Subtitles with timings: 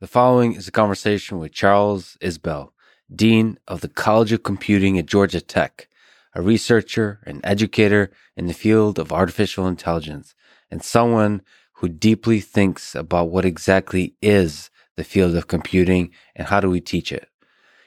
[0.00, 2.70] The following is a conversation with Charles Isbell,
[3.14, 5.88] Dean of the College of Computing at Georgia Tech,
[6.34, 10.34] a researcher and educator in the field of artificial intelligence,
[10.70, 11.42] and someone
[11.74, 16.80] who deeply thinks about what exactly is the field of computing and how do we
[16.80, 17.28] teach it.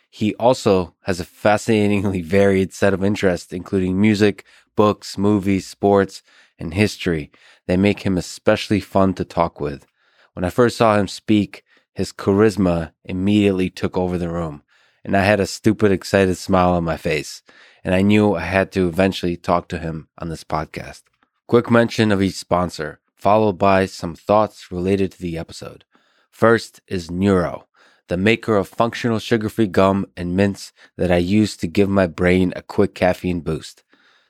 [0.08, 4.46] He also has a fascinatingly varied set of interests, including music,
[4.76, 6.22] books, movies, sports,
[6.60, 7.32] and history
[7.66, 9.88] that make him especially fun to talk with.
[10.34, 14.64] When I first saw him speak, his charisma immediately took over the room,
[15.04, 17.44] and I had a stupid, excited smile on my face,
[17.84, 21.04] and I knew I had to eventually talk to him on this podcast.
[21.48, 25.86] Quick mention of each sponsor, followed by some thoughts related to the episode.
[26.32, 27.68] First is Neuro,
[28.08, 32.08] the maker of functional sugar free gum and mints that I use to give my
[32.08, 33.84] brain a quick caffeine boost.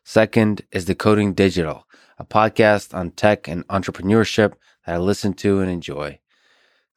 [0.03, 1.87] Second is Decoding Digital,
[2.17, 4.53] a podcast on tech and entrepreneurship
[4.85, 6.19] that I listen to and enjoy.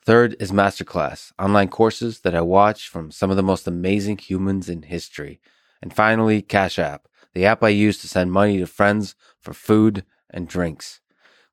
[0.07, 4.69] Third is Masterclass, online courses that I watch from some of the most amazing humans
[4.69, 5.41] in history.
[5.83, 10.05] And finally, Cash App, the app I use to send money to friends for food
[10.31, 11.01] and drinks.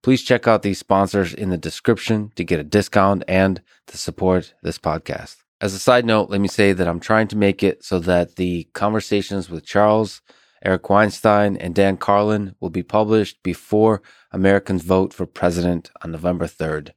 [0.03, 4.53] Please check out these sponsors in the description to get a discount and to support
[4.61, 5.37] this podcast.
[5.59, 8.35] As a side note, let me say that I'm trying to make it so that
[8.35, 10.21] the conversations with Charles,
[10.63, 16.45] Eric Weinstein, and Dan Carlin will be published before Americans vote for president on November
[16.45, 16.91] 3rd.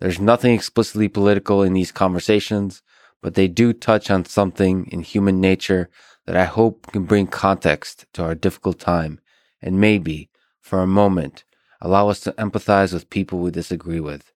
[0.00, 2.82] There's nothing explicitly political in these conversations,
[3.20, 5.90] but they do touch on something in human nature
[6.26, 9.20] that I hope can bring context to our difficult time
[9.62, 11.44] and maybe, for a moment,
[11.80, 14.32] allow us to empathize with people we disagree with.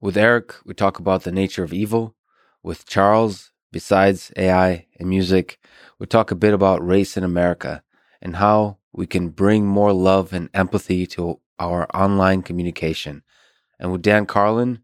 [0.00, 2.14] With Eric, we talk about the nature of evil.
[2.62, 5.58] With Charles, besides AI and music,
[5.98, 7.82] we talk a bit about race in America
[8.20, 13.22] and how we can bring more love and empathy to our online communication.
[13.78, 14.80] And with Dan Carlin,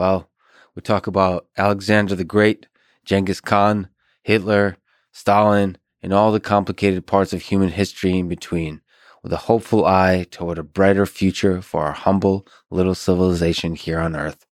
[0.00, 0.30] well,
[0.74, 2.68] we talk about Alexander the Great,
[3.04, 3.90] Genghis Khan,
[4.22, 4.78] Hitler,
[5.12, 8.80] Stalin, and all the complicated parts of human history in between,
[9.22, 14.16] with a hopeful eye toward a brighter future for our humble little civilization here on
[14.16, 14.46] Earth.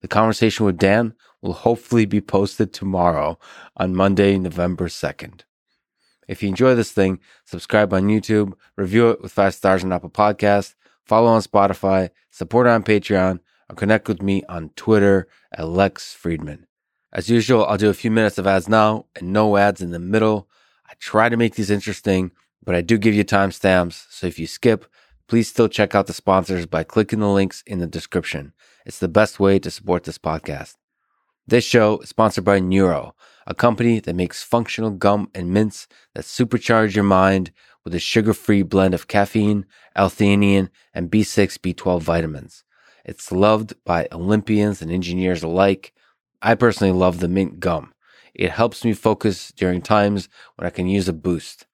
[0.00, 3.36] The conversation with Dan will hopefully be posted tomorrow
[3.76, 5.40] on Monday, November 2nd.
[6.28, 10.08] If you enjoy this thing, subscribe on YouTube, review it with five stars on Apple
[10.08, 16.16] Podcasts, follow on Spotify, support on Patreon, or connect with me on Twitter at Lex
[16.20, 16.64] Fridman.
[17.12, 19.98] As usual, I'll do a few minutes of ads now and no ads in the
[19.98, 20.48] middle.
[20.86, 24.06] I try to make these interesting, but I do give you timestamps.
[24.10, 24.86] So if you skip,
[25.26, 28.52] please still check out the sponsors by clicking the links in the description.
[28.84, 30.74] It's the best way to support this podcast.
[31.46, 33.14] This show is sponsored by Neuro,
[33.46, 37.52] a company that makes functional gum and mints that supercharge your mind
[37.84, 39.64] with a sugar free blend of caffeine,
[39.96, 42.64] L theanine, and B6 B12 vitamins.
[43.08, 45.94] It's loved by Olympians and engineers alike.
[46.42, 47.94] I personally love the mint gum.
[48.34, 51.64] It helps me focus during times when I can use a boost.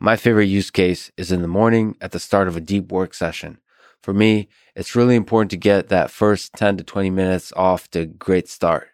[0.00, 3.12] My favorite use case is in the morning at the start of a deep work
[3.12, 3.58] session.
[4.02, 8.00] For me, it's really important to get that first 10 to 20 minutes off to
[8.00, 8.88] a great start.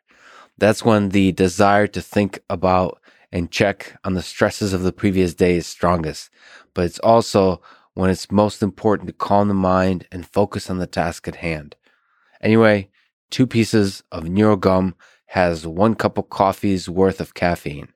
[0.58, 3.00] That's when the desire to think about
[3.30, 6.28] and check on the stresses of the previous day is strongest.
[6.74, 7.62] But it's also
[7.92, 11.76] when it's most important to calm the mind and focus on the task at hand.
[12.44, 12.90] Anyway,
[13.30, 14.94] two pieces of Neuro gum
[15.28, 17.88] has one cup of coffee's worth of caffeine.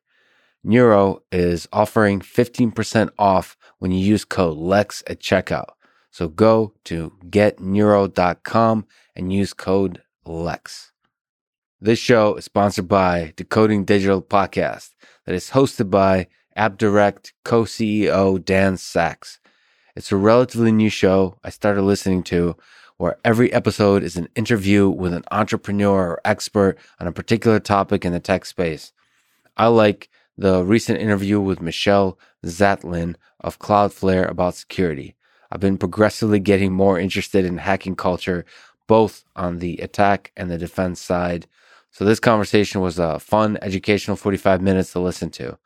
[0.65, 5.69] Neuro is offering 15% off when you use code LEX at checkout.
[6.11, 10.93] So go to getneuro.com and use code LEX.
[11.81, 14.95] This show is sponsored by Decoding Digital Podcast
[15.27, 16.27] that is hosted by
[16.57, 19.39] AppDirect co-CEO Dan Saks.
[19.95, 22.57] It's a relatively new show I started listening to
[22.99, 28.05] where every episode is an interview with an entrepreneur or expert on a particular topic
[28.05, 28.93] in the tech space.
[29.57, 35.15] I like the recent interview with Michelle Zatlin of Cloudflare about security.
[35.51, 38.45] I've been progressively getting more interested in hacking culture,
[38.89, 41.47] both on the attack and the defense side.
[41.93, 45.57] So this conversation was a fun, educational 45 minutes to listen to.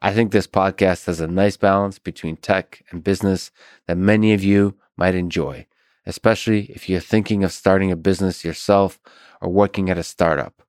[0.00, 3.50] I think this podcast has a nice balance between tech and business
[3.86, 5.66] that many of you might enjoy
[6.08, 8.98] especially if you're thinking of starting a business yourself
[9.42, 10.62] or working at a startup.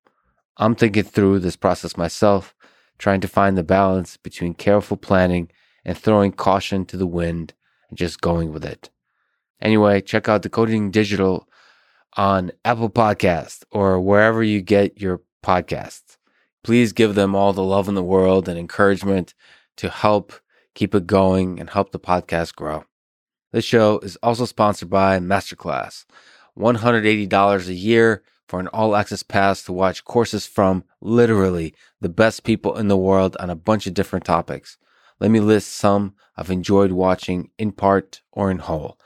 [0.58, 2.54] I'm thinking through this process myself,
[2.98, 5.50] trying to find the balance between careful planning
[5.86, 7.54] and throwing caution to the wind
[7.88, 8.90] and just going with it.
[9.62, 11.48] Anyway, check out Decoding Digital
[12.18, 16.18] on Apple Podcast or wherever you get your podcasts.
[16.66, 19.34] Please give them all the love in the world and encouragement
[19.78, 20.34] to help
[20.76, 22.84] keep it going and help the podcast grow.
[23.52, 26.06] This show is also sponsored by Masterclass.
[26.58, 32.44] $180 a year for an all access pass to watch courses from literally the best
[32.44, 34.78] people in the world on a bunch of different topics.
[35.20, 39.00] Let me list some I've enjoyed watching in part or in whole.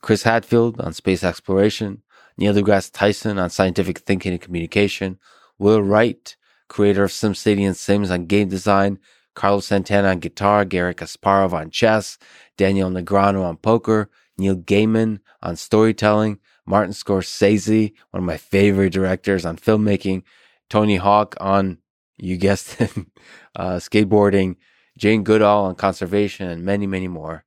[0.00, 2.02] Chris Hadfield on space exploration,
[2.36, 5.18] Neil deGrasse Tyson on scientific thinking and communication,
[5.58, 6.36] Will Wright,
[6.68, 9.00] creator of SimCity and Sims on game design,
[9.38, 12.18] Carlos Santana on guitar, Garry Kasparov on chess,
[12.56, 19.46] Daniel Negreanu on poker, Neil Gaiman on storytelling, Martin Scorsese, one of my favorite directors
[19.46, 20.24] on filmmaking,
[20.68, 21.78] Tony Hawk on,
[22.16, 22.90] you guessed it,
[23.54, 24.56] uh, skateboarding,
[24.96, 27.44] Jane Goodall on conservation, and many, many more.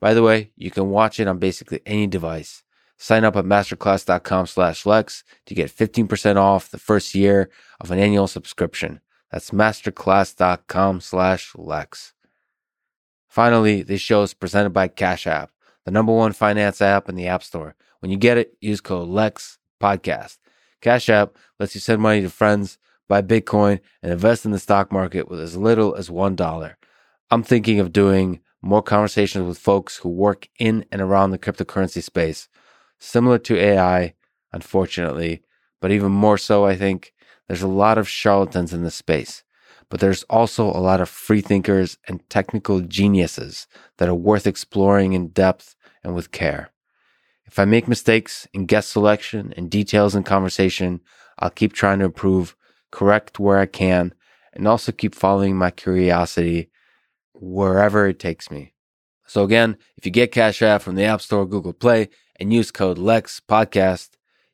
[0.00, 2.64] By the way, you can watch it on basically any device.
[2.98, 7.50] Sign up at masterclass.com slash Lex to get 15% off the first year
[7.80, 9.00] of an annual subscription.
[9.30, 12.14] That's masterclass.com slash Lex.
[13.28, 15.50] Finally, this show is presented by Cash App,
[15.84, 17.76] the number one finance app in the App Store.
[18.00, 20.38] When you get it, use code LEX podcast.
[20.80, 22.78] Cash App lets you send money to friends,
[23.08, 26.74] buy Bitcoin, and invest in the stock market with as little as $1.
[27.30, 32.02] I'm thinking of doing more conversations with folks who work in and around the cryptocurrency
[32.02, 32.48] space,
[32.98, 34.14] similar to AI,
[34.52, 35.42] unfortunately,
[35.80, 37.12] but even more so, I think
[37.50, 39.42] there's a lot of charlatans in this space,
[39.88, 43.66] but there's also a lot of free thinkers and technical geniuses
[43.96, 45.74] that are worth exploring in depth
[46.04, 46.70] and with care.
[47.46, 51.00] If I make mistakes in guest selection and details in conversation,
[51.40, 52.54] I'll keep trying to improve,
[52.92, 54.14] correct where I can,
[54.52, 56.70] and also keep following my curiosity
[57.34, 58.74] wherever it takes me.
[59.26, 62.70] So again, if you get Cash App from the App Store, Google Play, and use
[62.70, 64.10] code LEX Podcast,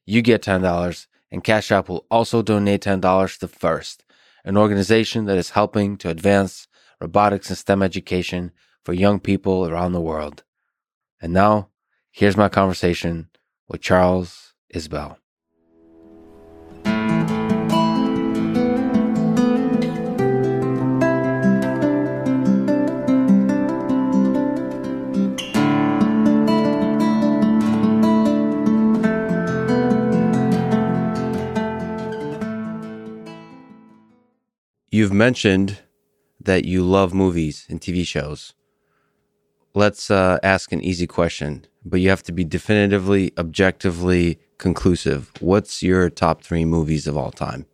[0.07, 4.05] you get $10 and Cash App will also donate $10 to FIRST,
[4.45, 6.69] an organization that is helping to advance
[7.01, 8.53] robotics and STEM education
[8.85, 10.45] for young people around the world.
[11.21, 11.71] And now,
[12.11, 13.29] here's my conversation
[13.69, 15.17] with Charles Isbell.
[34.97, 35.81] You've mentioned
[36.41, 38.55] that you love movies and TV shows.
[39.75, 45.31] Let's uh, ask an easy question, but you have to be definitively, objectively conclusive.
[45.41, 47.67] What's your top three movies of all time?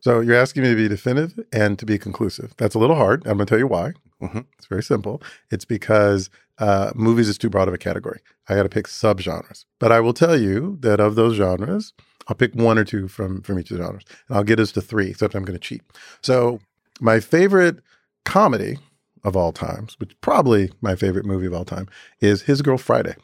[0.00, 2.54] So you're asking me to be definitive and to be conclusive.
[2.56, 3.24] That's a little hard.
[3.24, 3.92] I'm going to tell you why.
[4.20, 4.40] Mm-hmm.
[4.58, 5.22] It's very simple.
[5.52, 6.28] It's because
[6.58, 8.18] uh, movies is too broad of a category.
[8.48, 9.64] I got to pick subgenres.
[9.78, 11.92] But I will tell you that of those genres,
[12.32, 14.72] I'll pick one or two from from each of the genres, and I'll get us
[14.72, 15.10] to three.
[15.10, 15.82] Except I'm going to cheat.
[16.22, 16.60] So
[16.98, 17.80] my favorite
[18.24, 18.78] comedy
[19.22, 21.88] of all times, which probably my favorite movie of all time,
[22.22, 23.16] is His Girl Friday,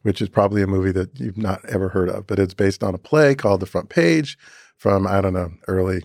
[0.00, 2.94] which is probably a movie that you've not ever heard of, but it's based on
[2.94, 4.38] a play called The Front Page
[4.78, 6.02] from I don't know early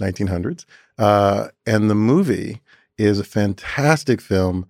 [0.00, 0.64] 1900s,
[0.96, 2.62] uh, and the movie
[2.96, 4.66] is a fantastic film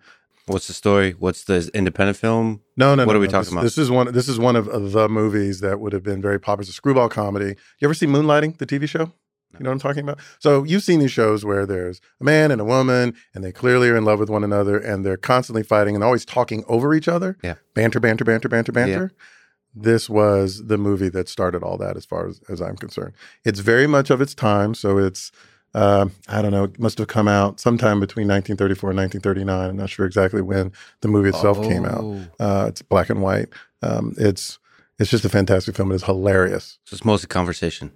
[0.46, 1.12] What's the story?
[1.18, 2.62] What's the independent film?
[2.76, 3.04] No, no.
[3.04, 3.32] What no, are we no.
[3.32, 3.62] talking this, about?
[3.64, 4.12] This is one.
[4.12, 6.62] This is one of the movies that would have been very popular.
[6.62, 7.56] It's a screwball comedy.
[7.78, 9.12] You ever see Moonlighting, the TV show?
[9.58, 10.20] You know what I'm talking about?
[10.38, 13.88] So you've seen these shows where there's a man and a woman, and they clearly
[13.88, 17.08] are in love with one another, and they're constantly fighting and always talking over each
[17.08, 17.38] other.
[17.42, 17.54] Yeah.
[17.74, 19.12] Banter, banter, banter, banter, banter.
[19.12, 19.82] Yeah.
[19.82, 23.14] This was the movie that started all that, as far as, as I'm concerned.
[23.44, 24.74] It's very much of its time.
[24.74, 25.32] So it's
[25.76, 29.70] uh, I don't know, it must have come out sometime between 1934 and 1939.
[29.70, 31.68] I'm not sure exactly when the movie itself oh.
[31.68, 32.00] came out.
[32.00, 32.26] Oh.
[32.40, 33.48] Uh, it's black and white.
[33.82, 34.58] Um, it's
[34.98, 35.92] it's just a fantastic film.
[35.92, 36.78] It is hilarious.
[36.84, 37.92] So it's mostly conversation.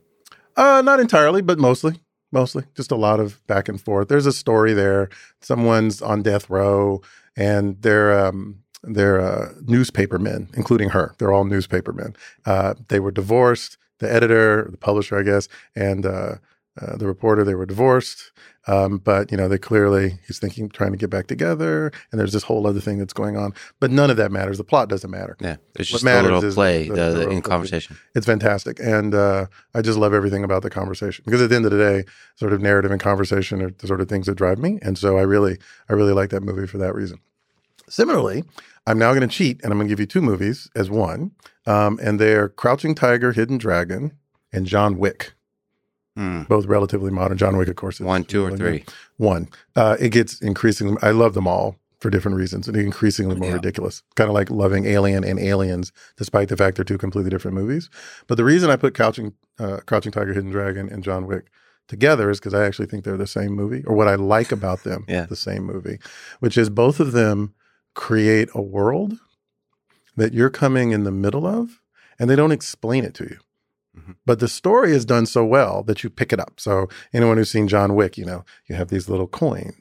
[0.58, 2.00] Uh, not entirely, but mostly.
[2.32, 4.08] Mostly, just a lot of back and forth.
[4.08, 5.08] There's a story there.
[5.40, 7.00] Someone's on death row,
[7.34, 11.14] and they're um, they're uh, newspapermen, including her.
[11.18, 12.14] They're all newspapermen.
[12.44, 13.78] Uh, they were divorced.
[14.00, 16.36] The editor, the publisher, I guess, and uh,
[16.80, 17.44] uh, the reporter.
[17.44, 18.32] They were divorced,
[18.66, 22.32] um, but you know they clearly he's thinking trying to get back together, and there's
[22.32, 23.54] this whole other thing that's going on.
[23.78, 24.58] But none of that matters.
[24.58, 25.36] The plot doesn't matter.
[25.40, 27.96] Yeah, it's just what matters a little play the, the, the, in conversation.
[28.14, 31.66] It's fantastic, and uh, I just love everything about the conversation because at the end
[31.66, 32.04] of the day,
[32.36, 35.18] sort of narrative and conversation are the sort of things that drive me, and so
[35.18, 35.58] I really
[35.88, 37.18] I really like that movie for that reason.
[37.88, 38.44] Similarly,
[38.86, 41.32] I'm now going to cheat, and I'm going to give you two movies as one,
[41.66, 44.12] um, and they're Crouching Tiger, Hidden Dragon,
[44.52, 45.32] and John Wick.
[46.18, 46.48] Mm.
[46.48, 47.38] Both relatively modern.
[47.38, 48.84] John Wick, of course, one, two, or three.
[49.16, 49.48] One.
[49.76, 50.96] Uh, it gets increasingly.
[51.02, 53.54] I love them all for different reasons, and increasingly more yeah.
[53.54, 54.02] ridiculous.
[54.16, 57.90] Kind of like loving Alien and Aliens, despite the fact they're two completely different movies.
[58.26, 61.50] But the reason I put Crouching, uh, Crouching Tiger, Hidden Dragon, and John Wick
[61.88, 64.82] together is because I actually think they're the same movie, or what I like about
[64.82, 65.26] them, yeah.
[65.26, 65.98] the same movie,
[66.40, 67.54] which is both of them
[67.94, 69.18] create a world
[70.16, 71.80] that you're coming in the middle of,
[72.18, 73.38] and they don't explain it to you
[73.96, 74.12] Mm-hmm.
[74.24, 76.54] But the story is done so well that you pick it up.
[76.58, 79.74] So anyone who's seen John Wick, you know, you have these little coins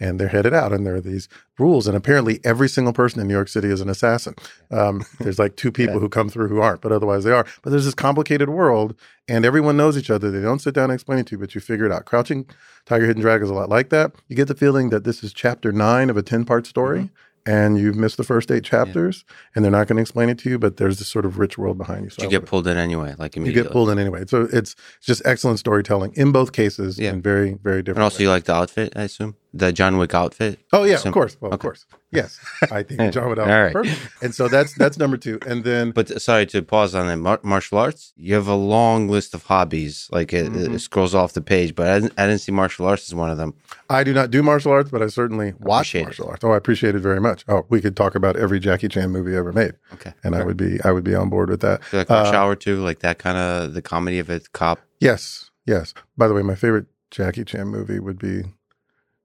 [0.00, 1.28] and they're headed out and there are these
[1.58, 1.86] rules.
[1.86, 4.34] And apparently every single person in new york city is an assassin.
[4.70, 6.00] Um, there's like two people yeah.
[6.00, 7.46] who come through who aren't but otherwise they are.
[7.62, 8.94] But there's this complicated world
[9.28, 10.30] and everyone knows each other.
[10.30, 12.04] They don't sit down and explain it to you but you figure it out.
[12.04, 12.46] Crouching
[12.84, 14.12] tiger hidden dragon is a lot like that.
[14.28, 17.00] You get the feeling that this is chapter nine of a 10 part story.
[17.04, 17.14] Mm-hmm
[17.46, 19.34] and you've missed the first eight chapters yeah.
[19.54, 21.58] and they're not going to explain it to you but there's this sort of rich
[21.58, 24.24] world behind you so you get pulled in anyway like you get pulled in anyway
[24.26, 27.10] so it's just excellent storytelling in both cases yeah.
[27.10, 28.20] and very very different and also ways.
[28.22, 31.48] you like the outfit i assume the john wick outfit oh yeah of course well,
[31.48, 31.54] okay.
[31.54, 32.38] of course yes
[32.70, 33.98] i think john wick outfit All right.
[34.22, 37.40] and so that's that's number two and then but sorry to pause on that Mar-
[37.42, 40.74] martial arts you have a long list of hobbies like it, mm-hmm.
[40.74, 43.30] it scrolls off the page but I didn't, I didn't see martial arts as one
[43.30, 43.54] of them
[43.88, 46.30] i do not do martial arts but i certainly watch martial it.
[46.30, 47.44] arts oh i appreciate it very much.
[47.48, 49.74] Oh, we could talk about every Jackie Chan movie ever made.
[49.94, 51.80] Okay, and I would be I would be on board with that.
[51.92, 54.80] like Rush uh, Hour too, like that kind of the comedy of it, cop.
[55.00, 55.94] Yes, yes.
[56.16, 58.44] By the way, my favorite Jackie Chan movie would be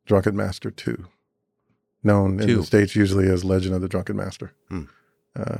[0.06, 1.08] Drunken Master Two,
[2.04, 2.44] known Two.
[2.44, 4.54] in the states usually as Legend of the Drunken Master.
[4.70, 4.84] Hmm.
[5.36, 5.60] Uh,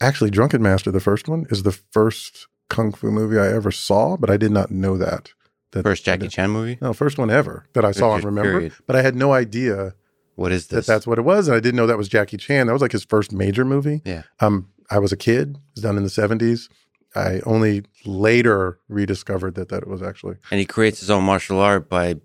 [0.00, 4.16] actually, Drunken Master, the first one, is the first kung fu movie I ever saw,
[4.16, 5.30] but I did not know that.
[5.72, 6.78] That first Jackie Chan movie?
[6.82, 8.52] No, first one ever that I saw and remember.
[8.52, 8.74] Period.
[8.86, 9.94] But I had no idea
[10.34, 10.86] what is this?
[10.86, 11.48] That that's what it was.
[11.48, 12.66] And I didn't know that was Jackie Chan.
[12.66, 14.02] That was like his first major movie.
[14.04, 14.22] Yeah.
[14.40, 15.56] Um, I was a kid.
[15.56, 16.68] It was done in the 70s.
[17.14, 20.36] I only later rediscovered that that it was actually.
[20.50, 22.16] And he creates his own martial art by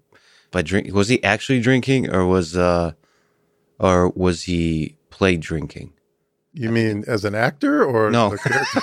[0.51, 0.93] by drink.
[0.93, 2.93] Was he actually drinking, or was uh,
[3.79, 5.93] or was he play drinking?
[6.53, 8.35] You mean as an actor or no?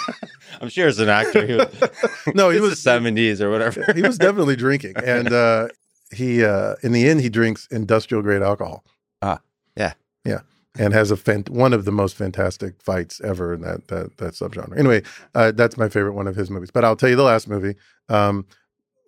[0.61, 1.47] I'm sure as an actor.
[1.47, 1.75] He was,
[2.35, 3.85] no, he was seventies or whatever.
[3.95, 5.69] he was definitely drinking, and uh,
[6.13, 8.85] he uh, in the end he drinks industrial grade alcohol.
[9.23, 9.41] Ah,
[9.77, 9.95] yeah,
[10.25, 10.41] yeah,
[10.79, 14.35] and has a fant- one of the most fantastic fights ever in that that that
[14.35, 14.79] subgenre.
[14.79, 15.03] Anyway,
[15.35, 16.71] uh, that's my favorite one of his movies.
[16.71, 17.75] But I'll tell you the last movie.
[18.09, 18.47] Um,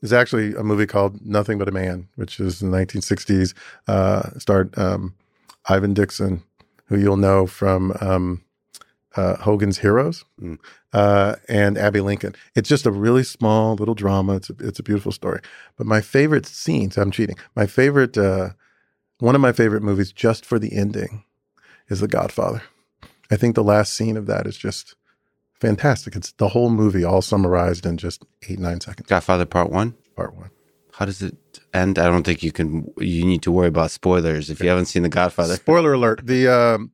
[0.03, 3.55] is actually a movie called Nothing But a Man, which is in the 1960s.
[3.89, 5.15] Uh, starred um,
[5.69, 6.43] Ivan Dixon,
[6.87, 8.43] who you'll know from um,
[9.17, 10.59] uh, Hogan's Heroes, mm.
[10.93, 12.35] uh, and Abbey Lincoln.
[12.55, 14.37] It's just a really small little drama.
[14.37, 15.41] It's a, it's a beautiful story.
[15.77, 17.37] But my favorite scenes, I'm cheating.
[17.55, 18.51] My favorite uh,
[19.19, 21.25] one of my favorite movies, just for the ending,
[21.89, 22.63] is The Godfather.
[23.31, 24.95] I think the last scene of that is just
[25.61, 26.17] fantastic.
[26.17, 29.09] It's the whole movie all summarized in just eight, nine seconds.
[29.09, 29.95] Godfather Part One?
[30.15, 30.51] Part One.
[30.93, 31.37] How does it
[31.75, 31.99] end?
[31.99, 35.03] I don't think you can, you need to worry about spoilers if you haven't seen
[35.03, 35.57] The Godfather.
[35.57, 36.23] Spoiler alert.
[36.25, 36.93] The, um,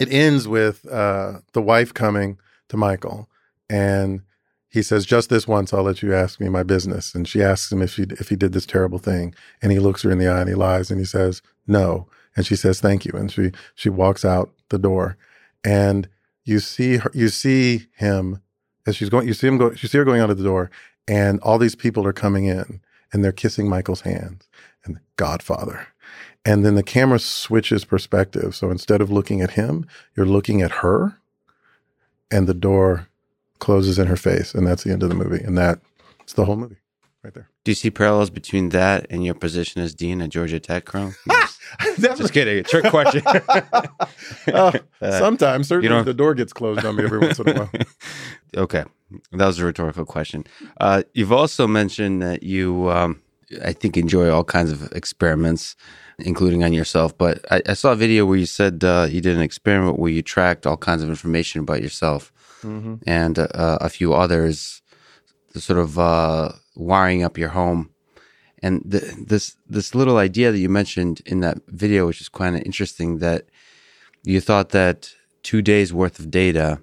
[0.00, 3.28] it ends with uh, the wife coming to Michael
[3.68, 4.22] and
[4.68, 7.70] he says, "Just this once, I'll let you ask me my business." And she asks
[7.70, 10.28] him if she if he did this terrible thing, and he looks her in the
[10.28, 13.52] eye and he lies and he says, "No." And she says, "Thank you." And she
[13.76, 15.16] she walks out the door,
[15.64, 16.08] and
[16.44, 18.40] you see her, you see him
[18.86, 19.26] as she's going.
[19.26, 19.70] You see him go.
[19.70, 20.70] You see her going out of the door,
[21.08, 22.80] and all these people are coming in,
[23.12, 24.48] and they're kissing Michael's hands,
[24.84, 25.88] and Godfather.
[26.44, 28.54] And then the camera switches perspective.
[28.54, 31.18] So instead of looking at him, you're looking at her,
[32.30, 33.08] and the door
[33.58, 35.42] closes in her face, and that's the end of the movie.
[35.42, 36.76] And that's the whole movie
[37.22, 37.48] right there.
[37.64, 41.14] Do you see parallels between that and your position as dean at Georgia Tech, Chrome?
[41.98, 42.58] Just kidding.
[42.58, 43.22] A trick question.
[44.52, 47.70] uh, sometimes, certainly, the door gets closed on me every once in a while.
[48.56, 48.84] okay,
[49.32, 50.44] that was a rhetorical question.
[50.80, 53.20] Uh, you've also mentioned that you, um,
[53.64, 55.76] I think, enjoy all kinds of experiments,
[56.18, 57.16] including on yourself.
[57.16, 60.10] But I, I saw a video where you said uh, you did an experiment where
[60.10, 62.96] you tracked all kinds of information about yourself mm-hmm.
[63.06, 63.46] and uh,
[63.80, 64.82] a few others,
[65.56, 67.90] sort of uh, wiring up your home.
[68.62, 72.56] And the, this this little idea that you mentioned in that video, which is kind
[72.56, 73.46] of interesting, that
[74.22, 76.80] you thought that two days worth of data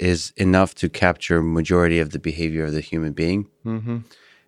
[0.00, 3.48] is enough to capture majority of the behavior of the human being.
[3.66, 3.98] Mm-hmm.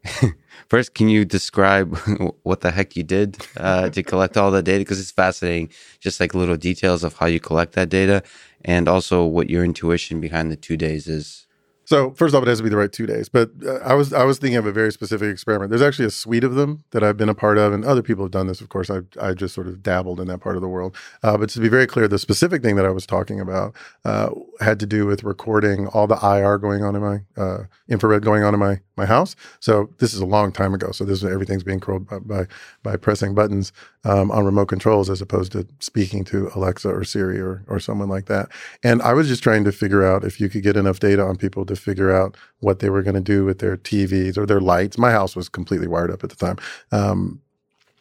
[0.69, 1.97] First, can you describe
[2.43, 4.79] what the heck you did uh, to collect all the data?
[4.79, 8.23] Because it's fascinating, just like little details of how you collect that data,
[8.65, 11.47] and also what your intuition behind the two days is.
[11.91, 13.29] So first off, it has to be the right two days.
[13.29, 15.71] But uh, I was I was thinking of a very specific experiment.
[15.71, 18.25] There's actually a suite of them that I've been a part of, and other people
[18.25, 18.61] have done this.
[18.61, 20.95] Of course, I I just sort of dabbled in that part of the world.
[21.25, 24.31] Uh, but to be very clear, the specific thing that I was talking about uh,
[24.61, 28.43] had to do with recording all the IR going on in my uh, infrared going
[28.43, 29.35] on in my my house.
[29.61, 30.93] So this is a long time ago.
[30.93, 32.47] So this is everything's being controlled by by,
[32.83, 33.73] by pressing buttons
[34.05, 38.09] um, on remote controls as opposed to speaking to Alexa or Siri or or someone
[38.09, 38.49] like that.
[38.83, 41.37] And I was just trying to figure out if you could get enough data on
[41.37, 44.61] people to figure out what they were going to do with their TVs or their
[44.61, 44.99] lights.
[44.99, 46.59] My house was completely wired up at the time.
[46.93, 47.41] Um,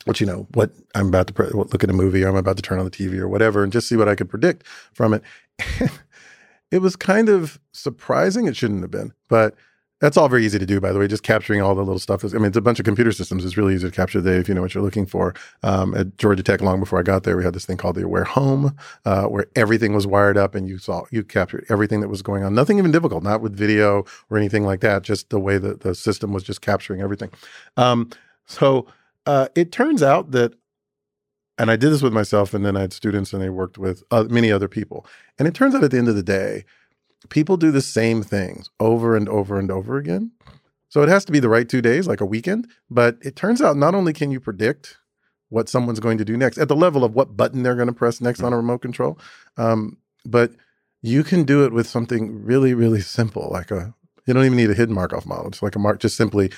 [0.05, 2.57] what you know, what I'm about to pre- look at a movie, or I'm about
[2.57, 5.13] to turn on the TV or whatever, and just see what I could predict from
[5.13, 5.23] it.
[6.71, 8.47] it was kind of surprising.
[8.47, 9.55] It shouldn't have been, but
[9.99, 11.07] that's all very easy to do, by the way.
[11.07, 12.23] Just capturing all the little stuff.
[12.23, 13.43] Is, I mean, it's a bunch of computer systems.
[13.43, 15.33] It's really easy to capture the if you know what you're looking for.
[15.61, 18.05] Um, at Georgia Tech, long before I got there, we had this thing called the
[18.05, 22.07] Aware Home, uh, where everything was wired up and you saw you captured everything that
[22.07, 22.53] was going on.
[22.53, 25.03] Nothing even difficult, not with video or anything like that.
[25.03, 27.29] Just the way that the system was just capturing everything.
[27.75, 28.09] Um,
[28.45, 28.87] so
[29.25, 30.53] uh, it turns out that
[31.59, 34.01] and I did this with myself, and then I had students, and they worked with
[34.09, 35.05] uh, many other people.
[35.37, 36.63] And it turns out at the end of the day,
[37.27, 40.31] people do the same things over and over and over again.
[40.87, 42.67] So it has to be the right two days, like a weekend.
[42.89, 44.97] But it turns out not only can you predict
[45.49, 47.93] what someone's going to do next at the level of what button they're going to
[47.93, 49.19] press next on a remote control,
[49.57, 50.51] um, but
[51.01, 53.93] you can do it with something really, really simple, like a
[54.25, 55.47] you don't even need a hidden Markov model.
[55.47, 56.51] It's like a mark, just simply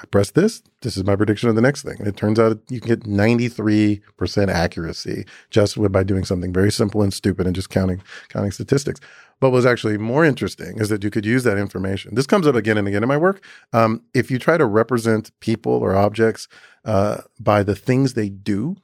[0.00, 1.96] I press this, this is my prediction of the next thing.
[1.98, 7.02] And it turns out you can get 93% accuracy just by doing something very simple
[7.02, 9.00] and stupid and just counting counting statistics.
[9.38, 12.14] But what's actually more interesting is that you could use that information.
[12.14, 13.44] This comes up again and again in my work.
[13.72, 16.48] Um, if you try to represent people or objects
[16.84, 18.76] uh, by the things they do,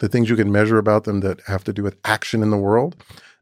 [0.00, 2.56] the things you can measure about them that have to do with action in the
[2.56, 2.96] world,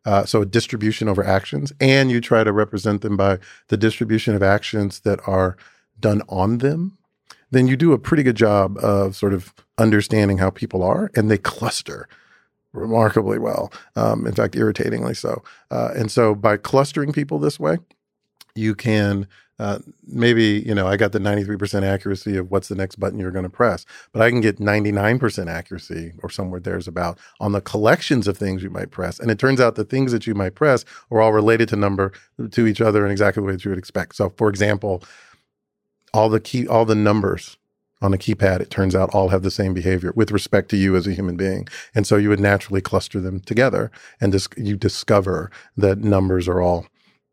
[0.05, 3.39] uh, so a distribution over actions, and you try to represent them by
[3.69, 5.57] the distribution of actions that are
[6.01, 6.98] done on them,
[7.51, 11.31] then you do a pretty good job of sort of understanding how people are and
[11.31, 12.09] they cluster
[12.73, 13.73] remarkably well.
[13.97, 15.43] Um, in fact, irritatingly so.
[15.71, 17.79] Uh, and so by clustering people this way,
[18.55, 19.27] you can
[19.59, 23.33] uh, maybe, you know, I got the 93% accuracy of what's the next button you're
[23.33, 27.61] going to press, but I can get 99% accuracy or somewhere there's about on the
[27.61, 29.19] collections of things you might press.
[29.19, 32.13] And it turns out the things that you might press are all related to number
[32.53, 34.15] to each other in exactly the way that you would expect.
[34.15, 35.03] So, for example,
[36.13, 37.57] all the key, all the numbers
[38.01, 40.95] on a keypad, it turns out all have the same behavior with respect to you
[40.95, 41.67] as a human being.
[41.95, 46.61] And so you would naturally cluster them together and dis- you discover that numbers are
[46.61, 46.87] all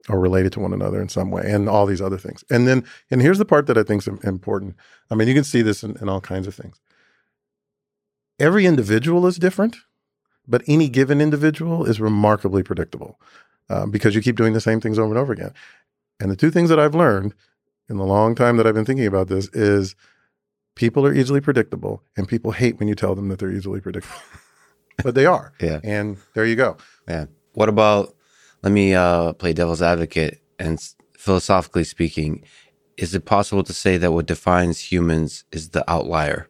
[0.07, 2.43] are related to one another in some way and all these other things.
[2.49, 4.75] And then, and here's the part that I think is important.
[5.09, 6.79] I mean, you can see this in, in all kinds of things.
[8.39, 9.77] Every individual is different,
[10.47, 13.19] but any given individual is remarkably predictable
[13.69, 15.53] um, because you keep doing the same things over and over again.
[16.19, 17.33] And the two things that I've learned
[17.89, 19.95] in the long time that I've been thinking about this is
[20.75, 24.21] people are easily predictable and people hate when you tell them that they're easily predictable.
[25.03, 25.53] but they are.
[25.61, 25.79] Yeah.
[25.83, 26.77] And there you go.
[27.07, 27.25] Yeah.
[27.53, 28.15] What about
[28.63, 30.79] let me uh, play devil's advocate and
[31.17, 32.43] philosophically speaking,
[32.97, 36.47] is it possible to say that what defines humans is the outlier?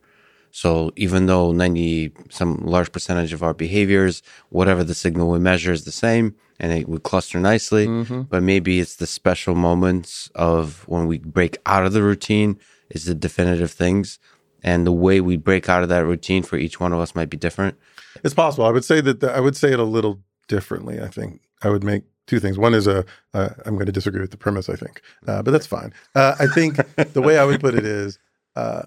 [0.55, 5.73] So even though 90 some large percentage of our behaviors, whatever the signal we measure
[5.73, 8.21] is the same and it would cluster nicely, mm-hmm.
[8.21, 12.57] but maybe it's the special moments of when we break out of the routine
[12.89, 14.17] is the definitive things
[14.63, 17.29] and the way we break out of that routine for each one of us might
[17.29, 17.77] be different.
[18.23, 18.63] It's possible.
[18.63, 21.01] I would say that the, I would say it a little differently.
[21.01, 22.57] I think I would make two things.
[22.57, 24.69] One is a uh, I'm going to disagree with the premise.
[24.69, 25.93] I think, uh, but that's fine.
[26.15, 26.77] Uh, I think
[27.11, 28.19] the way I would put it is
[28.55, 28.83] uh,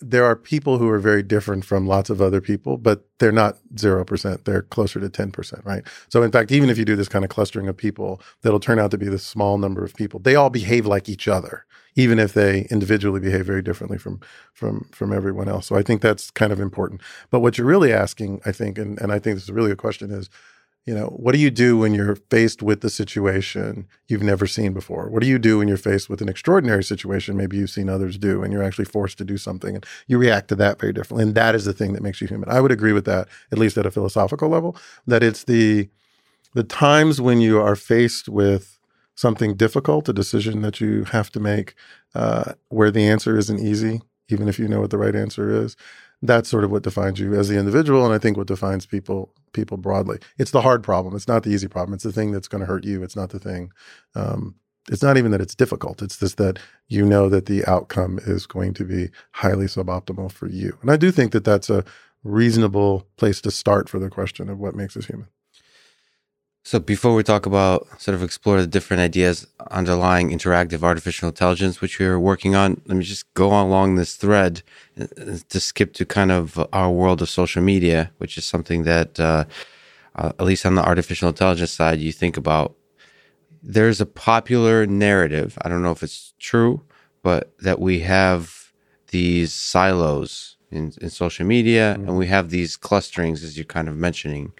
[0.00, 3.58] there are people who are very different from lots of other people, but they're not
[3.76, 4.44] 0%.
[4.44, 5.82] They're closer to 10%, right?
[6.08, 8.78] So, in fact, even if you do this kind of clustering of people, that'll turn
[8.78, 10.20] out to be the small number of people.
[10.20, 14.20] They all behave like each other, even if they individually behave very differently from,
[14.52, 15.66] from, from everyone else.
[15.66, 17.00] So, I think that's kind of important.
[17.30, 19.76] But what you're really asking, I think, and, and I think this is really a
[19.76, 20.28] question is,
[20.86, 24.74] you know, what do you do when you're faced with the situation you've never seen
[24.74, 25.08] before?
[25.08, 28.18] What do you do when you're faced with an extraordinary situation maybe you've seen others
[28.18, 31.24] do and you're actually forced to do something and you react to that very differently?
[31.24, 32.50] And that is the thing that makes you human.
[32.50, 35.88] I would agree with that, at least at a philosophical level, that it's the
[36.54, 38.78] the times when you are faced with
[39.16, 41.74] something difficult, a decision that you have to make,
[42.14, 45.76] uh, where the answer isn't easy, even if you know what the right answer is.
[46.24, 49.32] That's sort of what defines you as the individual, and I think what defines people
[49.52, 50.18] people broadly.
[50.38, 51.14] It's the hard problem.
[51.14, 51.94] It's not the easy problem.
[51.94, 53.02] It's the thing that's going to hurt you.
[53.02, 53.70] It's not the thing.
[54.14, 54.56] Um,
[54.90, 56.02] it's not even that it's difficult.
[56.02, 56.58] It's just that
[56.88, 60.78] you know that the outcome is going to be highly suboptimal for you.
[60.82, 61.84] And I do think that that's a
[62.22, 65.28] reasonable place to start for the question of what makes us human.
[66.66, 71.82] So before we talk about sort of explore the different ideas underlying interactive artificial intelligence,
[71.82, 74.62] which we are working on, let me just go along this thread
[74.98, 75.06] uh,
[75.50, 79.44] to skip to kind of our world of social media, which is something that, uh,
[80.14, 82.74] uh, at least on the artificial intelligence side, you think about.
[83.62, 85.58] There's a popular narrative.
[85.60, 86.82] I don't know if it's true,
[87.22, 88.72] but that we have
[89.08, 92.08] these silos in, in social media mm-hmm.
[92.08, 94.54] and we have these clusterings, as you're kind of mentioning.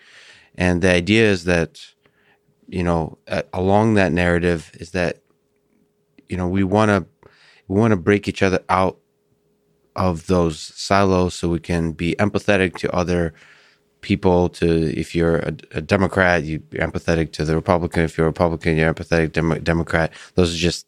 [0.56, 1.80] And the idea is that
[2.68, 5.18] you know, uh, along that narrative is that,
[6.28, 7.30] you know, we want to,
[7.68, 8.98] we want to break each other out
[9.96, 13.32] of those silos so we can be empathetic to other
[14.00, 14.66] people to
[14.98, 18.92] if you're a, a democrat you're empathetic to the republican if you're a republican you're
[18.92, 20.86] empathetic Dem- democrat those are just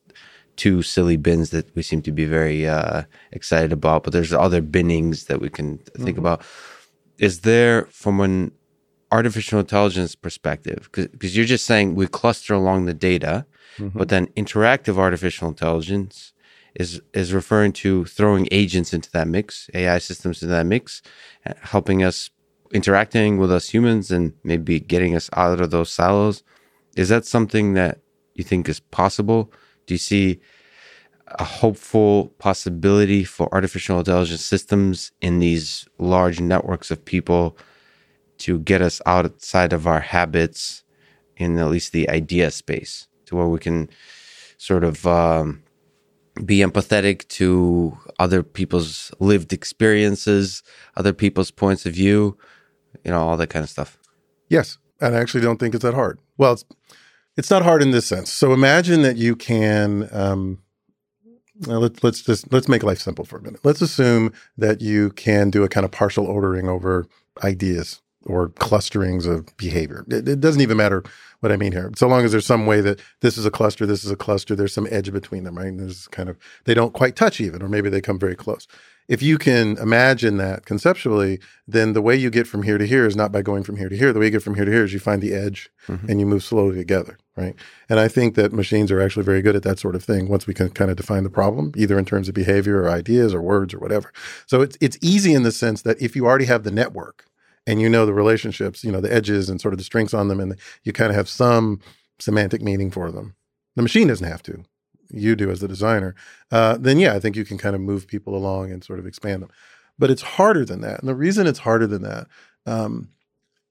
[0.56, 3.02] two silly bins that we seem to be very uh,
[3.32, 6.20] excited about, but there's other binnings that we can think Mhm.
[6.20, 6.42] about.
[7.18, 8.52] Is there, from an
[9.16, 13.34] artificial intelligence perspective, because you're just saying we cluster along the data,
[13.78, 13.92] Mhm.
[13.98, 16.32] but then interactive artificial intelligence
[16.82, 16.90] is
[17.22, 20.84] is referring to throwing agents into that mix, AI systems into that mix,
[21.46, 22.18] uh, helping us
[22.78, 26.36] interacting with us humans and maybe getting us out of those silos.
[27.02, 27.94] Is that something that
[28.38, 29.40] you think is possible?
[29.86, 30.26] Do you see
[31.44, 37.42] a hopeful possibility for artificial intelligence systems in these large networks of people
[38.38, 40.82] to get us outside of our habits
[41.36, 43.88] in at least the idea space to where we can
[44.58, 45.62] sort of um,
[46.44, 50.62] be empathetic to other people's lived experiences,
[50.96, 52.36] other people's points of view,
[53.04, 53.98] you know, all that kind of stuff.
[54.48, 56.18] Yes, and I actually don't think it's that hard.
[56.36, 56.64] Well, it's
[57.36, 58.32] it's not hard in this sense.
[58.32, 60.08] So imagine that you can.
[60.12, 60.58] Um,
[61.60, 63.60] let, let's just let's make life simple for a minute.
[63.64, 67.06] Let's assume that you can do a kind of partial ordering over
[67.42, 70.04] ideas or clusterings of behavior.
[70.08, 71.02] It, it doesn't even matter
[71.40, 73.86] what I mean here, so long as there's some way that this is a cluster,
[73.86, 74.56] this is a cluster.
[74.56, 75.66] There's some edge between them, right?
[75.68, 78.66] And there's kind of they don't quite touch even, or maybe they come very close.
[79.08, 83.06] If you can imagine that conceptually, then the way you get from here to here
[83.06, 84.12] is not by going from here to here.
[84.12, 86.08] The way you get from here to here is you find the edge Mhm.
[86.08, 87.54] and you move slowly together, right?
[87.88, 90.48] And I think that machines are actually very good at that sort of thing once
[90.48, 93.40] we can kind of define the problem, either in terms of behavior or ideas or
[93.40, 94.10] words or whatever.
[94.46, 97.26] So it's it's easy in the sense that if you already have the network
[97.66, 100.28] and you know the relationships, you know the edges and sort of the strengths on
[100.28, 101.80] them, and you kind of have some
[102.18, 103.34] semantic meaning for them.
[103.74, 104.64] The machine doesn't have to.
[105.10, 106.14] You do as the designer.
[106.50, 109.06] Uh, then yeah, I think you can kind of move people along and sort of
[109.06, 109.50] expand them.
[109.98, 112.26] But it's harder than that, and the reason it's harder than that.
[112.66, 113.10] Um,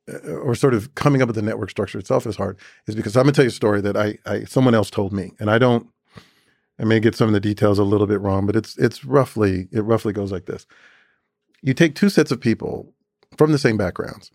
[0.07, 3.17] uh, or sort of coming up with the network structure itself is hard is because
[3.17, 5.57] I'm gonna tell you a story that I, I someone else told me, and I
[5.57, 5.87] don't.
[6.77, 9.67] I may get some of the details a little bit wrong, but it's it's roughly
[9.71, 10.67] it roughly goes like this:
[11.61, 12.93] You take two sets of people
[13.37, 14.31] from the same backgrounds,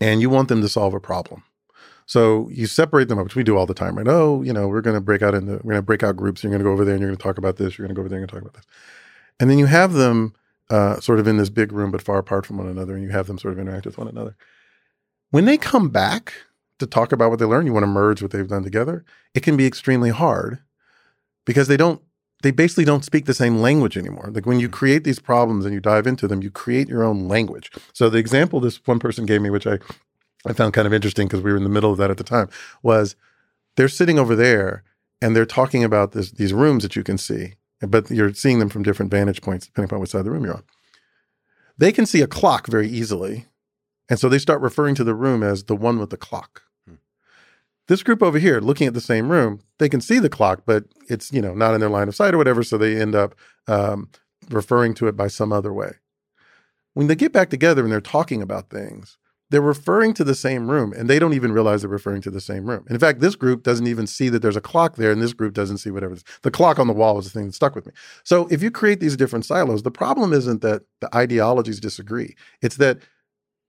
[0.00, 1.42] and you want them to solve a problem.
[2.06, 4.06] So you separate them up, which we do all the time, right?
[4.06, 6.42] Oh, you know, we're going to break out into we're going to break out groups.
[6.42, 7.76] You're going to go over there and you're going to talk about this.
[7.76, 8.64] You're going to go over there and talk about this,
[9.40, 10.34] and then you have them
[10.70, 13.10] uh, sort of in this big room, but far apart from one another, and you
[13.10, 14.36] have them sort of interact with one another.
[15.30, 16.32] When they come back
[16.78, 19.04] to talk about what they learned, you want to merge what they've done together.
[19.34, 20.60] It can be extremely hard
[21.44, 22.02] because they don't.
[22.42, 24.30] They basically don't speak the same language anymore.
[24.32, 24.74] Like when you hmm.
[24.74, 27.70] create these problems and you dive into them, you create your own language.
[27.92, 29.78] So the example this one person gave me, which I
[30.46, 32.24] I found kind of interesting because we were in the middle of that at the
[32.24, 32.48] time,
[32.82, 33.16] was
[33.76, 34.84] they're sitting over there
[35.20, 38.68] and they're talking about this, these rooms that you can see, but you're seeing them
[38.68, 40.62] from different vantage points depending upon which side of the room you're on.
[41.78, 43.46] They can see a clock very easily.
[44.08, 46.62] And so they start referring to the room as the one with the clock.
[47.88, 50.84] This group over here, looking at the same room, they can see the clock, but
[51.08, 52.62] it's you know not in their line of sight or whatever.
[52.62, 53.34] So they end up
[53.68, 54.10] um,
[54.50, 55.92] referring to it by some other way.
[56.94, 59.18] When they get back together and they're talking about things,
[59.50, 62.40] they're referring to the same room and they don't even realize they're referring to the
[62.40, 62.84] same room.
[62.90, 65.54] In fact, this group doesn't even see that there's a clock there and this group
[65.54, 66.24] doesn't see whatever is.
[66.42, 67.92] The clock on the wall was the thing that stuck with me.
[68.24, 72.34] So if you create these different silos, the problem isn't that the ideologies disagree.
[72.60, 72.98] It's that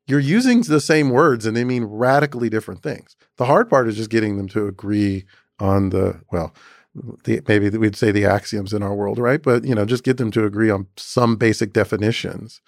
[0.07, 3.15] you're using the same words and they mean radically different things.
[3.35, 5.25] The hard part is just getting them to agree
[5.59, 6.53] on the, well,
[7.25, 9.41] the, maybe we'd say the axioms in our world, right?
[9.41, 12.61] But, you know, just get them to agree on some basic definitions.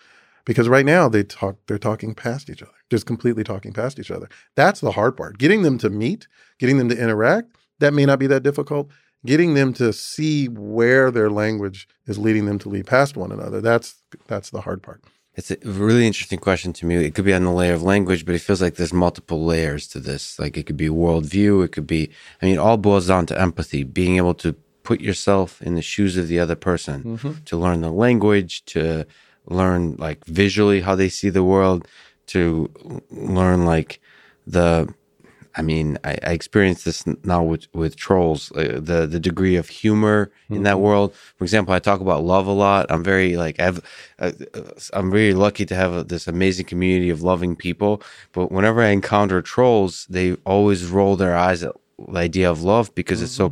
[0.45, 4.09] Because right now they talk they're talking past each other just completely talking past each
[4.09, 4.27] other.
[4.55, 5.37] That's the hard part.
[5.37, 8.89] Getting them to meet getting them to interact that may not be that difficult.
[9.25, 13.61] Getting them to see where their language is leading them to lead past one another
[13.61, 15.03] that's that's the hard part
[15.39, 16.97] It's a really interesting question to me.
[16.97, 19.87] It could be on the layer of language, but it feels like there's multiple layers
[19.87, 20.37] to this.
[20.37, 21.63] Like it could be worldview.
[21.63, 22.09] It could be,
[22.41, 24.51] I mean, it all boils down to empathy, being able to
[24.83, 27.31] put yourself in the shoes of the other person, mm-hmm.
[27.45, 29.05] to learn the language, to
[29.45, 31.87] learn like visually how they see the world,
[32.27, 32.69] to
[33.09, 34.01] learn like
[34.45, 34.93] the,
[35.59, 39.67] I mean, I, I experience this now with with trolls, uh, the the degree of
[39.83, 40.17] humor
[40.49, 41.09] in that world.
[41.37, 42.85] For example, I talk about love a lot.
[42.89, 43.79] I'm very like I've,
[44.23, 44.31] uh,
[44.93, 48.01] I'm very lucky to have a, this amazing community of loving people.
[48.31, 52.85] But whenever I encounter trolls, they always roll their eyes at the idea of love
[52.95, 53.47] because it's so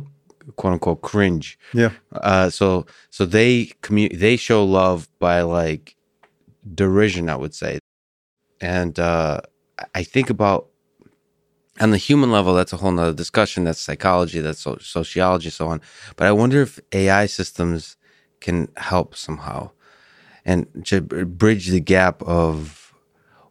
[0.56, 1.58] quote unquote cringe.
[1.74, 3.50] yeah Uh, so so they
[3.82, 5.94] commu- they show love by like
[6.74, 7.78] derision, I would say,
[8.60, 9.40] and uh,
[10.00, 10.68] I think about
[11.80, 13.64] on the human level, that's a whole nother discussion.
[13.64, 15.80] That's psychology, that's so- sociology, so on.
[16.16, 17.96] But I wonder if AI systems
[18.40, 19.70] can help somehow
[20.44, 22.94] and to bridge the gap of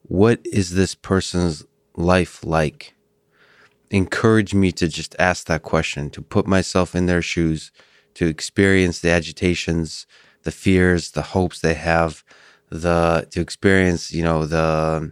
[0.03, 2.95] what is this person's life like.
[3.91, 7.71] Encourage me to just ask that question, to put myself in their shoes,
[8.15, 10.07] to experience the agitations,
[10.43, 12.23] the fears, the hopes they have,
[12.69, 15.11] the to experience, you know, the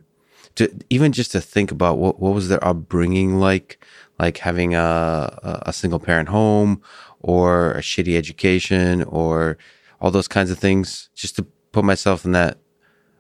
[0.55, 3.83] to even just to think about what what was their upbringing like,
[4.19, 6.81] like having a a single parent home
[7.19, 9.57] or a shitty education or
[9.99, 12.57] all those kinds of things, just to put myself in that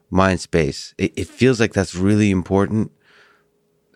[0.09, 0.93] mind space.
[0.97, 2.91] It, it feels like that's really important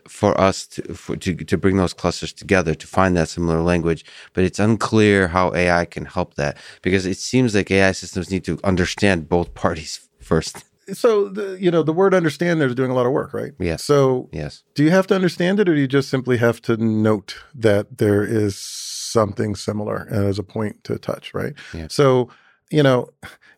[0.07, 4.03] for us to, for, to to bring those clusters together to find that similar language.
[4.33, 8.43] But it's unclear how AI can help that because it seems like AI systems need
[8.45, 10.65] to understand both parties first.
[10.93, 13.53] So the, you know the word understand there is doing a lot of work, right?
[13.59, 13.83] Yes.
[13.83, 14.63] So Yes.
[14.75, 17.97] do you have to understand it, or do you just simply have to note that
[17.97, 21.53] there is something similar and as a point to touch, right?
[21.73, 21.87] Yeah.
[21.89, 22.29] So
[22.71, 23.09] you know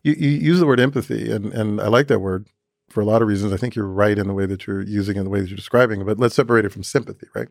[0.03, 2.47] you, you use the word empathy, and and I like that word
[2.89, 3.53] for a lot of reasons.
[3.53, 5.55] I think you're right in the way that you're using it, the way that you're
[5.55, 6.05] describing it.
[6.05, 7.47] But let's separate it from sympathy, right?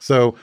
[0.00, 0.34] So,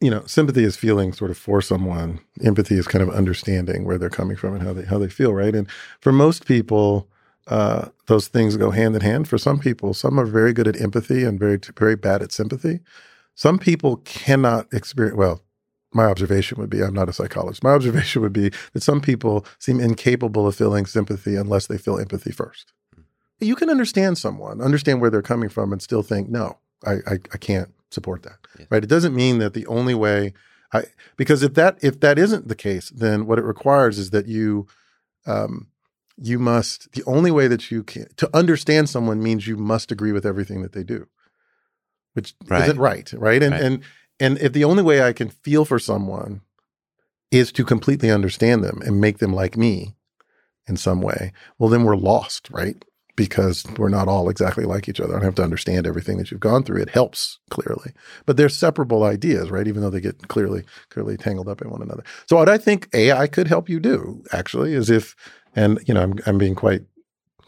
[0.00, 2.20] you know, sympathy is feeling sort of for someone.
[2.44, 5.32] Empathy is kind of understanding where they're coming from and how they how they feel,
[5.32, 5.54] right?
[5.54, 5.68] And
[6.00, 7.08] for most people,
[7.46, 9.28] uh, those things go hand in hand.
[9.28, 12.80] For some people, some are very good at empathy and very very bad at sympathy.
[13.34, 15.42] Some people cannot experience well.
[15.92, 17.62] My observation would be I'm not a psychologist.
[17.62, 21.98] My observation would be that some people seem incapable of feeling sympathy unless they feel
[21.98, 22.72] empathy first
[23.40, 27.12] you can understand someone, understand where they're coming from, and still think, no, I, I,
[27.32, 28.38] I can't support that.
[28.58, 28.66] Yeah.
[28.70, 28.84] Right?
[28.84, 30.32] It doesn't mean that the only way
[30.72, 30.84] I
[31.16, 34.66] because if that if that isn't the case, then what it requires is that you
[35.26, 35.68] um,
[36.16, 40.12] you must the only way that you can to understand someone means you must agree
[40.12, 41.06] with everything that they do,
[42.14, 42.62] which Right.
[42.62, 43.42] isn't right, right?
[43.42, 43.62] And Right.
[43.62, 43.82] and
[44.20, 46.42] and if the only way I can feel for someone
[47.30, 49.96] is to completely understand them and make them like me
[50.68, 52.84] in some way, well, then we're lost, right?
[53.16, 55.14] Because we're not all exactly like each other.
[55.14, 56.80] I don't have to understand everything that you've gone through.
[56.82, 57.92] It helps clearly,
[58.26, 59.66] but they're separable ideas, right?
[59.66, 62.04] Even though they get clearly, clearly tangled up in one another.
[62.26, 65.16] So what I think AI could help you do actually is if,
[65.54, 66.82] and you know, I'm, I'm being quite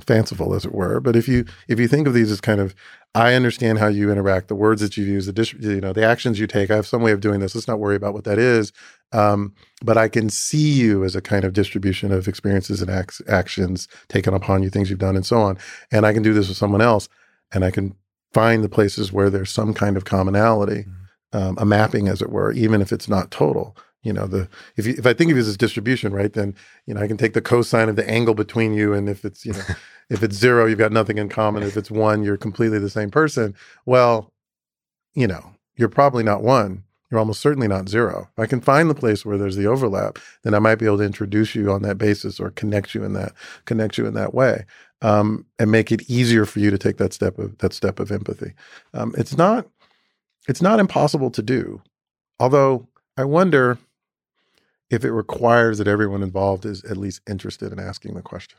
[0.07, 2.75] fanciful as it were, but if you, if you think of these as kind of,
[3.15, 6.05] I understand how you interact, the words that you use, the dis- you know, the
[6.05, 6.71] actions you take.
[6.71, 7.55] I have some way of doing this.
[7.55, 8.73] Let's not worry about what that is.
[9.13, 13.23] Um, but I can see you as a kind of distribution of experiences and acts,
[13.27, 15.57] actions taken upon you, things you've done, and so on.
[15.91, 17.09] And I can do this with someone else,
[17.53, 17.95] and I can
[18.35, 20.85] find the places where there's some kind of commonality,
[21.33, 23.75] um, a mapping, as it were, even if it's not total.
[24.03, 26.55] You know, the if you, if I think of it as distribution, right, then
[26.87, 29.45] you know I can take the cosine of the angle between you, and if it's
[29.45, 29.65] you know
[30.11, 31.63] if it's zero, you've got nothing in common.
[31.63, 33.55] If it's one, you're completely the same person.
[33.85, 34.33] Well,
[35.15, 36.85] you know, you're probably not one.
[37.11, 38.29] You're almost certainly not zero.
[38.37, 40.99] If I can find the place where there's the overlap, then I might be able
[40.99, 43.33] to introduce you on that basis or connect you in that
[43.65, 44.67] connect you in that way,
[45.03, 48.11] um, and make it easier for you to take that step of that step of
[48.11, 48.53] empathy.
[48.93, 49.67] Um, it's not
[50.49, 51.81] it's not impossible to do,
[52.41, 53.79] although I wonder
[54.91, 58.59] if it requires that everyone involved is at least interested in asking the question.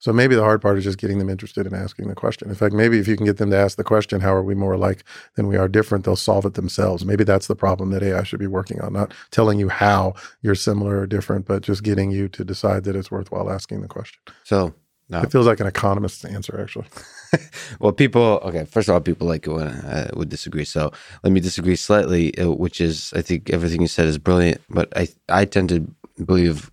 [0.00, 2.48] So maybe the hard part is just getting them interested in asking the question.
[2.48, 4.54] In fact, maybe if you can get them to ask the question, how are we
[4.54, 5.02] more alike
[5.34, 7.04] than we are different, they'll solve it themselves.
[7.04, 10.54] Maybe that's the problem that AI should be working on, not telling you how you're
[10.54, 14.20] similar or different, but just getting you to decide that it's worthwhile asking the question.
[14.44, 14.74] So,
[15.10, 15.22] no.
[15.22, 16.86] It feels like an economist's answer, actually.
[17.80, 18.40] well, people.
[18.44, 20.64] Okay, first of all, people like it when I would disagree.
[20.64, 24.60] So let me disagree slightly, uh, which is I think everything you said is brilliant,
[24.70, 25.80] but I I tend to
[26.24, 26.70] believe,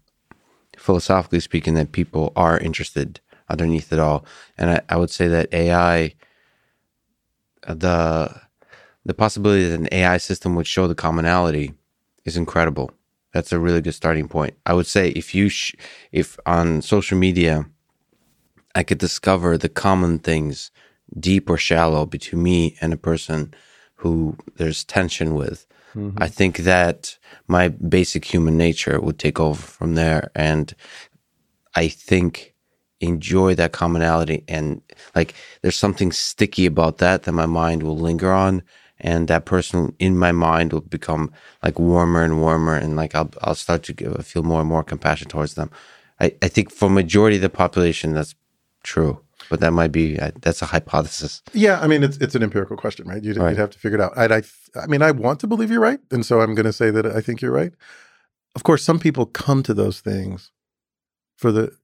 [0.78, 4.26] philosophically speaking, that people are interested underneath it all,
[4.58, 6.14] and I, I would say that AI,
[7.68, 8.42] uh, the
[9.06, 11.74] the possibility that an AI system would show the commonality
[12.26, 12.92] is incredible.
[13.34, 14.56] That's a really good starting point.
[14.66, 15.76] I would say if you sh-
[16.12, 17.66] if on social media
[18.76, 20.70] I could discover the common things,
[21.18, 23.54] deep or shallow, between me and a person
[23.96, 25.66] who there's tension with.
[25.96, 26.22] Mm-hmm.
[26.22, 30.30] I think that my basic human nature would take over from there.
[30.36, 30.76] And
[31.74, 32.54] I think
[33.00, 34.44] enjoy that commonality.
[34.48, 34.82] And
[35.16, 38.62] like there's something sticky about that that my mind will linger on.
[39.00, 41.32] And that person in my mind will become
[41.64, 42.76] like warmer and warmer.
[42.76, 45.72] And like I'll, I'll start to give, feel more and more compassion towards them.
[46.20, 48.36] I, I think for majority of the population, that's
[48.86, 49.20] true,
[49.50, 51.42] but that might be that's a hypothesis.
[51.54, 53.22] Yeah, I mean it's it's an empirical question, right?
[53.24, 53.50] You'd, Right.
[53.50, 54.14] you'd have to figure it out.
[54.18, 54.44] And I,
[54.82, 57.06] I mean, I want to believe you're right, and so I'm going to say that
[57.06, 57.74] I think you're right.
[58.56, 60.52] Of course, some people come to those things
[61.38, 61.76] for the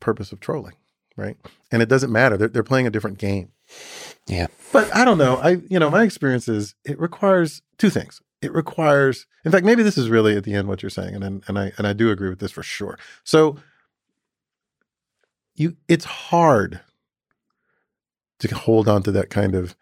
[0.00, 0.74] purpose of trolling,
[1.16, 1.36] right?
[1.70, 3.52] And it doesn't matter; they're they're playing a different game.
[4.26, 4.48] Yeah.
[4.72, 5.36] But I don't know.
[5.36, 8.20] I you know my experience is it requires two things.
[8.40, 11.22] It requires, in fact, maybe this is really at the end what you're saying, and
[11.24, 12.98] and, and I and I do agree with this for sure.
[13.22, 13.56] So
[15.54, 16.80] you, it's hard
[18.38, 19.76] to hold on to that kind of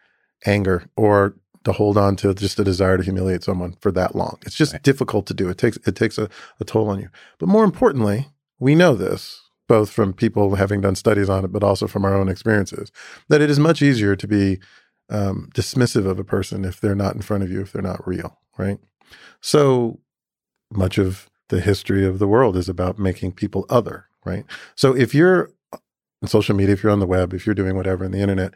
[0.47, 4.39] anger or to hold on to just a desire to humiliate someone for that long.
[4.47, 4.83] It's just right.
[4.83, 5.49] difficult to do.
[5.49, 6.29] It takes it takes a,
[6.59, 7.09] a toll on you.
[7.39, 8.29] But more importantly,
[8.59, 12.13] we know this both from people having done studies on it, but also from our
[12.13, 12.91] own experiences,
[13.29, 14.59] that it is much easier to be
[15.11, 18.05] um, dismissive of a person if they're not in front of you, if they're not
[18.05, 18.79] real, right?
[19.41, 20.01] So
[20.73, 24.45] much of the history of the world is about making people other, right?
[24.75, 25.53] So if you're
[26.23, 28.55] on social media, if you're on the web, if you're doing whatever in the internet,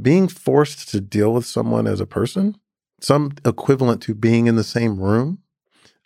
[0.00, 2.56] being forced to deal with someone as a person,
[3.00, 5.38] some equivalent to being in the same room,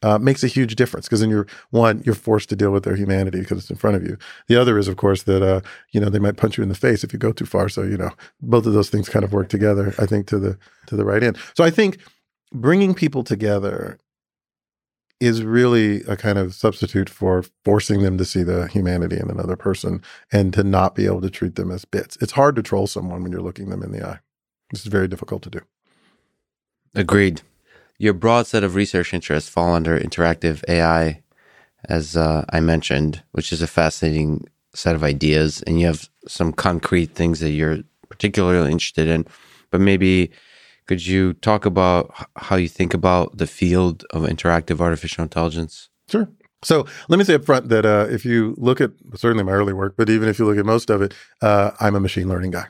[0.02, 2.96] uh, makes a huge difference because then you're one, you're forced to deal with their
[2.96, 4.16] humanity because it's in front of you.
[4.48, 5.60] The other is, of course, that uh,
[5.92, 7.68] you know they might punch you in the face if you go too far.
[7.68, 9.94] So you know both of those things kind of work together.
[9.98, 11.36] I think to the to the right end.
[11.54, 11.98] So I think
[12.52, 13.98] bringing people together
[15.20, 19.56] is really a kind of substitute for forcing them to see the humanity in another
[19.56, 20.02] person
[20.33, 22.16] and to not be able to treat them as bits.
[22.22, 24.20] It's hard to troll someone when you're looking them in the eye.
[24.72, 25.61] This is very difficult to do.
[26.94, 27.42] Agreed.
[27.98, 31.22] Your broad set of research interests fall under interactive AI,
[31.85, 35.62] as uh, I mentioned, which is a fascinating set of ideas.
[35.66, 39.26] And you have some concrete things that you're particularly interested in.
[39.70, 40.30] But maybe
[40.90, 45.88] could you talk about how you think about the field of interactive artificial intelligence?
[46.09, 46.29] Sure.
[46.64, 49.72] So let me say up front that uh, if you look at certainly my early
[49.72, 52.50] work, but even if you look at most of it, uh, I'm a machine learning
[52.50, 52.66] guy.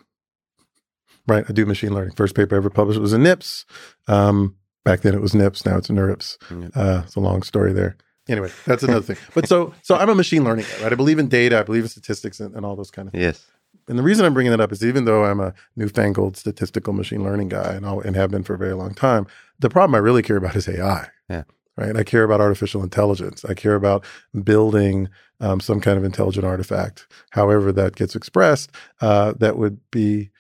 [1.27, 2.15] Right, I do machine learning.
[2.15, 3.65] First paper I ever published was in NIPS.
[4.07, 4.55] Um,
[4.85, 6.37] back then it was NIPS, now it's NeurIPS.
[6.77, 7.97] Uh, it's a long story there.
[8.29, 9.17] Anyway, that's another thing.
[9.33, 10.93] But so, so I'm a machine learning guy, right?
[10.93, 13.23] I believe in data, I believe in statistics, and, and all those kind of things.
[13.23, 13.47] Yes.
[13.91, 17.25] And the reason I'm bringing that up is even though I'm a newfangled statistical machine
[17.25, 19.27] learning guy and, I'll, and have been for a very long time,
[19.59, 21.09] the problem I really care about is AI.
[21.29, 21.43] Yeah.
[21.77, 21.97] Right.
[21.97, 23.45] I care about artificial intelligence.
[23.45, 24.05] I care about
[24.45, 25.09] building
[25.41, 30.31] um, some kind of intelligent artifact, however that gets expressed, uh, that would be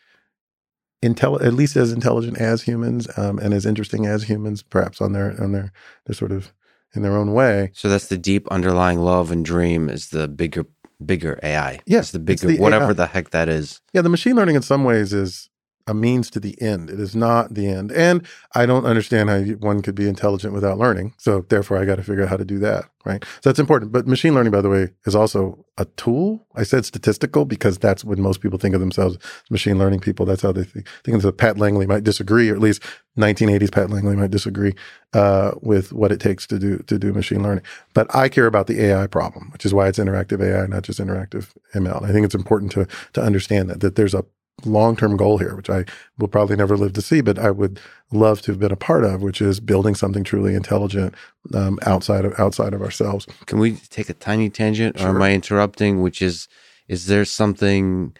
[1.03, 5.13] intel- at least as intelligent as humans um, and as interesting as humans, perhaps on
[5.13, 5.73] their on their
[6.05, 6.53] their sort of
[6.95, 7.71] in their own way.
[7.75, 10.67] So that's the deep underlying love and dream is the bigger
[11.05, 11.81] bigger AI.
[11.87, 12.93] Yes, the bigger the whatever AI.
[12.93, 13.81] the heck that is.
[13.93, 15.49] Yeah, the machine learning in some ways is
[15.87, 16.91] a means to the end.
[16.91, 17.91] It is not the end.
[17.93, 21.15] And I don't understand how one could be intelligent without learning.
[21.19, 22.85] So therefore, I got to figure out how to do that.
[23.05, 23.25] Right.
[23.25, 23.93] So that's important.
[23.93, 26.47] But machine learning, by the way, is also a tool.
[26.55, 29.17] I said statistical because that's when most people think of themselves
[29.49, 30.27] machine learning people.
[30.27, 30.87] That's how they think.
[31.03, 32.83] think of Pat Langley might disagree, or at least
[33.19, 34.75] 1980s Pat Langley might disagree
[35.15, 37.65] uh, with what it takes to do to do machine learning.
[37.95, 41.01] But I care about the AI problem, which is why it's interactive AI, not just
[41.01, 42.03] interactive ML.
[42.03, 44.27] I think it's important to to understand that that there's a
[44.65, 45.85] long term goal here, which I
[46.19, 47.81] will probably never live to see, but I would
[48.13, 51.15] love to have been a part of, which is building something truly intelligent
[51.55, 53.27] um, outside of outside of ourselves.
[53.47, 55.09] Can we take a tiny tangent, sure.
[55.09, 56.03] or am I interrupting?
[56.03, 56.49] Which is,
[56.89, 58.17] is there something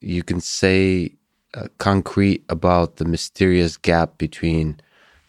[0.00, 1.14] you can say
[1.54, 4.80] uh, concrete about the mysterious gap between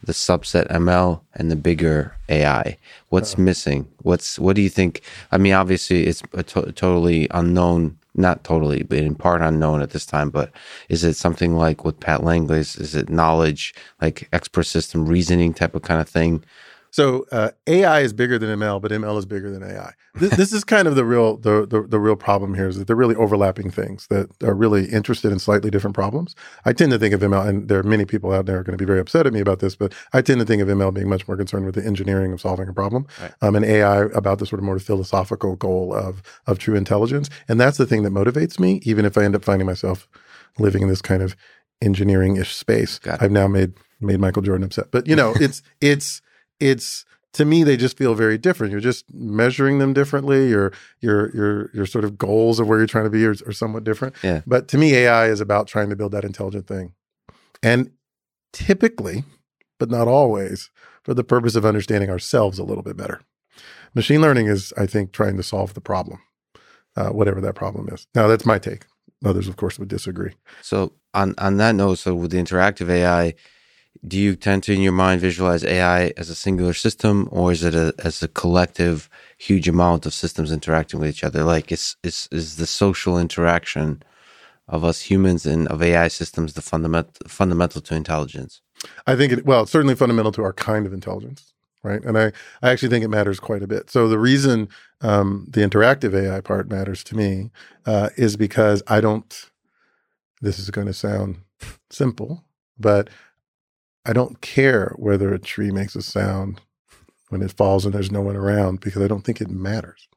[0.04, 2.76] the subset ML and the bigger AI?
[3.08, 3.88] What's uh, missing?
[4.02, 5.02] What's what do you think?
[5.30, 9.90] I mean, obviously, it's a to- totally unknown not totally, but in part unknown at
[9.90, 10.30] this time.
[10.30, 10.52] But
[10.88, 12.76] is it something like with Pat Langley's?
[12.76, 16.44] Is it knowledge, like expert system reasoning type of kind of thing?
[16.92, 19.94] So uh, AI is bigger than ML, but ML is bigger than AI.
[20.14, 22.86] This, this is kind of the real the, the, the real problem here is that
[22.86, 26.34] they're really overlapping things that are really interested in slightly different problems.
[26.66, 28.76] I tend to think of ML, and there are many people out there are going
[28.76, 30.92] to be very upset at me about this, but I tend to think of ML
[30.92, 33.32] being much more concerned with the engineering of solving a problem, right.
[33.40, 37.30] um, and AI about the sort of more philosophical goal of of true intelligence.
[37.48, 40.06] And that's the thing that motivates me, even if I end up finding myself
[40.58, 41.34] living in this kind of
[41.80, 43.00] engineering-ish space.
[43.06, 46.20] I've now made made Michael Jordan upset, but you know, it's it's
[46.62, 48.70] it's to me they just feel very different.
[48.70, 50.48] You're just measuring them differently.
[50.48, 53.52] Your your your your sort of goals of where you're trying to be are, are,
[53.52, 54.14] somewhat different.
[54.22, 54.42] Yeah.
[54.46, 56.94] but to me ai is about trying to build that intelligent thing.
[57.62, 57.90] And
[58.52, 59.24] typically
[59.78, 60.70] but not always
[61.02, 63.22] for the purpose of understanding ourselves a little bit better.
[63.94, 66.20] Machine learning is i think trying to solve the problem
[66.94, 68.06] uh, whatever that problem is.
[68.14, 68.84] Now that's my take.
[69.24, 70.34] Others of course would disagree.
[70.60, 73.34] So on on that note so with the interactive ai
[74.06, 77.62] do you tend to in your mind visualize AI as a singular system or is
[77.62, 81.44] it a, as a collective huge amount of systems interacting with each other?
[81.44, 84.02] Like is, is, is the social interaction
[84.68, 88.60] of us humans and of AI systems the fundamental fundamental to intelligence?
[89.06, 92.02] I think it well, it's certainly fundamental to our kind of intelligence, right?
[92.04, 92.32] And I,
[92.62, 93.90] I actually think it matters quite a bit.
[93.90, 94.68] So the reason
[95.00, 97.50] um, the interactive AI part matters to me
[97.86, 99.50] uh, is because I don't.
[100.40, 101.38] This is going to sound
[101.90, 102.44] simple,
[102.78, 103.10] but
[104.04, 106.60] I don't care whether a tree makes a sound
[107.28, 110.08] when it falls and there's no one around because I don't think it matters,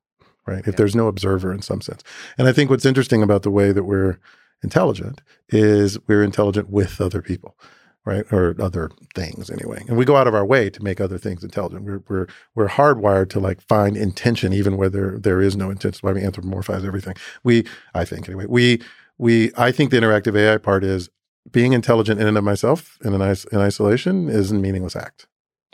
[0.46, 0.64] right?
[0.64, 0.70] Yeah.
[0.70, 2.04] If there's no observer in some sense.
[2.38, 4.20] And I think what's interesting about the way that we're
[4.64, 7.56] intelligent is we're intelligent with other people,
[8.04, 8.26] right?
[8.34, 9.84] Or other things anyway.
[9.88, 11.84] And we go out of our way to make other things intelligent.
[11.84, 16.00] We're we're we're hardwired to like find intention even where there there is no intention.
[16.02, 17.16] Why we anthropomorphize everything.
[17.44, 18.46] We I think anyway.
[18.48, 18.82] We
[19.18, 21.10] we I think the interactive AI part is
[21.52, 25.28] being intelligent in and of myself in an is- in isolation is a meaningless act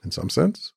[0.04, 0.74] in some sense.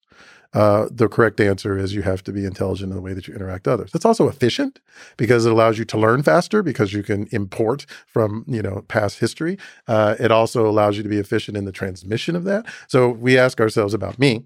[0.53, 3.35] Uh, the correct answer is you have to be intelligent in the way that you
[3.35, 3.91] interact with others.
[3.91, 4.79] That's also efficient
[5.17, 9.19] because it allows you to learn faster because you can import from you know past
[9.19, 9.59] history.
[9.89, 12.67] Uh, it also allows you to be efficient in the transmission of that.
[12.87, 14.45] So we ask ourselves about me.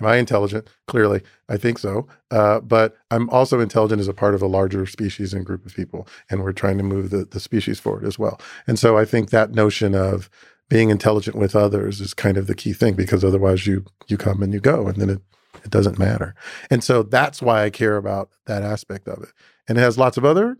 [0.00, 0.68] Am I intelligent?
[0.86, 2.06] Clearly, I think so.
[2.30, 5.74] Uh, but I'm also intelligent as a part of a larger species and group of
[5.74, 8.40] people, and we're trying to move the, the species forward as well.
[8.66, 10.30] And so I think that notion of
[10.68, 14.42] being intelligent with others is kind of the key thing because otherwise you you come
[14.42, 15.22] and you go and then it
[15.64, 16.34] it doesn't matter.
[16.70, 19.30] And so that's why I care about that aspect of it.
[19.66, 20.56] And it has lots of other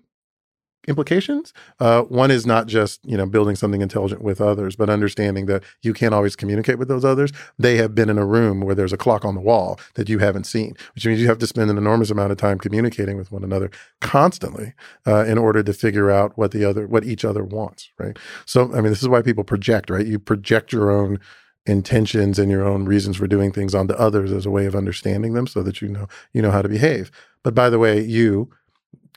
[0.88, 1.52] implications.
[1.78, 5.62] Uh, one is not just you know building something intelligent with others, but understanding that
[5.82, 7.30] you can't always communicate with those others.
[7.58, 10.18] They have been in a room where there's a clock on the wall that you
[10.18, 13.30] haven't seen, which means you have to spend an enormous amount of time communicating with
[13.30, 13.70] one another
[14.00, 14.74] constantly
[15.06, 17.90] uh, in order to figure out what the other what each other wants.
[17.98, 18.18] Right.
[18.46, 19.90] So I mean, this is why people project.
[19.90, 20.06] Right.
[20.06, 21.20] You project your own
[21.66, 25.34] intentions and your own reasons for doing things onto others as a way of understanding
[25.34, 27.10] them so that you know you know how to behave
[27.42, 28.50] but by the way you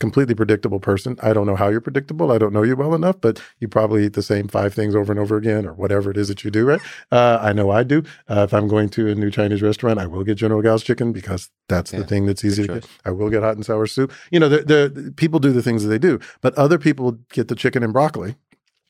[0.01, 1.17] completely predictable person.
[1.21, 2.31] I don't know how you're predictable.
[2.31, 5.13] I don't know you well enough, but you probably eat the same five things over
[5.13, 6.81] and over again or whatever it is that you do, right?
[7.11, 8.03] Uh, I know I do.
[8.27, 11.13] Uh, if I'm going to a new Chinese restaurant, I will get General Gao's chicken
[11.13, 12.81] because that's Yeah, the thing that's easy to choice.
[12.81, 12.89] get.
[13.05, 14.11] I will get hot and sour soup.
[14.31, 17.47] You know, the, the, people do the things that they do, but other people get
[17.47, 18.35] the chicken and broccoli.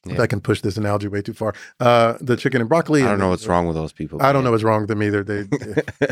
[0.05, 3.03] If I can push this analogy way too far, uh, the chicken and broccoli.
[3.03, 4.19] I don't know what's wrong with those people.
[4.21, 5.23] I don't know what's wrong with them either.
[5.23, 5.43] They,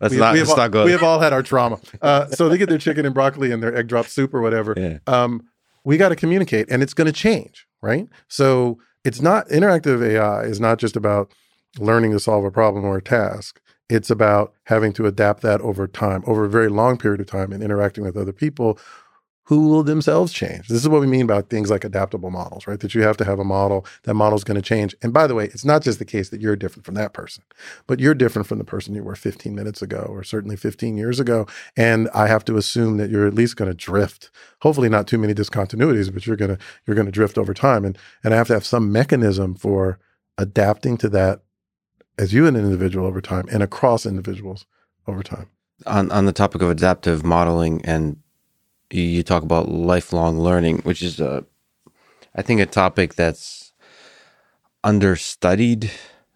[0.00, 0.32] let's we, not.
[0.32, 0.84] we let's all, not go.
[0.86, 1.78] we have all had our trauma.
[2.00, 4.74] Uh, so they get their chicken and broccoli and their egg drop soup or whatever.
[4.76, 4.98] yeah.
[5.06, 5.42] Um,
[5.84, 8.08] we got to communicate, and it's going to change, right?
[8.28, 11.30] So it's not interactive AI is not just about
[11.78, 13.60] learning to solve a problem or a task.
[13.90, 17.52] It's about having to adapt that over time, over a very long period of time,
[17.52, 18.78] and interacting with other people
[19.44, 20.68] who will themselves change.
[20.68, 22.80] This is what we mean by things like adaptable models, right?
[22.80, 24.94] That you have to have a model, that model is going to change.
[25.02, 27.44] And by the way, it's not just the case that you're different from that person,
[27.86, 31.20] but you're different from the person you were 15 minutes ago or certainly 15 years
[31.20, 31.46] ago.
[31.76, 34.30] And I have to assume that you're at least going to drift.
[34.62, 37.84] Hopefully not too many discontinuities, but you're going to you're going to drift over time
[37.84, 39.98] and and I have to have some mechanism for
[40.38, 41.42] adapting to that
[42.18, 44.64] as you an individual over time and across individuals
[45.06, 45.48] over time.
[45.86, 48.16] on on the topic of adaptive modeling and
[48.94, 51.44] you, you talk about lifelong learning which is a
[52.34, 53.72] i think a topic that's
[54.82, 55.90] understudied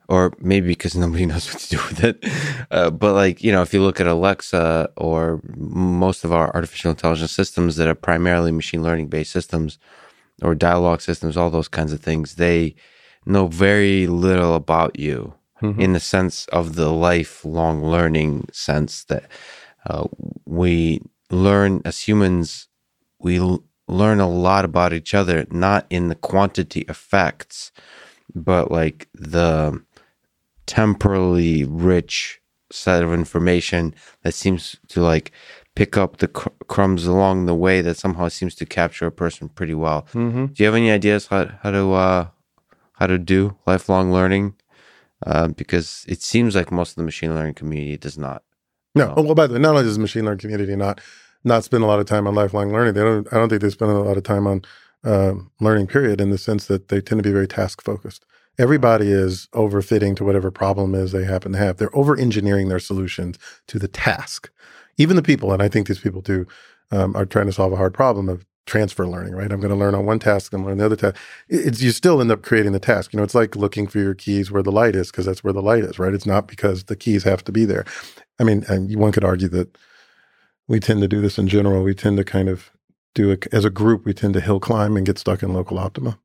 [0.09, 2.25] or maybe because nobody knows what to do with it.
[2.71, 6.91] Uh, but like you know if you look at alexa or most of our artificial
[6.91, 9.79] intelligence systems that are primarily machine learning based systems
[10.43, 12.75] or dialogue systems all those kinds of things they
[13.27, 15.35] know very little about you
[15.81, 19.25] in the sense of the lifelong learning sense that
[19.87, 20.07] uh,
[20.47, 22.69] we learn as humans,
[23.19, 27.73] we l- learn a lot about each other, not in the quantity of facts,
[28.35, 29.83] but like the
[30.67, 35.33] temporally rich set of information that seems to like
[35.75, 39.49] pick up the cr- crumbs along the way that somehow seems to capture a person
[39.49, 40.03] pretty well.
[40.13, 40.47] Mm-hmm.
[40.47, 42.27] Do you have any ideas how how to uh,
[42.95, 44.55] how to do lifelong learning?
[45.27, 48.43] Uh, because it seems like most of the machine learning community does not.
[48.95, 49.15] No.
[49.17, 49.23] Oh.
[49.23, 51.01] Well, by the way, not only does the machine learning community not
[51.45, 53.27] not spend a lot of time on lifelong learning, they don't.
[53.33, 54.63] I don't think they spend a lot of time on
[55.05, 55.87] um, learning.
[55.87, 56.21] Period.
[56.21, 58.25] In the sense that they tend to be very task focused.
[58.59, 61.77] Everybody is overfitting to whatever problem is they happen to have.
[61.77, 64.51] They're over engineering their solutions to the task.
[64.97, 66.45] Even the people, and I think these people too,
[66.91, 69.35] um, are trying to solve a hard problem of transfer learning.
[69.35, 69.53] Right?
[69.53, 71.17] I'm going to learn on one task and learn the other task.
[71.49, 73.13] It's you still end up creating the task.
[73.13, 75.53] You know, it's like looking for your keys where the light is because that's where
[75.53, 76.01] the light is.
[76.01, 76.13] Right?
[76.13, 77.85] It's not because the keys have to be there.
[78.39, 78.65] I mean,
[78.99, 79.77] one could argue that
[80.69, 81.83] we tend to do this in general.
[81.83, 82.71] We tend to kind of
[83.15, 84.05] do it as a group.
[84.05, 86.19] We tend to hill climb and get stuck in local optima,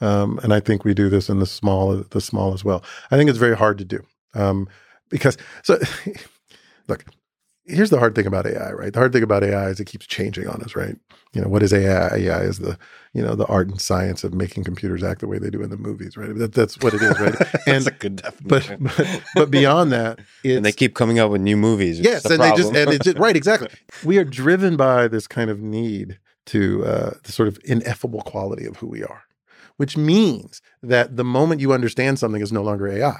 [0.00, 2.84] um, and I think we do this in the small, the small as well.
[3.10, 4.04] I think it's very hard to do
[4.34, 4.68] um,
[5.10, 5.78] because so.
[6.88, 7.04] look,
[7.66, 8.92] here's the hard thing about AI, right?
[8.92, 10.96] The hard thing about AI is it keeps changing on us, right?
[11.34, 12.08] You know, what is AI?
[12.16, 12.78] AI is the
[13.12, 15.70] you know the art and science of making computers act the way they do in
[15.70, 16.34] the movies, right?
[16.36, 17.34] That, that's what it is, right?
[17.66, 18.90] That's And a good but, definition.
[18.96, 22.00] but but beyond that, and they keep coming up with new movies.
[22.00, 23.68] Yes, the and they just and it's just, right, exactly.
[24.04, 28.64] We are driven by this kind of need to uh, the sort of ineffable quality
[28.64, 29.24] of who we are,
[29.76, 33.16] which means that the moment you understand something is no longer AI.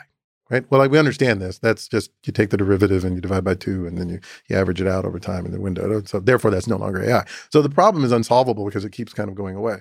[0.51, 0.65] Right.
[0.71, 1.59] Well, like we understand this.
[1.59, 4.57] That's just you take the derivative and you divide by two, and then you, you
[4.57, 6.03] average it out over time in the window.
[6.05, 7.27] So therefore, that's no longer AI.
[7.51, 9.81] So the problem is unsolvable because it keeps kind of going away.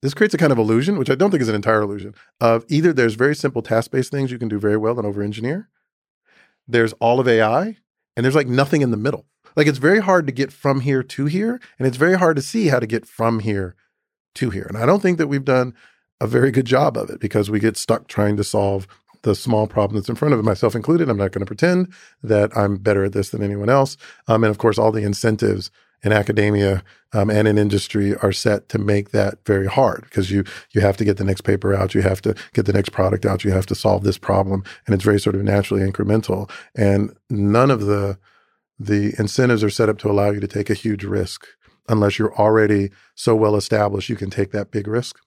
[0.00, 2.64] this creates a kind of illusion, which I don't think is an entire illusion, of
[2.68, 5.68] either there's very simple task based things you can do very well and over engineer,
[6.68, 7.76] there's all of AI,
[8.16, 9.26] and there's like nothing in the middle.
[9.56, 12.42] Like it's very hard to get from here to here, and it's very hard to
[12.42, 13.74] see how to get from here
[14.36, 14.66] to here.
[14.68, 15.74] And I don't think that we've done
[16.20, 18.86] a very good job of it because we get stuck trying to solve
[19.22, 21.08] the small problem that's in front of it, myself included.
[21.08, 21.92] I'm not going to pretend
[22.22, 23.96] that I'm better at this than anyone else.
[24.28, 25.70] Um, and of course, all the incentives
[26.02, 30.44] in academia um, and in industry are set to make that very hard because you
[30.72, 33.26] you have to get the next paper out, you have to get the next product
[33.26, 36.50] out, you have to solve this problem, and it's very sort of naturally incremental.
[36.74, 38.18] And none of the
[38.78, 41.46] the incentives are set up to allow you to take a huge risk
[41.88, 45.18] unless you're already so well established you can take that big risk.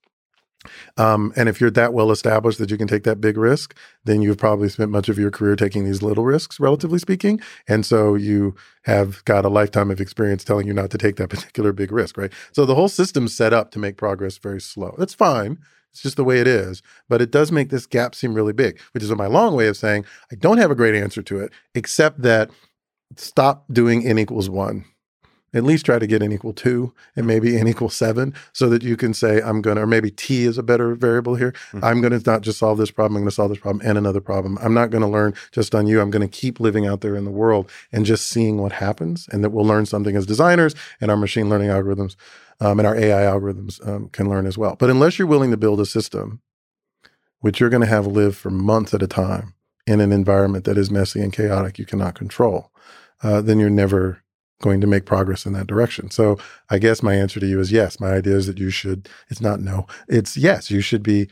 [0.97, 4.21] Um, and if you're that well established that you can take that big risk, then
[4.21, 7.39] you've probably spent much of your career taking these little risks, relatively speaking.
[7.67, 11.29] And so you have got a lifetime of experience telling you not to take that
[11.31, 12.31] particular big risk, right?
[12.51, 14.95] So the whole system's set up to make progress very slow.
[14.97, 15.59] That's fine.
[15.91, 16.81] It's just the way it is.
[17.07, 19.77] But it does make this gap seem really big, which is my long way of
[19.77, 22.49] saying I don't have a great answer to it, except that
[23.15, 24.85] stop doing n equals one
[25.53, 28.83] at least try to get n equal two and maybe n equal seven so that
[28.83, 31.51] you can say, I'm going to, or maybe t is a better variable here.
[31.51, 31.83] Mm-hmm.
[31.83, 33.97] I'm going to not just solve this problem, I'm going to solve this problem and
[33.97, 34.57] another problem.
[34.61, 36.01] I'm not going to learn just on you.
[36.01, 39.27] I'm going to keep living out there in the world and just seeing what happens
[39.31, 42.15] and that we'll learn something as designers and our machine learning algorithms
[42.59, 44.75] um, and our AI algorithms um, can learn as well.
[44.75, 46.41] But unless you're willing to build a system
[47.39, 49.53] which you're going to have live for months at a time
[49.85, 52.71] in an environment that is messy and chaotic, you cannot control,
[53.21, 54.22] uh, then you're never
[54.63, 56.09] going to make progress in that direction.
[56.09, 56.39] So
[56.69, 57.99] I guess my answer to you is yes.
[57.99, 61.27] My idea is that you should, it's not no, it's yes, you should be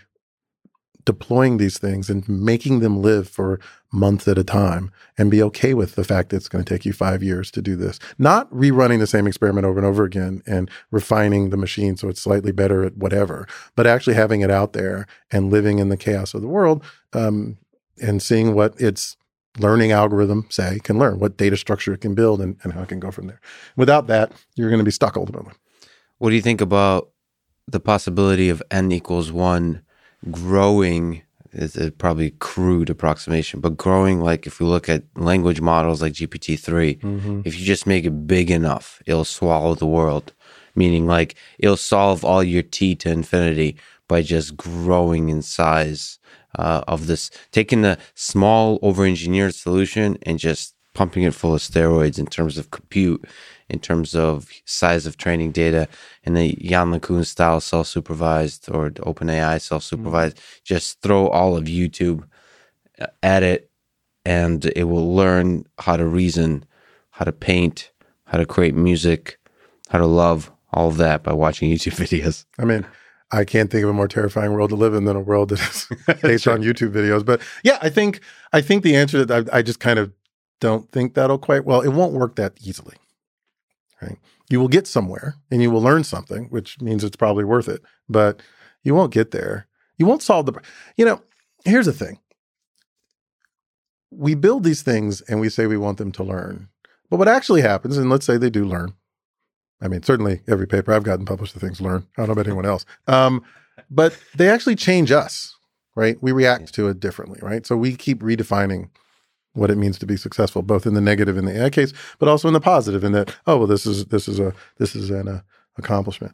[1.05, 3.59] deploying these things and making them live for
[3.91, 6.85] months at a time and be okay with the fact that it's going to take
[6.85, 7.99] you five years to do this.
[8.19, 12.21] Not rerunning the same experiment over and over again and refining the machine so it's
[12.21, 16.33] slightly better at whatever, but actually having it out there and living in the chaos
[16.33, 17.57] of the world um,
[18.01, 19.17] and seeing what its
[19.59, 22.89] learning algorithm, say, can learn, what data structure it can build, and, and how it
[22.89, 23.41] can go from there.
[23.75, 25.53] Without that, you're going to be stuck ultimately.
[26.19, 27.09] What do you think about
[27.67, 29.81] the possibility of n equals one
[30.29, 31.23] growing?
[31.53, 36.13] Is a probably crude approximation, but growing like if we look at language models like
[36.13, 37.41] GPT 3, mm-hmm.
[37.43, 40.31] if you just make it big enough, it'll swallow the world.
[40.75, 43.75] Meaning, like, it'll solve all your T to infinity
[44.07, 46.19] by just growing in size
[46.57, 52.19] uh, of this, taking the small over-engineered solution and just pumping it full of steroids
[52.19, 53.23] in terms of compute,
[53.69, 55.87] in terms of size of training data,
[56.25, 60.35] and the Yann LeCun style self-supervised or OpenAI self-supervised.
[60.35, 60.59] Mm-hmm.
[60.63, 62.23] Just throw all of YouTube
[62.99, 63.69] uh, at it,
[64.25, 66.65] and it will learn how to reason,
[67.11, 67.91] how to paint,
[68.25, 69.39] how to create music,
[69.89, 72.45] how to love, all of that by watching YouTube videos.
[72.59, 72.85] I mean,
[73.31, 75.61] I can't think of a more terrifying world to live in than a world that
[75.61, 75.87] is
[76.21, 77.25] based on YouTube videos.
[77.25, 78.21] But yeah, I think
[78.51, 80.11] I think the answer that I, I, just kind of
[80.59, 81.81] don't think that'll quite well.
[81.81, 82.95] It won't work that easily.
[84.01, 84.17] Right?
[84.49, 87.81] You will get somewhere and you will learn something, which means it's probably worth it.
[88.09, 88.41] But
[88.83, 89.67] you won't get there.
[89.97, 90.53] You won't solve the.
[90.97, 91.21] You know,
[91.63, 92.19] here's the thing.
[94.09, 96.67] We build these things and we say we want them to learn.
[97.09, 98.93] But what actually happens, and let's say they do learn,
[99.81, 102.07] I mean, certainly every paper I've gotten published, the things learn.
[102.17, 102.85] I don't know about anyone else.
[103.07, 103.43] Um,
[103.89, 105.57] but they actually change us,
[105.95, 106.21] right?
[106.21, 107.65] We react to it differently, right?
[107.65, 108.89] So we keep redefining
[109.53, 112.29] what it means to be successful, both in the negative in the AI case, but
[112.29, 113.03] also in the positive.
[113.03, 115.41] In that, oh well, this is this is a this is an uh,
[115.77, 116.33] accomplishment.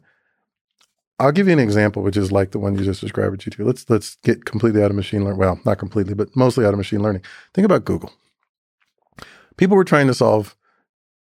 [1.20, 3.66] I'll give you an example, which is like the one you just described with YouTube.
[3.66, 5.40] Let's let's get completely out of machine learning.
[5.40, 7.22] Well, not completely, but mostly out of machine learning.
[7.54, 8.12] Think about Google.
[9.56, 10.54] People were trying to solve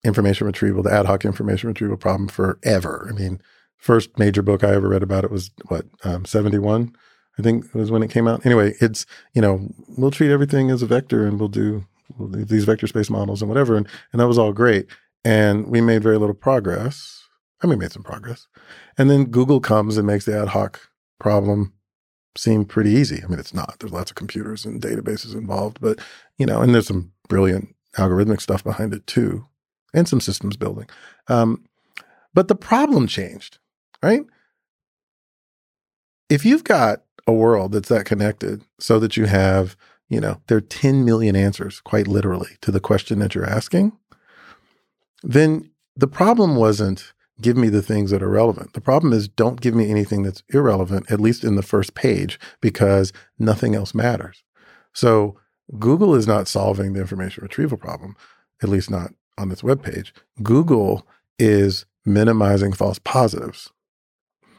[0.03, 3.07] information retrieval, the ad hoc information retrieval problem forever.
[3.09, 3.41] I mean,
[3.77, 6.95] first major book I ever read about it was what um, 71
[7.37, 8.45] I think was when it came out.
[8.45, 11.85] Anyway, it's you know we'll treat everything as a vector and we'll do,
[12.17, 14.87] we'll do these vector space models and whatever, and and that was all great.
[15.23, 17.23] And we made very little progress.
[17.61, 18.47] I mean, we made some progress,
[18.97, 20.79] and then Google comes and makes the ad hoc
[21.19, 21.73] problem
[22.37, 23.21] seem pretty easy.
[23.23, 23.77] I mean, it's not.
[23.79, 25.99] There's lots of computers and databases involved, but
[26.37, 29.45] you know, and there's some brilliant algorithmic stuff behind it too
[29.93, 30.87] and some systems building.
[31.27, 31.65] Um,
[32.33, 33.57] but the problem changed,
[34.03, 34.21] right?
[36.29, 39.75] If you've got a world that's that connected so that you have,
[40.09, 43.93] you know, there are 10 million answers, quite literally, to the question that you're asking,
[45.23, 48.73] then the problem wasn't give me the things that are relevant.
[48.73, 52.39] The problem is don't give me anything that's irrelevant, at least in the first page,
[52.61, 54.43] because nothing else matters.
[54.93, 55.37] So
[55.77, 58.15] Google is not solving the information retrieval problem,
[58.61, 60.11] at least not on its webpage,
[60.43, 61.07] Google
[61.39, 63.71] is minimizing false positives.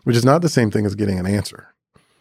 [0.05, 1.69] which is not the same thing as getting an answer.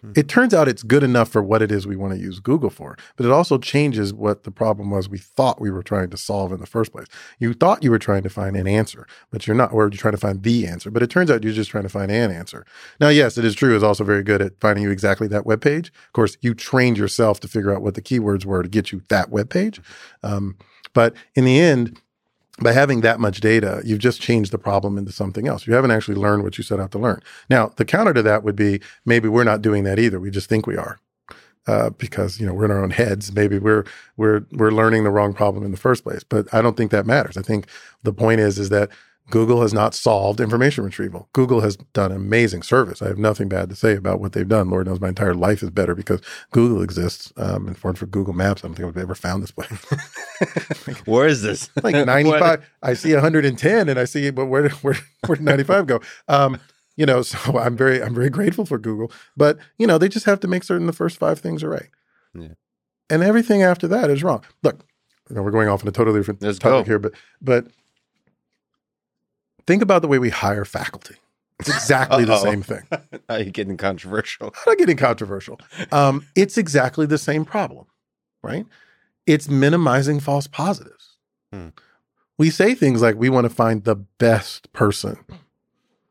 [0.02, 0.12] Hmm.
[0.16, 2.70] It turns out it's good enough for what it is we want to use Google
[2.70, 6.18] for, but it also changes what the problem was we thought we were trying to
[6.18, 7.08] solve in the first place.
[7.40, 10.14] You thought you were trying to find an answer, but you're not, or you're trying
[10.14, 12.66] to find the answer, but it turns out you're just trying to find an answer.
[13.00, 15.62] Now, yes, it is true, it's also very good at finding you exactly that web
[15.62, 15.88] page.
[15.88, 19.04] Of course, you trained yourself to figure out what the keywords were to get you
[19.10, 19.82] that web page.
[20.24, 20.58] Um,
[20.94, 22.00] but in the end,
[22.62, 25.68] by having that much data, you've just changed the problem into something else.
[25.68, 27.22] You haven't actually learned what you set out to learn.
[27.50, 30.20] Now, the counter to that would be maybe we're not doing that either.
[30.20, 31.00] We just think we are.
[31.68, 33.32] Uh, because you know we're in our own heads.
[33.32, 33.86] Maybe we're
[34.18, 36.24] we're we're learning the wrong problem in the first place.
[36.24, 37.38] But I don't think that matters.
[37.38, 37.68] I think
[38.02, 38.90] the point is is that
[39.30, 41.30] Google has not solved information retrieval.
[41.34, 43.02] Google has done amazing service.
[43.02, 44.70] I have nothing bad to say about what they've done.
[44.70, 46.22] Lord knows my entire life is better because
[46.52, 47.32] Google exists.
[47.38, 49.70] Um, and for, for Google Maps, I don't think I've ever found this place.
[51.06, 51.70] where is this?
[51.84, 52.68] like 95.
[52.82, 56.00] I see 110 and I see, but where, where, where did 95 go?
[56.28, 56.60] Um,
[56.96, 60.26] you know, so I'm very, I'm very grateful for Google, but you know, they just
[60.26, 61.90] have to make certain the first five things are right.
[62.34, 62.54] Yeah.
[63.10, 64.44] And everything after that is wrong.
[64.62, 64.86] Look,
[65.30, 66.90] you know, we're going off on a totally different Let's topic go.
[66.90, 67.68] here, but, but
[69.70, 71.14] Think about the way we hire faculty.
[71.60, 72.88] It's exactly the same thing.
[73.30, 74.48] now you're getting controversial.
[74.48, 75.62] I'm not getting controversial.
[75.92, 77.86] Um, it's exactly the same problem,
[78.42, 78.66] right?
[79.28, 81.18] It's minimizing false positives.
[81.54, 81.68] Hmm.
[82.40, 85.24] We say things like we want to find the best person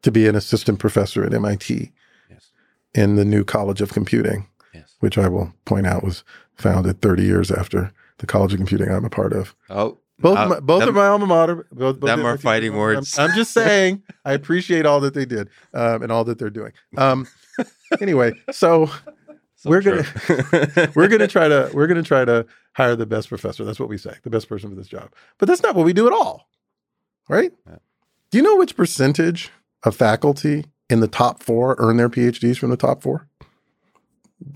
[0.02, 1.90] to be an assistant professor at MIT
[2.30, 2.52] yes.
[2.94, 4.94] in the new College of Computing, yes.
[5.00, 6.22] which I will point out was
[6.54, 9.56] founded 30 years after the College of Computing I'm a part of.
[9.68, 11.66] Oh, both uh, my, both them, of my alma mater.
[11.70, 13.18] Both, both them are fighting words.
[13.18, 14.02] I'm, I'm, just saying.
[14.24, 16.72] I appreciate all that they did um, and all that they're doing.
[16.96, 17.28] Um,
[18.00, 18.90] anyway, so,
[19.56, 20.02] so we're true.
[20.26, 23.64] gonna we're gonna try to we're gonna try to hire the best professor.
[23.64, 25.12] That's what we say, the best person for this job.
[25.38, 26.48] But that's not what we do at all,
[27.28, 27.52] right?
[27.66, 27.76] Yeah.
[28.30, 29.50] Do you know which percentage
[29.84, 33.28] of faculty in the top four earn their PhDs from the top four?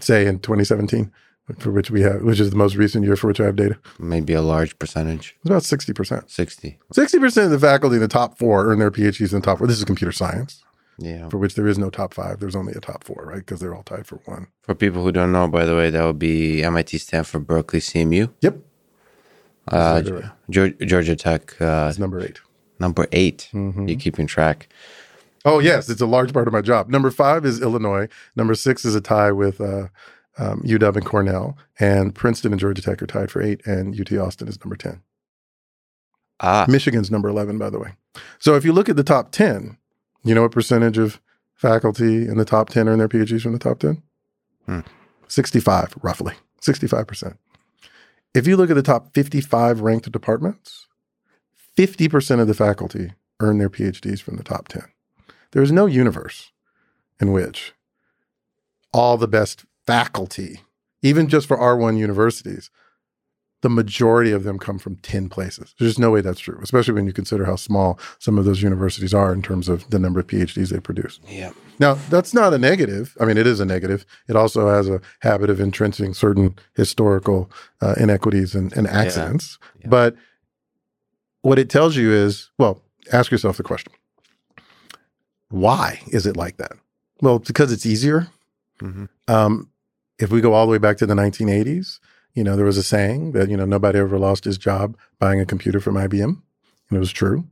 [0.00, 1.12] Say in 2017
[1.58, 3.78] for which we have, which is the most recent year for which I have data.
[3.98, 5.36] Maybe a large percentage.
[5.40, 6.30] It's about 60%.
[6.30, 6.78] 60.
[6.94, 9.66] 60% of the faculty in the top four earn their PhDs in the top four.
[9.66, 10.64] This is computer science.
[10.98, 11.28] Yeah.
[11.28, 12.38] For which there is no top five.
[12.38, 13.38] There's only a top four, right?
[13.38, 14.48] Because they're all tied for one.
[14.62, 18.30] For people who don't know, by the way, that would be MIT, Stanford, Berkeley, CMU.
[18.40, 18.58] Yep.
[19.68, 21.60] Uh, Georgia, Georgia Tech.
[21.60, 22.40] Uh, it's number eight.
[22.78, 23.88] Number 8 mm-hmm.
[23.88, 24.68] You're keeping track.
[25.44, 25.88] Oh, yes.
[25.88, 26.88] It's a large part of my job.
[26.88, 28.08] Number five is Illinois.
[28.34, 29.88] Number six is a tie with uh,
[30.38, 34.12] um, UW and Cornell, and Princeton and Georgia Tech are tied for eight, and UT
[34.18, 35.02] Austin is number 10.
[36.40, 36.66] Ah.
[36.68, 37.92] Michigan's number 11, by the way.
[38.38, 39.76] So if you look at the top 10,
[40.24, 41.20] you know what percentage of
[41.54, 44.02] faculty in the top 10 are in their PhDs from the top 10?
[44.66, 44.80] Hmm.
[45.28, 46.34] 65, roughly.
[46.60, 47.36] 65%.
[48.34, 50.86] If you look at the top 55 ranked departments,
[51.76, 54.84] 50% of the faculty earn their PhDs from the top 10.
[55.52, 56.52] There is no universe
[57.20, 57.74] in which
[58.92, 60.60] all the best faculty,
[61.02, 62.70] even just for R1 universities,
[63.62, 65.74] the majority of them come from 10 places.
[65.78, 69.14] There's no way that's true, especially when you consider how small some of those universities
[69.14, 71.20] are in terms of the number of PhDs they produce.
[71.28, 71.52] Yeah.
[71.78, 73.16] Now, that's not a negative.
[73.20, 74.04] I mean, it is a negative.
[74.28, 79.58] It also has a habit of entrenching certain historical uh, inequities and, and accidents.
[79.60, 79.80] Yeah.
[79.82, 79.88] Yeah.
[79.90, 80.16] But
[81.42, 83.92] what it tells you is well, ask yourself the question
[85.50, 86.72] why is it like that?
[87.20, 88.28] Well, because it's easier.
[88.80, 89.04] Mm-hmm.
[89.28, 89.68] Um,
[90.22, 91.98] if we go all the way back to the 1980s,
[92.32, 95.40] you know, there was a saying that, you know, nobody ever lost his job buying
[95.40, 96.22] a computer from IBM.
[96.22, 97.44] And it was true.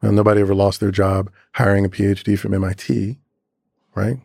[0.00, 3.18] Well, nobody ever lost their job hiring a PhD from MIT,
[3.94, 4.16] right?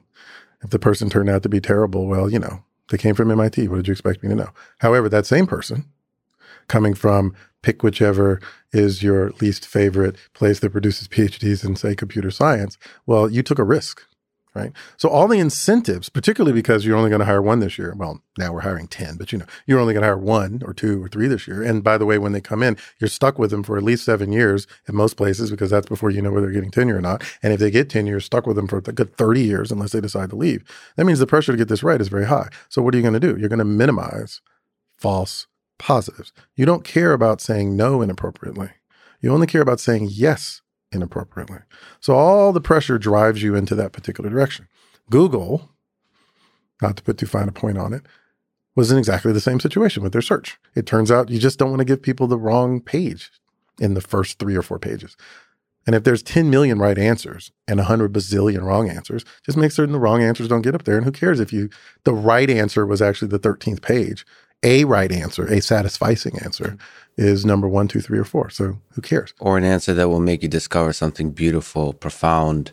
[0.63, 3.67] If the person turned out to be terrible, well, you know, they came from MIT.
[3.67, 4.49] What did you expect me to know?
[4.79, 5.83] However, that same person
[6.69, 8.39] coming from pick whichever
[8.71, 13.59] is your least favorite place that produces PhDs in, say, computer science, well, you took
[13.59, 14.03] a risk
[14.55, 14.71] right?
[14.95, 17.93] So all the incentives, particularly because you're only going to hire one this year.
[17.95, 20.73] Well, now we're hiring 10, but you know, you're only going to hire one or
[20.73, 21.61] two or three this year.
[21.61, 24.05] And by the way, when they come in, you're stuck with them for at least
[24.05, 27.01] seven years in most places because that's before you know whether they're getting tenure or
[27.01, 27.23] not.
[27.43, 29.91] And if they get tenure, you're stuck with them for a good 30 years unless
[29.91, 30.63] they decide to leave.
[30.95, 32.47] That means the pressure to get this right is very high.
[32.69, 33.37] So what are you going to do?
[33.37, 34.39] You're going to minimize
[34.97, 35.47] false
[35.77, 36.31] positives.
[36.55, 38.69] You don't care about saying no inappropriately.
[39.19, 40.61] You only care about saying yes
[40.95, 41.59] inappropriately.
[41.99, 44.67] So all the pressure drives you into that particular direction.
[45.09, 45.69] Google,
[46.81, 48.03] not to put too fine a point on it,
[48.75, 50.57] was in exactly the same situation with their search.
[50.75, 53.31] It turns out you just don't want to give people the wrong page
[53.79, 55.15] in the first three or four pages.
[55.85, 59.93] And if there's 10 million right answers and 100 bazillion wrong answers, just make certain
[59.93, 60.97] the wrong answers don't get up there.
[60.97, 61.69] And who cares if you,
[62.05, 64.25] the right answer was actually the 13th page
[64.63, 66.77] a right answer, a satisficing answer,
[67.17, 68.49] is number one, two, three, or four.
[68.49, 69.33] So who cares?
[69.39, 72.71] Or an answer that will make you discover something beautiful, profound,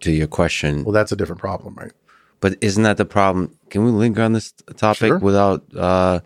[0.00, 0.84] to your question.
[0.84, 1.92] Well, that's a different problem, right?
[2.40, 3.56] But isn't that the problem?
[3.70, 5.18] Can we linger on this topic Sure.
[5.18, 6.20] without uh,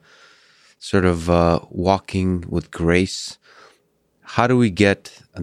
[0.79, 3.39] sort of uh, walking with grace?
[4.23, 5.43] How do we get uh,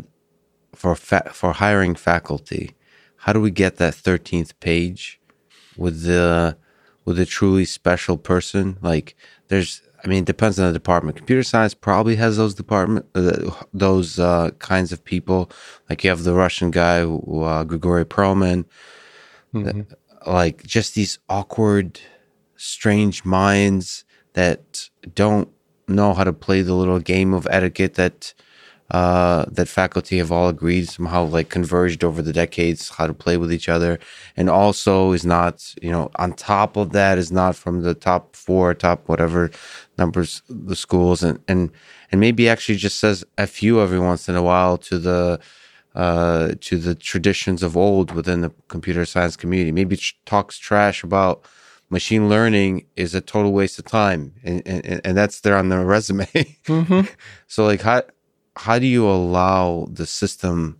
[0.73, 2.75] for fa- for hiring faculty?
[3.17, 5.19] How do we get that thirteenth page
[5.77, 6.57] with the
[7.05, 8.77] with a truly special person?
[8.81, 9.15] Like,
[9.47, 11.17] there's, I mean, it depends on the department.
[11.17, 15.49] Computer science probably has those department uh, those uh, kinds of people.
[15.89, 18.65] Like you have the Russian guy, uh, Grigory Perelman
[20.25, 21.99] like just these awkward,
[22.55, 25.49] strange minds that don't
[25.87, 28.33] know how to play the little game of etiquette that
[28.91, 33.35] uh, that faculty have all agreed somehow like converged over the decades how to play
[33.35, 33.97] with each other,
[34.37, 38.35] and also is not you know on top of that is not from the top
[38.35, 39.49] four, top whatever
[39.97, 41.71] numbers the schools, and and
[42.11, 45.39] and maybe actually just says a few every once in a while to the
[45.95, 49.71] uh, to the traditions of old within the computer science community.
[49.71, 51.43] Maybe talks trash about
[51.89, 55.79] machine learning is a total waste of time, and and, and that's there on the
[55.85, 56.27] resume.
[57.47, 58.03] So like how
[58.57, 60.79] how do you allow the system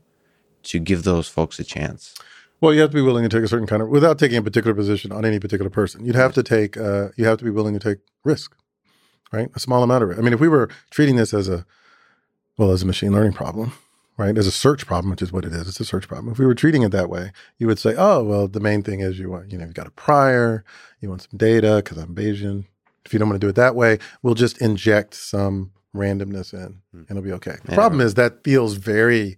[0.63, 2.15] to give those folks a chance?
[2.61, 4.41] Well, you have to be willing to take a certain kind of, without taking a
[4.41, 6.05] particular position on any particular person.
[6.05, 8.55] You'd have to take, uh, you have to be willing to take risk,
[9.31, 9.49] right?
[9.55, 10.17] A small amount of it.
[10.17, 11.65] I mean, if we were treating this as a,
[12.57, 13.73] well, as a machine learning problem,
[14.17, 14.37] right?
[14.37, 15.67] As a search problem, which is what it is.
[15.67, 16.31] It's a search problem.
[16.31, 19.01] If we were treating it that way, you would say, oh, well, the main thing
[19.01, 20.63] is you want, you know, you've got a prior,
[21.01, 22.65] you want some data because I'm Bayesian.
[23.05, 26.81] If you don't want to do it that way, we'll just inject some randomness in
[26.93, 27.55] and it'll be okay.
[27.65, 27.75] The Yeah.
[27.75, 29.37] problem is that feels very,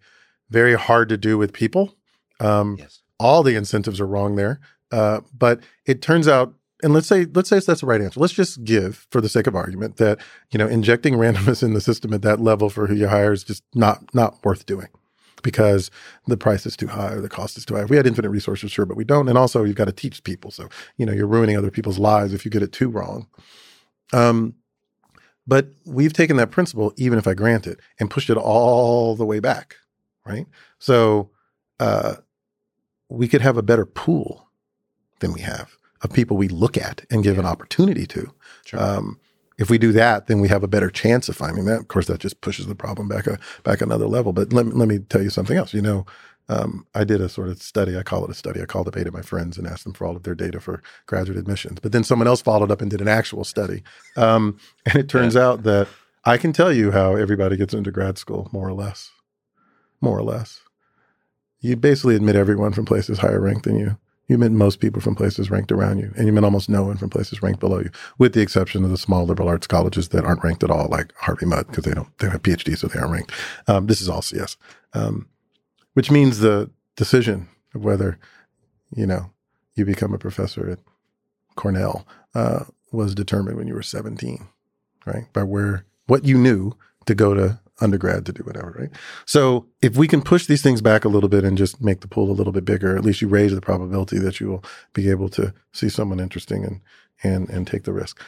[0.49, 1.95] very hard to do with people.
[2.39, 3.01] Um, Yes.
[3.19, 4.59] all the incentives are wrong there.
[4.91, 6.53] Uh, but it turns out,
[6.83, 8.19] and let's say let's say that's the right answer.
[8.19, 10.19] Let's just give, for the sake of argument, that
[10.51, 13.43] you know injecting randomness in the system at that level for who you hire is
[13.43, 14.87] just not not worth doing
[15.43, 15.91] because
[16.27, 17.83] the price is too high or the cost is too high.
[17.83, 19.27] If we had infinite resources, sure, but we don't.
[19.27, 22.31] And also, you've got to teach people, so you know you're ruining other people's lives
[22.33, 23.27] if you get it too wrong.
[24.13, 24.53] Um,
[25.47, 29.25] but we've taken that principle, even if I grant it, and pushed it all the
[29.25, 29.77] way back,
[30.25, 30.45] right?
[30.79, 31.31] So
[31.79, 32.15] uh,
[33.09, 34.49] we could have a better pool
[35.19, 38.31] than we have of people we look at and give an opportunity to.
[38.65, 38.81] Sure.
[38.81, 39.19] Um,
[39.57, 41.79] if we do that, then we have a better chance of finding that.
[41.79, 44.33] Of course, that just pushes the problem back a back another level.
[44.33, 45.73] But let, me- let me tell you something else.
[45.73, 46.05] You know,
[46.49, 47.97] um, I did a sort of study.
[47.97, 48.61] I call it a study.
[48.61, 50.59] I called up eight of my friends and asked them for all of their data
[50.59, 51.79] for graduate admissions.
[51.81, 53.83] But then someone else followed up and did an actual study.
[54.15, 55.87] Um, and it turns out that
[56.25, 59.11] I can tell you how everybody gets into grad school, more or less.
[60.01, 60.61] More or less.
[61.59, 63.97] You basically admit everyone from places higher ranked than you.
[64.27, 66.97] You admit most people from places ranked around you, and you admit almost no one
[66.97, 70.25] from places ranked below you, with the exception of the small liberal arts colleges that
[70.25, 72.87] aren't ranked at all, like Harvey Mudd, because they don't they don't have PhDs, so
[72.87, 73.31] they aren't ranked.
[73.67, 74.57] Um, this is all CS,
[74.93, 75.29] um,
[75.97, 78.19] which means the decision of whether
[78.95, 79.31] you know
[79.73, 80.77] you become a professor at
[81.55, 84.47] Cornell uh, was determined when you were 17,
[85.07, 85.23] right?
[85.33, 86.73] By where what you knew
[87.07, 88.89] to go to undergrad to do whatever, right?
[89.25, 92.07] So if we can push these things back a little bit and just make the
[92.07, 95.09] pool a little bit bigger, at least you raise the probability that you will be
[95.09, 96.79] able to see someone interesting and
[97.23, 98.21] and and take the risk.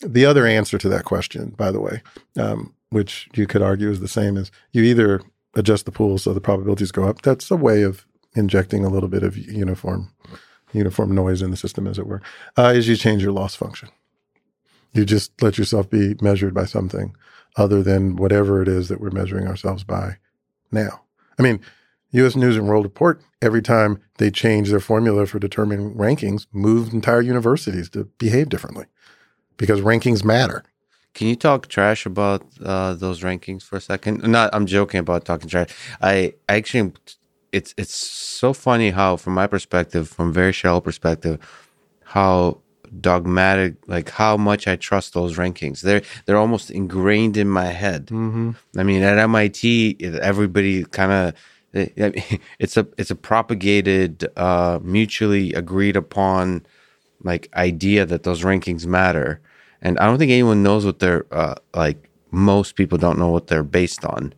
[0.00, 2.00] The other answer to that question, by the way,
[2.38, 5.20] um, which you could argue is the same as you either
[5.54, 7.22] adjust the pool so the probabilities go up.
[7.22, 10.12] That's a way of injecting a little bit of uniform
[10.72, 12.22] uniform noise in the system, as it were.
[12.56, 13.90] Uh, is you change your loss function.
[14.92, 17.14] You just let yourself be measured by something
[17.56, 20.16] other than whatever it is that we're measuring ourselves by
[20.70, 21.02] now.
[21.38, 21.60] I mean,
[22.12, 22.36] U.S.
[22.36, 27.22] News and World Report, every time they change their formula for determining rankings, moved entire
[27.22, 28.86] universities to behave differently
[29.56, 30.62] because rankings matter.
[31.14, 34.22] Can you talk trash about uh, those rankings for a second?
[34.22, 35.68] Not, I'm joking about talking trash.
[36.00, 36.92] I actually,
[37.52, 41.38] it's it's so funny how, from my perspective, from very shallow perspective,
[42.04, 42.60] how
[43.00, 45.82] dogmatic, like how much I trust those rankings.
[45.82, 48.06] They're they're almost ingrained in my head.
[48.06, 48.52] Mm-hmm.
[48.78, 51.34] I mean, at MIT, everybody kind of
[51.74, 56.66] it's a it's a propagated, uh, mutually agreed upon,
[57.22, 59.40] like idea that those rankings matter,
[59.82, 62.08] and I don't think anyone knows what they're uh, like.
[62.30, 64.32] Most people don't know what they're based on,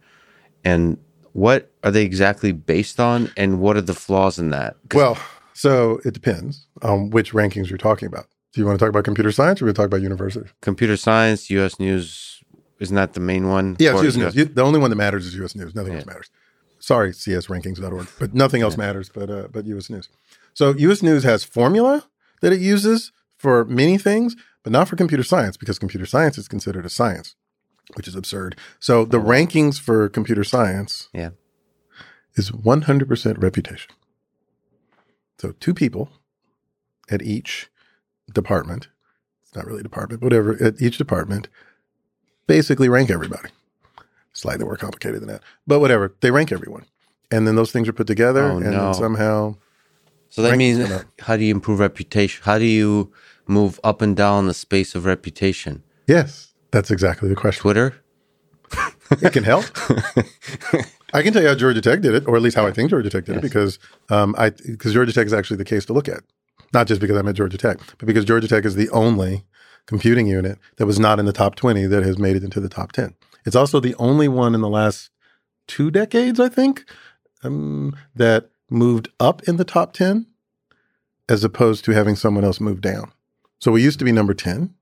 [0.64, 0.98] and
[1.32, 4.76] what are they exactly based on, and what are the flaws in that?
[4.92, 5.16] Well,
[5.52, 8.26] so it depends on which rankings you're talking about.
[8.52, 10.50] Do you want to talk about computer science or we talk about universities?
[10.60, 11.78] computer science, U.S.
[11.78, 12.34] News
[12.80, 13.76] isn't that the main one?
[13.78, 14.16] Yeah, U.S.
[14.16, 14.34] News.
[14.34, 15.54] The only one that matters is U.S.
[15.54, 15.74] News.
[15.74, 16.30] Nothing else matters.
[16.78, 19.88] Sorry, csrankings.org, but nothing else matters but uh, but U.S.
[19.88, 20.08] News.
[20.52, 21.02] So U.S.
[21.02, 22.06] News has formula
[22.40, 26.48] that it uses for many things, but not for computer science because computer science is
[26.48, 27.36] considered a science,
[27.94, 28.58] which is absurd.
[28.80, 31.30] So the rankings for computer science Yeah.
[32.34, 33.92] is 100% reputation.
[35.38, 36.10] So two people
[37.10, 37.70] at each
[38.32, 38.88] department.
[39.44, 40.56] It's not really a department, whatever.
[40.62, 41.48] At each department,
[42.46, 43.50] basically rank everybody.
[44.32, 46.14] Slightly more complicated than that, but whatever.
[46.20, 46.86] They rank everyone,
[47.30, 48.92] and then those things are put together, Oh, and no.
[48.94, 49.56] somehow
[50.30, 50.78] So that means
[51.20, 52.42] how do you improve reputation?
[52.44, 53.12] How do you
[53.46, 55.82] move up and down the space of reputation?
[56.06, 57.62] yes, that's exactly the question.
[57.62, 57.94] Twitter?
[59.22, 59.64] It can help.
[61.14, 62.90] I can tell you how Georgia Tech did it, or at least how I think
[62.90, 63.78] Georgia Tech did it, because
[64.10, 66.24] um, I because Georgia Tech is actually the case to look at.
[66.72, 69.44] Not just because I'm at Georgia Tech, but because Georgia Tech is the only
[69.86, 72.68] computing unit that was not in the top 20 that has made it into the
[72.68, 73.14] top 10.
[73.46, 75.10] It's also the only one in the last
[75.68, 76.84] two decades, I think,
[77.42, 80.26] um, that moved up in the top 10
[81.28, 83.12] as opposed to having someone else move down.
[83.64, 84.74] So we used to be number 10,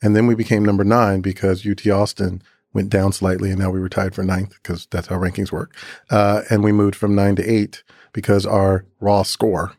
[0.00, 2.40] and then we became number nine because UT Austin
[2.72, 5.74] went down slightly, and now we were tied for ninth because that's how rankings work.
[6.08, 7.82] Uh, and we moved from nine to eight
[8.12, 9.72] because our raw score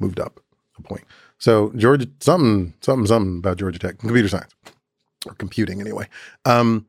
[0.00, 0.40] moved up
[0.76, 1.04] a point.
[1.38, 4.52] So Georgia, something, something, something about Georgia Tech, computer science
[5.24, 6.08] or computing anyway.
[6.44, 6.86] Um,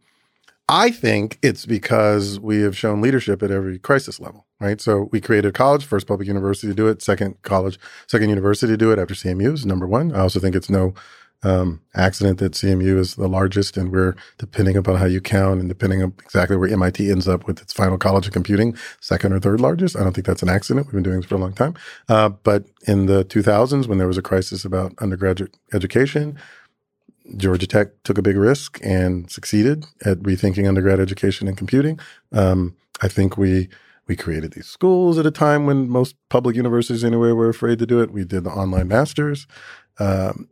[0.69, 4.79] I think it's because we have shown leadership at every crisis level, right?
[4.79, 8.77] So we created college, first public university to do it, second college, second university to
[8.77, 10.13] do it after CMU is number one.
[10.13, 10.93] I also think it's no
[11.43, 15.67] um, accident that CMU is the largest, and we're depending upon how you count and
[15.67, 19.39] depending on exactly where MIT ends up with its final college of computing, second or
[19.39, 19.97] third largest.
[19.97, 20.87] I don't think that's an accident.
[20.87, 21.75] We've been doing this for a long time.
[22.07, 26.39] Uh, but in the 2000s, when there was a crisis about undergraduate education,
[27.37, 31.99] Georgia Tech took a big risk and succeeded at rethinking undergrad education and computing.
[32.31, 33.69] Um, I think we
[34.07, 37.85] we created these schools at a time when most public universities anywhere were afraid to
[37.85, 38.11] do it.
[38.11, 39.47] We did the online masters.
[39.97, 40.49] Um,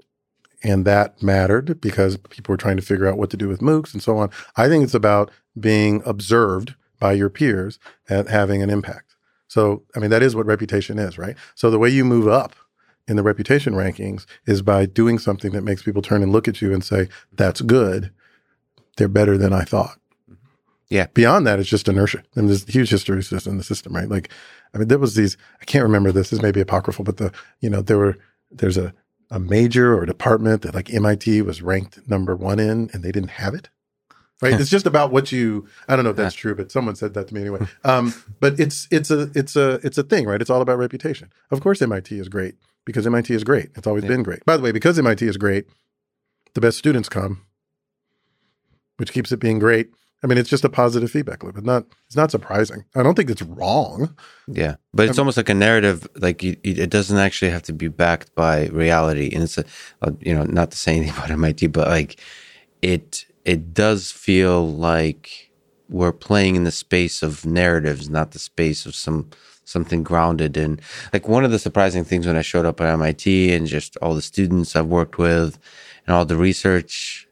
[0.63, 3.93] and that mattered because people were trying to figure out what to do with MOOCs
[3.93, 4.29] and so on.
[4.55, 9.15] I think it's about being observed by your peers and having an impact.
[9.47, 11.35] So, I mean, that is what reputation is, right?
[11.55, 12.55] So the way you move up
[13.07, 16.61] in the reputation rankings is by doing something that makes people turn and look at
[16.61, 18.11] you and say, that's good.
[18.97, 19.97] They're better than I thought.
[20.89, 21.07] Yeah.
[21.13, 22.23] Beyond that, it's just inertia.
[22.35, 24.09] And there's huge history in the system, right?
[24.09, 24.29] Like,
[24.73, 27.31] I mean, there was these, I can't remember this, this may be apocryphal, but the,
[27.61, 28.17] you know, there were,
[28.51, 28.93] there's a,
[29.29, 33.11] a major or a department that like MIT was ranked number one in and they
[33.11, 33.69] didn't have it.
[34.41, 34.53] Right.
[34.59, 37.29] it's just about what you, I don't know if that's true, but someone said that
[37.29, 37.65] to me anyway.
[37.85, 40.41] Um, but it's, it's a, it's a, it's a thing, right?
[40.41, 41.31] It's all about reputation.
[41.51, 43.69] Of course, MIT is great because MIT is great.
[43.75, 44.09] It's always Yeah.
[44.09, 44.45] been great.
[44.45, 45.65] By the way, because MIT is great,
[46.53, 47.41] the best students come,
[48.97, 49.89] which keeps it being great.
[50.23, 51.57] I mean, it's just a positive feedback loop.
[51.57, 52.85] It's not, it's not surprising.
[52.95, 54.15] I don't think it's wrong.
[54.47, 56.07] Yeah, but it's Um, almost like a narrative.
[56.15, 59.65] Like you, you- it doesn't actually have to be backed by reality, and it's a,
[60.03, 62.19] uh, you know, not to say anything about MIT, but like
[62.83, 65.49] it, it does feel like
[65.89, 69.29] we're playing in the space of narratives, not the space of some
[69.63, 70.79] something grounded in.
[71.13, 74.15] Like one of the surprising things when I showed up at MIT and just all
[74.15, 75.59] the students I've worked with
[76.05, 77.27] and all the research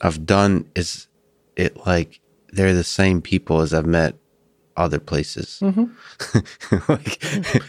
[0.00, 1.08] I've done is
[1.56, 2.20] it like
[2.52, 4.14] they're the same people as I've met
[4.76, 5.60] other places.
[6.88, 7.24] like,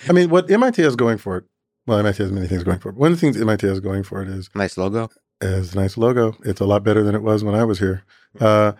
[0.07, 1.43] I mean, what MIT is going for it,
[1.87, 2.95] well, MIT has many things going for it.
[2.95, 5.09] One of the things MIT has going for it is nice logo.
[5.41, 6.35] is a nice logo.
[6.45, 8.03] It's a lot better than it was when I was here.
[8.39, 8.73] Uh,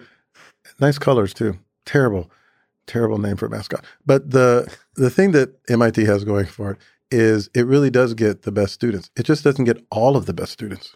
[0.80, 1.58] nice colors too.
[1.86, 2.30] Terrible,
[2.90, 3.86] terrible name for a mascot.
[4.06, 6.78] But the the thing that MIT has going for it
[7.12, 9.10] is it really does get the best students.
[9.16, 10.96] It just doesn't get all of the best students.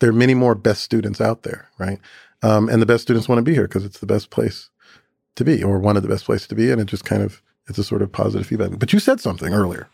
[0.00, 1.98] There are many more best students out there, right?
[2.42, 4.70] Um, and the best students want to be here because it's the best place
[5.34, 7.42] to be, or one of the best places to be, and it just kind of
[7.68, 8.78] it's a sort of positive feedback.
[8.78, 9.88] But you said something earlier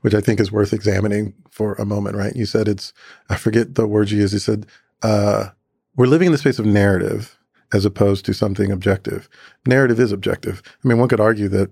[0.00, 2.34] which I think is worth examining for a moment, right?
[2.34, 2.92] You said it's,
[3.28, 4.32] I forget the word you used.
[4.32, 4.66] You said,
[5.02, 5.50] uh,
[5.96, 7.38] we're living in the space of narrative
[7.72, 9.28] as opposed to something objective.
[9.66, 10.62] Narrative is objective.
[10.84, 11.70] I mean, one could argue that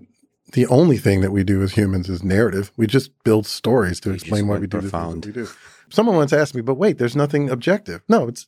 [0.53, 2.71] the only thing that we do as humans is narrative.
[2.77, 5.23] We just build stories to You explain why we do the profound.
[5.23, 5.51] things that we do.
[5.89, 8.01] Someone once asked me, but wait, there's nothing objective.
[8.07, 8.47] No, it's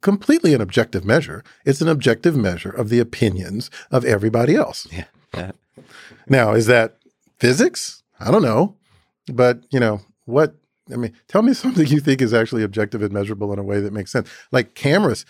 [0.00, 1.42] completely an objective measure.
[1.64, 4.86] It's an objective measure of the opinions of everybody else.
[4.90, 5.04] Yeah.
[5.34, 5.52] yeah.
[6.28, 6.96] Now, is that
[7.38, 8.02] physics?
[8.20, 8.76] I don't know.
[9.32, 10.54] But, you know, what
[10.92, 13.80] I mean, tell me something you think is actually objective and measurable in a way
[13.80, 14.28] that makes sense.
[14.52, 15.24] Like cameras,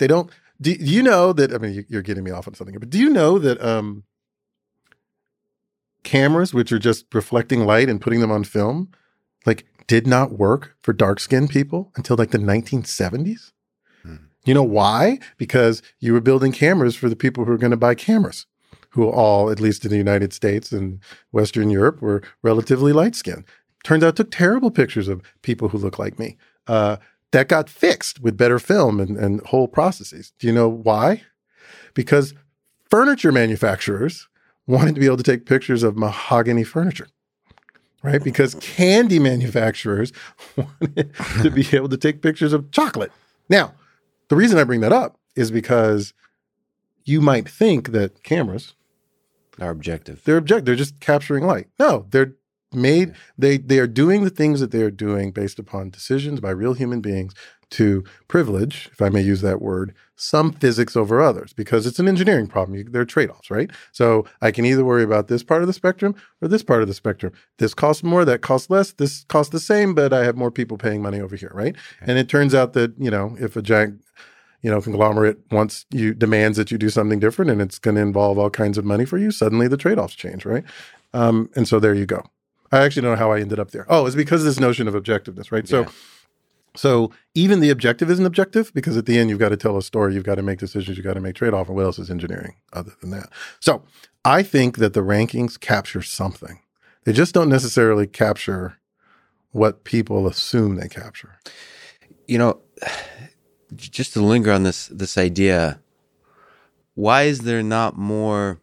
[0.00, 0.28] they don't
[0.60, 2.98] do, you know that I mean you- you're getting me off on something, but do
[2.98, 4.02] you know that um
[6.02, 8.88] cameras which are just reflecting light and putting them on film
[9.46, 13.52] like did not work for dark skinned people until like the 1970s?
[14.02, 14.16] Hmm.
[14.44, 15.18] You know why?
[15.36, 18.46] Because you were building cameras for the people who are going to buy cameras
[18.94, 20.98] who all, at least in the United States and
[21.30, 23.44] Western Europe, were relatively light skinned.
[23.84, 26.36] Turns out took terrible pictures of people who look like me.
[26.66, 26.96] Uh,
[27.32, 30.32] that got fixed with better film and, and whole processes.
[30.38, 31.22] Do you know why?
[31.94, 32.34] Because
[32.88, 34.28] furniture manufacturers
[34.66, 37.08] wanted to be able to take pictures of mahogany furniture,
[38.02, 38.22] right?
[38.22, 40.12] Because candy manufacturers
[40.56, 43.12] wanted to be able to take pictures of chocolate.
[43.48, 43.74] Now,
[44.28, 46.14] the reason I bring that up is because
[47.04, 48.74] you might think that cameras
[49.60, 50.22] are objective.
[50.24, 51.68] they're object they're just capturing light.
[51.78, 52.34] No, they're
[52.72, 56.50] made they they are doing the things that they are doing based upon decisions by
[56.50, 57.34] real human beings
[57.70, 62.08] to privilege, if I may use that word, some physics over others because it's an
[62.08, 62.76] engineering problem.
[62.76, 63.70] You, there are trade-offs, right?
[63.92, 66.88] So I can either worry about this part of the spectrum or this part of
[66.88, 67.32] the spectrum.
[67.58, 70.78] This costs more, that costs less, this costs the same, but I have more people
[70.78, 71.76] paying money over here, right?
[72.00, 74.02] And it turns out that, you know, if a giant
[74.62, 78.02] you know, conglomerate wants you demands that you do something different and it's going to
[78.02, 80.64] involve all kinds of money for you, suddenly the trade-offs change, right?
[81.14, 82.24] Um, and so there you go.
[82.72, 83.86] I actually don't know how I ended up there.
[83.88, 85.66] Oh, it's because of this notion of objectiveness, right?
[85.66, 85.86] So
[86.76, 89.82] so even the objective isn't objective because at the end you've got to tell a
[89.82, 92.10] story, you've got to make decisions, you've got to make trade-off, and what else is
[92.10, 93.28] engineering other than that?
[93.58, 93.82] So
[94.24, 96.60] I think that the rankings capture something.
[97.04, 98.76] They just don't necessarily capture
[99.52, 101.38] what people assume they capture.
[102.28, 102.60] you know,
[103.76, 105.80] just to linger on this this idea,
[106.94, 108.60] why is there not more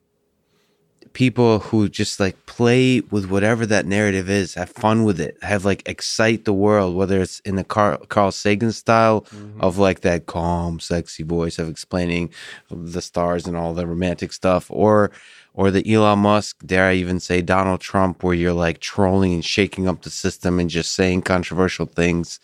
[1.18, 5.66] people who just like play with whatever that narrative is, have fun with it, have
[5.66, 9.60] like excite the world, whether it's in the Carl, Carl Sagan style mm-hmm.
[9.60, 12.30] of like that calm, sexy voice of explaining
[12.70, 15.10] the stars and all the romantic stuff, or
[15.56, 19.44] or the Elon Musk, dare I even say Donald Trump, where you're like trolling and
[19.44, 22.40] shaking up the system and just saying controversial things.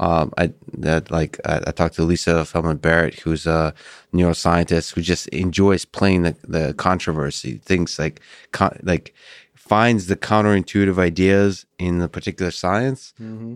[0.00, 3.74] Um, I that like I, I talked to Lisa Feldman Barrett, who's a
[4.14, 8.20] neuroscientist who just enjoys playing the, the controversy, things like
[8.50, 9.14] con- like
[9.54, 13.12] finds the counterintuitive ideas in the particular science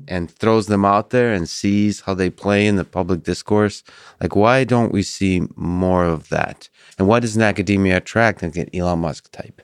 [0.06, 3.82] and throws them out there and sees how they play in the public discourse.
[4.20, 6.68] Like, why don't we see more of that?
[6.98, 9.60] And why doesn't academia attract like an Elon Musk type?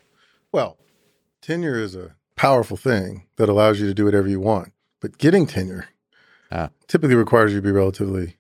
[0.51, 0.77] Well,
[1.41, 4.73] tenure is a powerful thing that allows you to do whatever you want.
[4.99, 5.87] But getting tenure.
[6.91, 8.37] Typically requires you to be relatively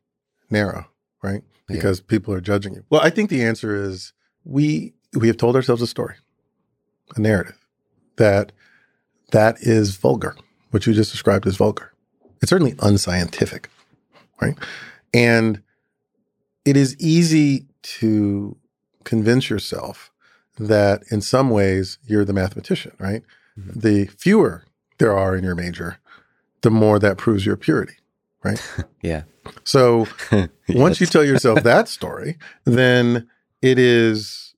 [0.50, 0.84] narrow,
[1.22, 1.42] right?
[1.68, 1.76] Yeah.
[1.76, 2.84] Because people are judging you.
[2.90, 4.12] Well, I think the answer is
[4.44, 6.16] we we have told ourselves a story,
[7.16, 7.56] a narrative
[8.16, 8.52] that
[9.30, 10.36] that is vulgar.
[10.72, 11.92] What you just described is vulgar.
[12.42, 13.70] It's certainly unscientific,
[14.40, 14.56] right?
[15.14, 15.62] And
[16.64, 18.56] it is easy to
[19.04, 20.10] convince yourself
[20.58, 23.22] that in some ways you're the mathematician, right?
[23.58, 23.80] Mhm.
[23.80, 24.64] The fewer
[24.98, 25.98] there are in your major,
[26.62, 27.94] the more that proves your purity.
[29.02, 29.22] Yeah.
[29.64, 30.06] So
[30.68, 33.28] once you tell yourself that story, then
[33.62, 34.54] it is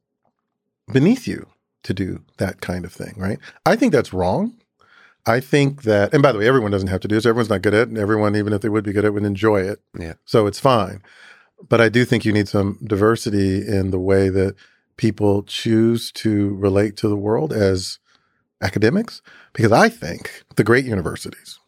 [0.93, 1.47] beneath you
[1.85, 3.39] to do that kind of thing, right?
[3.67, 4.55] I think that's wrong.
[5.27, 7.27] I think that, and by the way, everyone doesn't have to do this.
[7.27, 9.15] Everyone's not good at it, and everyone, even if they would be good at it,
[9.15, 9.81] would enjoy it.
[9.99, 10.15] Yeah.
[10.25, 11.03] So it's fine.
[11.69, 14.57] But I do think you need some diversity in the way that
[14.97, 18.01] people choose to relate to the world as
[18.61, 19.23] academics,
[19.53, 21.59] because I think the great universities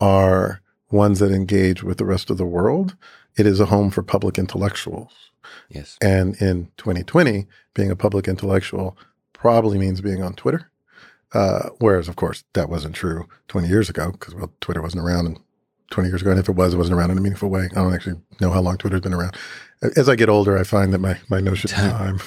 [0.00, 0.60] are
[0.90, 2.96] ones that engage with the rest of the world.
[3.36, 5.30] It is a home for public intellectuals.
[5.68, 5.96] yes.
[6.02, 8.96] And in 2020, being a public intellectual
[9.32, 10.70] probably means being on Twitter.
[11.32, 15.26] Uh, whereas, of course, that wasn't true 20 years ago because, well, Twitter wasn't around
[15.26, 15.38] and
[15.90, 16.30] 20 years ago.
[16.30, 17.68] And if it was, it wasn't around in a meaningful way.
[17.70, 19.36] I don't actually know how long Twitter's been around.
[19.96, 22.20] As I get older, I find that my, my notion of time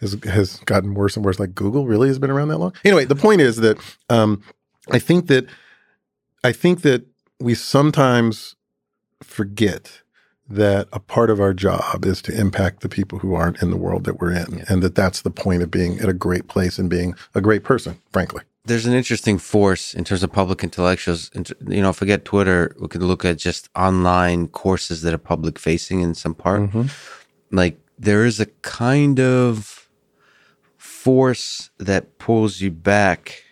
[0.00, 1.40] has, has gotten worse and worse.
[1.40, 2.74] Like Google really has been around that long.
[2.84, 4.42] Anyway, the point is that um,
[4.90, 5.46] I think that
[6.42, 7.06] I think that
[7.40, 8.56] we sometimes
[9.22, 10.02] forget
[10.48, 13.76] that a part of our job is to impact the people who aren't in the
[13.78, 14.64] world that we're in, Yeah.
[14.68, 17.64] and that that's the point of being at a great place and being a great
[17.64, 17.96] person.
[18.12, 21.30] Frankly, there's an interesting force in terms of public intellectuals.
[21.34, 22.74] Int- You know, forget Twitter.
[22.78, 26.60] We could look at just online courses that are public facing in some part.
[26.62, 26.86] Mm-hmm.
[27.50, 29.88] Like there is a kind of
[30.76, 33.43] force that pulls you back.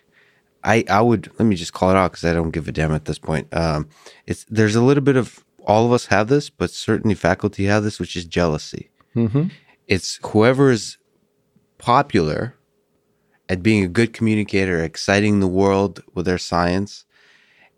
[0.65, 2.93] I I would let me just call it out because I don't give a damn
[2.93, 3.49] at this point.
[3.53, 3.89] Um,
[4.27, 7.85] it's there's a little bit of all of us have this, but certainly faculty have
[7.85, 8.91] this, which is jealousy.
[9.15, 9.49] Mm-hmm.
[9.87, 10.99] It's whoever is
[11.79, 12.55] popular
[13.49, 17.05] at being a good communicator, exciting the world with their science.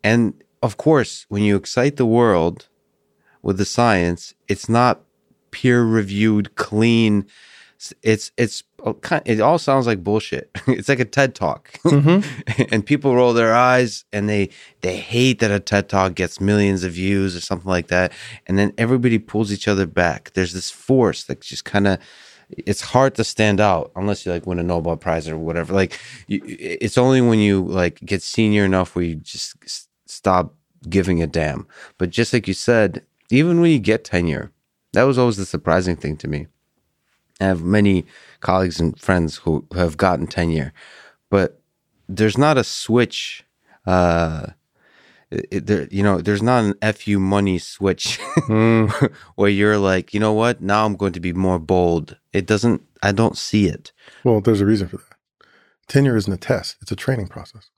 [0.03, 2.68] And of course, when you excite the world
[3.43, 5.03] with the science, it's not
[5.51, 7.26] peer reviewed, clean.
[8.03, 8.62] It's it's
[9.26, 10.51] it all sounds like bullshit.
[10.66, 12.62] It's like a TED talk, Mm-hmm.
[12.74, 14.51] and people roll their eyes and they
[14.82, 18.12] they hate that a TED talk gets millions of views or something like that,
[18.47, 20.32] and then everybody pulls each other back.
[20.35, 21.99] There's this force that just kind of
[22.51, 25.72] it's hard to stand out unless you like win a Nobel Prize or whatever.
[25.72, 30.55] Like you, it's only when you like get senior enough where you just s- stop
[30.89, 31.66] giving a damn.
[31.99, 34.53] But just like you said, even when you get tenure,
[34.93, 36.47] that was always the surprising thing to me.
[37.41, 38.07] I have many
[38.41, 40.72] colleagues and friends who have gotten tenure,
[41.30, 41.61] but
[42.09, 43.45] there's not a switch.
[43.87, 44.49] Uh,
[45.30, 49.12] it, there, you know, there's not an fu money switch mm.
[49.35, 50.61] where you're like, you know what?
[50.61, 52.16] Now I'm going to be more bold.
[52.32, 52.82] It doesn't.
[53.03, 53.93] I don't see it.
[54.22, 55.16] Well, there's a reason for that.
[55.89, 57.70] Tenure isn't a test; it's a training process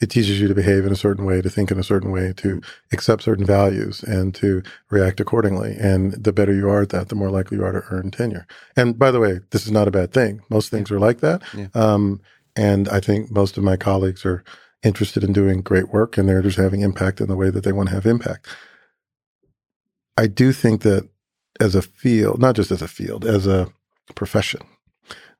[0.00, 2.32] it teaches you to behave in a certain way, to think in a certain way,
[2.36, 2.60] to
[2.92, 5.76] accept certain values and to react accordingly.
[5.78, 8.46] And the better you are at that, the more likely you are to earn tenure.
[8.76, 10.40] And by the way, this is not a bad thing.
[10.50, 11.42] Most things are like that.
[11.54, 11.68] Yeah.
[11.74, 12.20] Um,
[12.54, 14.44] and I think most of my colleagues are
[14.82, 17.72] interested in doing great work and they're just having impact in the way that they
[17.72, 18.46] want to have impact.
[20.16, 21.08] I do think that
[21.60, 23.72] as a field, not just as a field, as a
[24.14, 24.60] profession,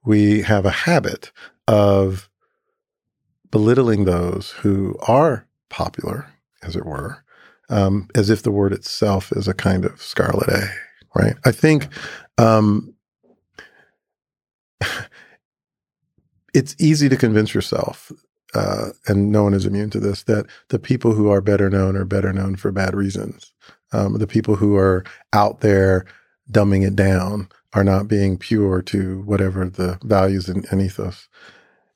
[0.05, 1.31] we have a habit
[1.67, 2.29] of
[3.51, 6.27] belittling those who are popular,
[6.63, 7.25] as it were,
[7.71, 10.69] um, as if the word itself is a kind of scarlet A,
[11.15, 11.35] right?
[11.45, 11.89] I think
[12.37, 12.95] um,
[16.55, 18.11] it's easy to convince yourself,
[18.55, 21.97] uh, and no one is immune to this, that the people who are better known
[21.97, 23.53] are better known for bad reasons.
[23.93, 26.05] Um, the people who are out there
[26.51, 31.29] dumbing it down are not being pure to whatever the values and, and ethos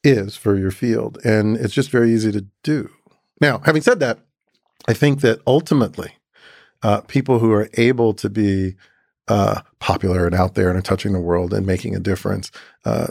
[0.04, 1.18] is for your field.
[1.24, 2.90] And it's just very easy to do.
[3.40, 4.18] Now, having said that,
[4.88, 6.12] I think that ultimately,
[6.82, 8.74] uh, people who are able to be
[9.28, 12.50] uh, popular and out there and are touching the world and making a difference,
[12.84, 13.08] uh,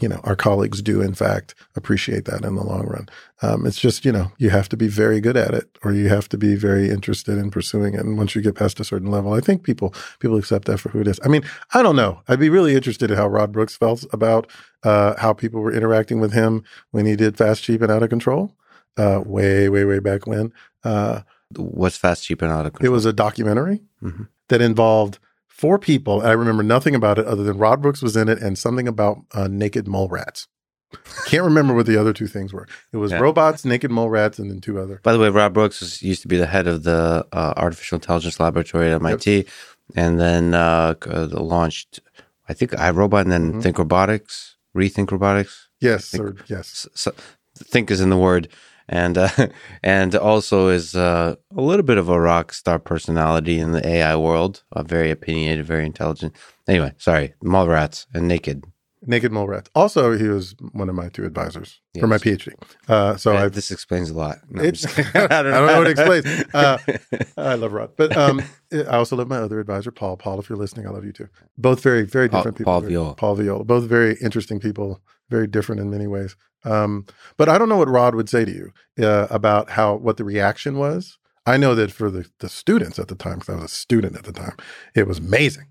[0.00, 3.08] you know, our colleagues do in fact appreciate that in the long run.
[3.40, 6.08] Um, it's just, you know, you have to be very good at it or you
[6.08, 8.00] have to be very interested in pursuing it.
[8.00, 10.90] And once you get past a certain level, I think people, people accept that for
[10.90, 11.18] who it is.
[11.24, 11.42] I mean,
[11.72, 12.20] I don't know.
[12.28, 14.50] I'd be really interested in how Rod Brooks felt about,
[14.86, 16.62] uh, how people were interacting with him
[16.92, 18.54] when he did Fast, Cheap and Out of Control,
[18.96, 20.52] uh, way, way, way back when.
[20.84, 21.22] Uh,
[21.56, 22.92] What's Fast, Cheap and Out of Control?
[22.92, 24.24] It was a documentary mm-hmm.
[24.48, 25.18] that involved
[25.48, 26.22] four people.
[26.22, 29.18] I remember nothing about it other than Rod Brooks was in it and something about
[29.32, 30.46] uh, naked mole rats.
[31.26, 32.68] Can't remember what the other two things were.
[32.92, 33.18] It was yeah.
[33.18, 35.00] robots, naked mole rats, and then two other.
[35.02, 37.96] By the way, Rod Brooks was, used to be the head of the uh, artificial
[37.96, 39.46] intelligence laboratory at MIT, yep.
[39.96, 41.98] and then uh, launched,
[42.48, 43.60] I think, iRobot, and then mm-hmm.
[43.60, 45.68] Think Robotics, Rethink Robotics.
[45.80, 46.86] Yes, think, or yes.
[46.94, 47.12] So,
[47.56, 48.48] think is in the word
[48.88, 49.28] and uh,
[49.82, 54.16] and also is uh, a little bit of a rock star personality in the AI
[54.16, 54.62] world.
[54.72, 56.36] Uh, very opinionated, very intelligent.
[56.68, 58.64] Anyway, sorry, mole rats and naked.
[59.02, 59.70] Naked mole rats.
[59.74, 62.00] Also, he was one of my two advisors yes.
[62.00, 62.54] for my PhD.
[62.88, 64.38] Uh, so I, this explains a lot.
[64.48, 65.26] No, I, don't know.
[65.30, 66.26] I don't know what it explains.
[66.54, 66.78] Uh,
[67.36, 68.42] I love Rod, but um,
[68.72, 70.16] I also love my other advisor, Paul.
[70.16, 71.28] Paul, if you're listening, I love you too.
[71.58, 72.72] Both very, very different Paul, people.
[72.72, 73.14] Paul Viola.
[73.14, 73.64] Paul Viola.
[73.64, 75.00] Both very interesting people.
[75.28, 76.36] Very different in many ways.
[76.64, 80.16] Um, but I don't know what Rod would say to you uh, about how what
[80.16, 81.18] the reaction was.
[81.46, 84.16] I know that for the, the students at the time, because I was a student
[84.16, 84.56] at the time,
[84.94, 85.66] it was amazing,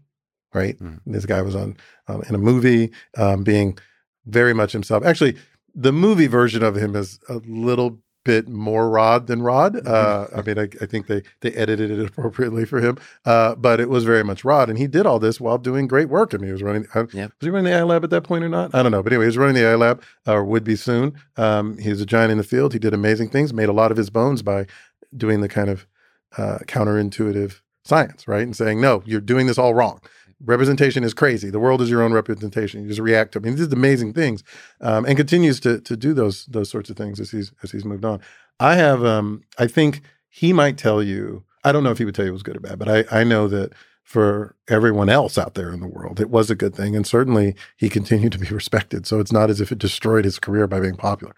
[0.53, 0.77] right?
[0.79, 0.99] Mm.
[1.05, 1.77] This guy was on
[2.07, 3.77] um, in a movie, um, being
[4.25, 5.05] very much himself.
[5.05, 5.35] Actually,
[5.73, 9.75] the movie version of him is a little bit more Rod than Rod.
[9.75, 9.87] Mm-hmm.
[9.87, 13.79] Uh, I mean, I, I, think they they edited it appropriately for him, uh, but
[13.79, 16.33] it was very much Rod, and he did all this while doing great work.
[16.33, 16.87] I mean, he was running.
[16.93, 17.31] Uh, yep.
[17.39, 18.75] Was he running the AI lab at that point or not?
[18.75, 21.13] I don't know, but anyway, he was running the AI lab, or would be soon.
[21.37, 22.73] Um, he was a giant in the field.
[22.73, 23.53] He did amazing things.
[23.53, 24.65] Made a lot of his bones by
[25.15, 25.85] doing the kind of
[26.37, 30.01] uh, counterintuitive science, right, and saying, no, you're doing this all wrong
[30.43, 31.49] representation is crazy.
[31.49, 32.81] The world is your own representation.
[32.81, 33.39] You just react to.
[33.39, 34.43] I mean, he did amazing things,
[34.81, 37.85] um, and continues to to do those those sorts of things as he's as he's
[37.85, 38.21] moved on.
[38.59, 41.43] I have, um, I think he might tell you.
[41.63, 43.19] I don't know if he would tell you it was good or bad, but I
[43.21, 46.75] I know that for everyone else out there in the world, it was a good
[46.75, 49.07] thing, and certainly he continued to be respected.
[49.07, 51.33] So it's not as if it destroyed his career by being popular.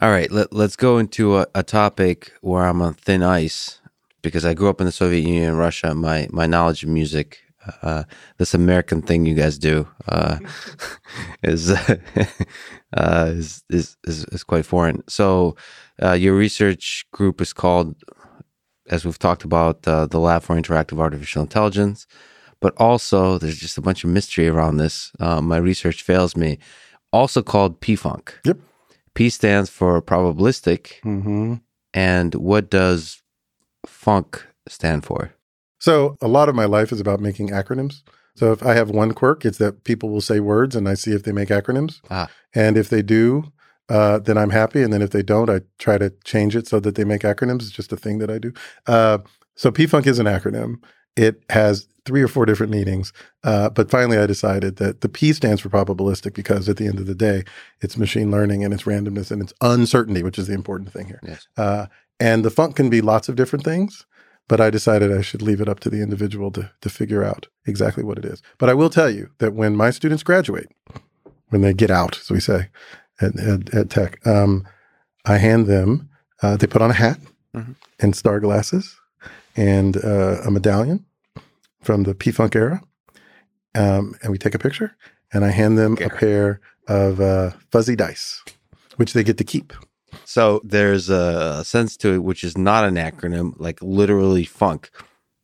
[0.00, 3.80] All right, let, let's go into a, a topic where I'm on thin ice
[4.22, 5.94] because I grew up in the Soviet Union and Russia.
[5.94, 7.43] My my knowledge of music
[7.82, 8.04] uh,
[8.38, 10.38] this American thing you guys do uh,
[11.42, 11.70] is,
[12.96, 15.02] uh, is, is is is quite foreign.
[15.08, 15.56] So
[16.02, 17.96] uh, your research group is called,
[18.88, 22.06] as we've talked about, uh, the Lab for Interactive Artificial Intelligence.
[22.60, 25.12] But also, there's just a bunch of mystery around this.
[25.20, 26.58] Uh, my research fails me.
[27.12, 28.32] Also called PFUNK.
[28.44, 28.58] Yep.
[29.14, 31.00] P stands for probabilistic.
[31.04, 31.54] Mm-hmm.
[31.92, 33.22] And what does
[33.86, 35.34] funk stand for?
[35.84, 38.04] So a lot of my life is about making acronyms.
[38.36, 41.10] So if I have one quirk, it's that people will say words and I see
[41.10, 42.00] if they make acronyms.
[42.08, 42.30] Ah.
[42.54, 43.52] And if they do,
[43.90, 44.82] uh, then I'm happy.
[44.82, 47.64] And then if they don't, I try to change it so that they make acronyms.
[47.64, 48.54] It's just a thing that I do.
[48.86, 49.18] Uh,
[49.56, 50.76] so PFUNK is an acronym.
[51.16, 53.12] It has three or four different meanings.
[53.42, 56.98] Uh, but finally, I decided that the P stands for probabilistic because at the end
[56.98, 57.44] of the day,
[57.82, 61.20] it's machine learning and it's randomness and it's uncertainty, which is the important thing here.
[61.22, 61.46] Yes.
[61.58, 61.88] Uh,
[62.18, 64.06] and the funk can be lots of different things.
[64.48, 67.46] But I decided I should leave it up to the individual to, to figure out
[67.66, 68.42] exactly what it is.
[68.58, 70.68] But I will tell you that when my students graduate,
[71.48, 72.68] when they get out, as we say
[73.20, 74.66] at, at, at Tech, um,
[75.24, 76.08] I hand them,
[76.42, 77.18] uh, they put on a hat
[77.54, 77.76] Mhm.
[78.00, 78.96] and star glasses
[79.56, 81.04] and uh, a medallion
[81.80, 82.82] from the P Funk era.
[83.76, 84.96] Um, and we take a picture
[85.32, 88.42] and I hand them a pair of uh, fuzzy dice,
[88.96, 89.72] which they get to keep.
[90.24, 94.90] So there's a sense to it which is not an acronym, like literally funk.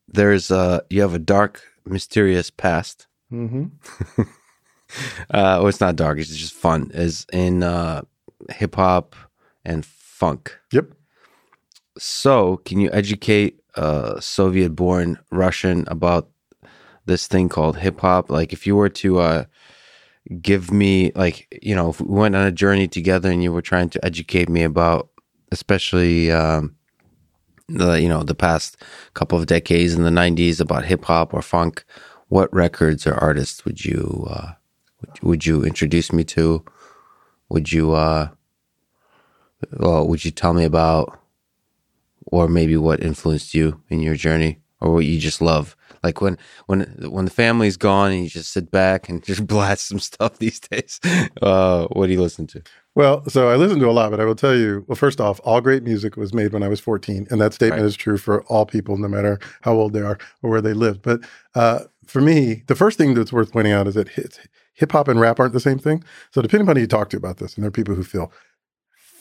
[0.09, 3.07] There's a you have a dark, mysterious past.
[3.33, 4.23] Mm-hmm.
[5.31, 6.91] Uh, well, it's not dark; it's just fun.
[6.93, 8.03] Is in uh,
[8.51, 9.15] hip hop
[9.65, 10.59] and funk.
[10.73, 10.87] Yep.
[11.99, 16.29] So, can you educate a Soviet-born Russian about
[17.07, 18.31] this thing called hip hop?
[18.31, 19.45] Like, if you were to uh,
[20.41, 23.63] give me, like, you know, if we went on a journey together and you were
[23.63, 25.09] trying to educate me about,
[25.53, 26.77] especially, um,
[27.69, 28.77] the you know the past
[29.15, 31.85] couple of decades in the '90s about hip hop or funk,
[32.29, 34.53] what records or artists would you uh,
[35.01, 36.65] would, would you introduce me to?
[37.49, 38.31] Would you uh,
[39.79, 41.21] well, would you tell me about?
[42.27, 46.39] or maybe what influenced you in your journey or what you just love like when
[46.67, 50.39] when when the family's gone and you just sit back and just blast some stuff
[50.39, 51.01] these days
[51.43, 52.63] uh what do you listen to
[52.97, 55.41] Well, so I listen to a lot, but I will tell you, well, first off,
[55.45, 57.29] all great music was made when I was 14.
[57.31, 57.87] And that statement Right.
[57.87, 61.01] is true for all people, no matter how old they are or where they live.
[61.01, 61.21] But
[61.55, 64.09] uh, for me, the first thing that's worth pointing out is that
[64.75, 66.03] hip hop and rap aren't the same thing.
[66.33, 68.33] So depending on who you talk to about this, and there are people who feel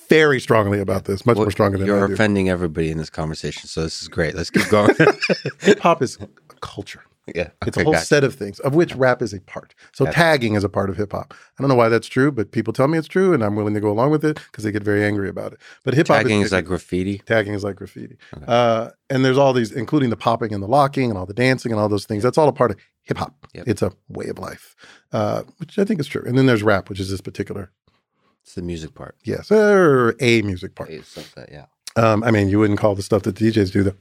[0.09, 3.67] very strongly about this, much Well, more stronger than you're offending everybody in this conversation
[3.69, 4.95] so this is great let's keep going
[5.61, 6.17] hip hop is
[6.61, 7.03] culture.
[7.35, 8.05] yeah It's a whole gotcha.
[8.05, 9.75] set of things, of which rap is a part.
[9.91, 10.15] So Gotcha.
[10.15, 11.33] tagging is a part of hip hop.
[11.33, 13.73] I don't know why that's true, but people tell me it's true, and I'm willing
[13.75, 15.59] to go along with it because they get very angry about it.
[15.83, 18.17] But hip hop tagging is, is like graffiti tagging is like graffiti.
[18.35, 18.45] Okay.
[18.47, 21.71] Uh, and there's all these, including the popping and the locking and all the dancing
[21.71, 22.23] and all those things.
[22.23, 23.35] That's all a part of hip hop.
[23.53, 23.67] Yep.
[23.67, 24.75] It's a way of life,
[25.11, 26.23] uh, which I think is true.
[26.25, 27.71] And then there's rap, which is this particular,
[28.43, 30.89] it's the music part yes, or a music part.
[30.89, 31.65] It's like that, yeah
[31.95, 33.95] Um, I mean, you wouldn't call the stuff that DJs do the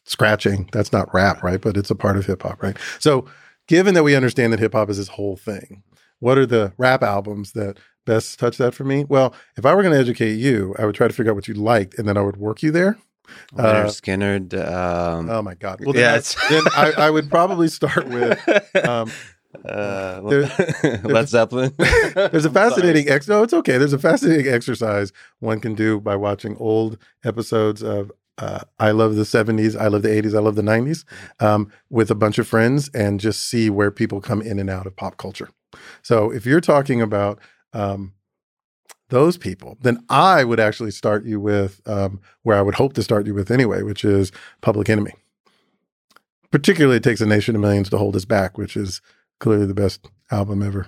[0.04, 0.68] scratching.
[0.72, 1.60] That's not rap, right?
[1.60, 2.76] But it's a part of hip hop, right?
[2.98, 3.26] So,
[3.66, 5.82] given that we understand that hip hop is this whole thing,
[6.20, 9.04] what are the rap albums that best touch that for me?
[9.04, 11.48] Well, if I were going to educate you, I would try to figure out what
[11.48, 12.96] you liked, and then I would work you there.
[13.54, 15.84] Lynyrd Uh, Skynyrd um Oh my God!
[15.84, 16.22] Well, Yeah, then,
[16.76, 18.38] I, then I, I would probably start with.
[18.76, 19.10] Um,
[19.64, 21.72] uh, there- Led Zeppelin.
[21.78, 23.28] There's a fascinating ex.
[23.28, 23.78] No, it's okay.
[23.78, 29.14] There's a fascinating exercise one can do by watching old episodes of uh, I love
[29.14, 31.04] the 70s, I love the 80s, I love the 90s
[31.40, 34.86] um, with a bunch of friends and just see where people come in and out
[34.86, 35.48] of pop culture.
[36.02, 37.38] So if you're talking about
[37.72, 38.12] um,
[39.08, 43.02] those people, then I would actually start you with um, where I would hope to
[43.02, 45.12] start you with anyway, which is Public Enemy.
[46.50, 49.00] Particularly, it takes a nation of millions to hold us back, which is
[49.38, 50.86] clearly the best album ever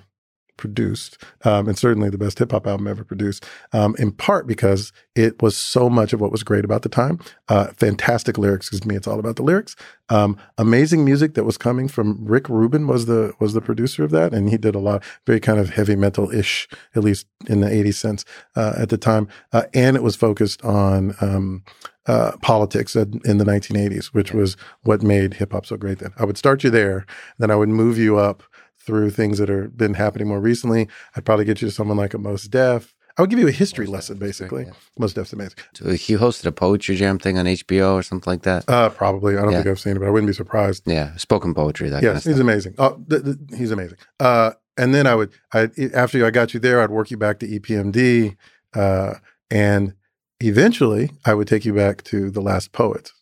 [0.58, 3.46] produced, um, and certainly the best hip hop album ever produced.
[3.72, 7.18] Um, in part because it was so much of what was great about the time.
[7.48, 8.68] Uh, fantastic lyrics.
[8.68, 9.74] Because me, it's all about the lyrics.
[10.10, 14.10] Um, amazing music that was coming from Rick Rubin was the was the producer of
[14.10, 17.60] that, and he did a lot very kind of heavy metal ish, at least in
[17.60, 18.24] the '80s sense
[18.56, 19.28] uh, at the time.
[19.52, 21.14] Uh, and it was focused on.
[21.20, 21.64] Um,
[22.06, 26.10] uh, politics in in the 1980s, which was what made hip hop so great then.
[26.18, 27.04] I would start you there,
[27.38, 28.42] then I would move you up
[28.80, 30.88] through things that are been happening more recently.
[31.16, 32.94] I'd probably get you to someone like a Mos Def.
[33.16, 34.64] I would give you a history lesson, basically.
[34.66, 34.72] Yeah.
[34.98, 35.58] Mos Def's amazing.
[35.74, 38.64] So he hosted a poetry jam thing on HBO or something like that.
[38.68, 39.36] Uh, probably.
[39.36, 39.58] I don't Yeah.
[39.58, 40.84] think I've seen it, but I wouldn't be surprised.
[40.86, 41.88] Yeah, spoken poetry.
[41.88, 42.40] That yes, kind of he's stuff.
[42.40, 42.74] amazing.
[42.78, 43.98] Oh, th- th- he's amazing.
[44.20, 47.40] Uh, and then I would, I after I got you there, I'd work you back
[47.40, 48.36] to EPMD,
[48.74, 49.14] uh,
[49.50, 49.94] and
[50.40, 53.12] eventually I would take you back to the Last Poets,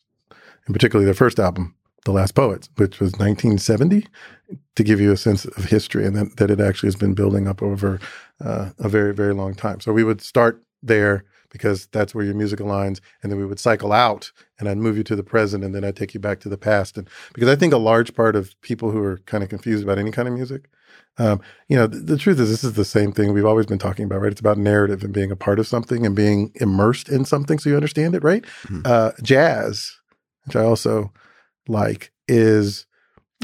[0.67, 1.75] and particularly their first album,
[2.07, 4.07] The Last Poets, which was 1970,
[4.77, 7.49] to give you a sense of history and that, that it actually has been building
[7.49, 7.99] up over
[8.41, 9.81] uh, a very very long time.
[9.81, 13.59] So we would start there because that's where your music aligns, and then we would
[13.59, 16.39] cycle out, and I'd move you to the present, and then I'd take you back
[16.41, 19.43] to the past, and because I think a large part of people who are kind
[19.43, 20.69] of confused about any kind of music,
[21.19, 23.79] um, you know, the, the truth is this is the same thing we've always been
[23.79, 24.31] talking about, right?
[24.31, 27.71] It's about narrative and being a part of something and being immersed in something so
[27.71, 28.45] you understand it, right?
[28.65, 28.83] Mhm.
[28.85, 29.93] Uh, jazz,
[30.45, 31.13] which I also
[31.69, 32.87] like, is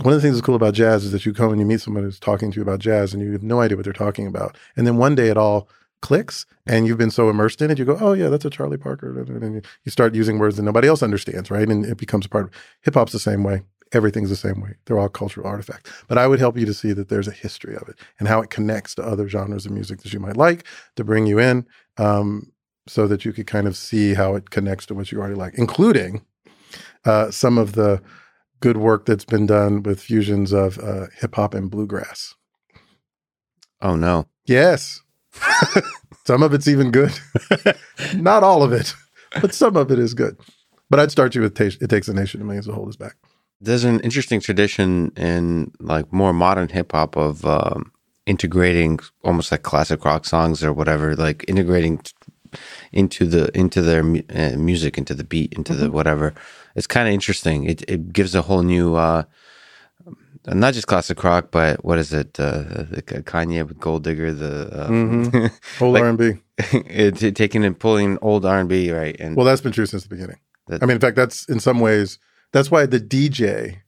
[0.02, 1.80] one of the things that's cool about jazz is that you come and you meet
[1.80, 4.26] someone who's talking to you about jazz and you have no idea what they're talking
[4.26, 5.68] about, and then one day it all
[6.02, 8.76] clicks and you've been so immersed in it you go oh yeah that's a charlie
[8.76, 9.20] parker.
[9.20, 11.68] And you- start using words that nobody else understands right?
[11.68, 12.50] And it becomes a part of
[12.80, 13.62] hip-hop's the same way.
[13.92, 14.74] Everything's the same way.
[14.86, 15.92] They're all cultural artifacts.
[16.08, 18.40] But i would help you to see that there's a history of it and how
[18.40, 20.64] it connects to other genres of music that you might like
[20.96, 21.66] to bring you in
[21.98, 22.50] um,
[22.88, 25.54] so that you could kind of see how it connects to what you already like
[25.54, 26.22] including
[27.04, 28.02] uh, some of the
[28.60, 32.34] good work that's been done with fusions of uh, hip hop and bluegrass.
[33.80, 34.28] Oh no.
[34.46, 35.02] Yes.
[36.26, 37.12] some of it's even good.
[38.14, 38.94] Not all of it,
[39.40, 40.36] but some of it is good.
[40.88, 43.16] But I'd start you with It Takes a Nation to Millions to Hold Us Back.
[43.60, 47.92] There's an interesting tradition in like more modern hip hop of um,
[48.26, 52.00] integrating almost like classic rock songs or whatever, like integrating
[52.92, 55.82] into the into their uh, music, into the beat, into mm-hmm.
[55.82, 56.34] the whatever.
[56.74, 57.64] It's kind of interesting.
[57.64, 59.24] It it gives a whole new uh,
[60.46, 62.38] not just classic rock, but what is it?
[62.38, 62.84] Uh,
[63.24, 65.46] Kanye with Gold Digger, the uh, mm-hmm.
[65.84, 69.16] old R and B, taking and pulling old R and B, right?
[69.20, 70.38] And well, that's been true since the beginning.
[70.68, 72.18] That, I mean, in fact, that's in some ways
[72.52, 73.78] that's why the DJ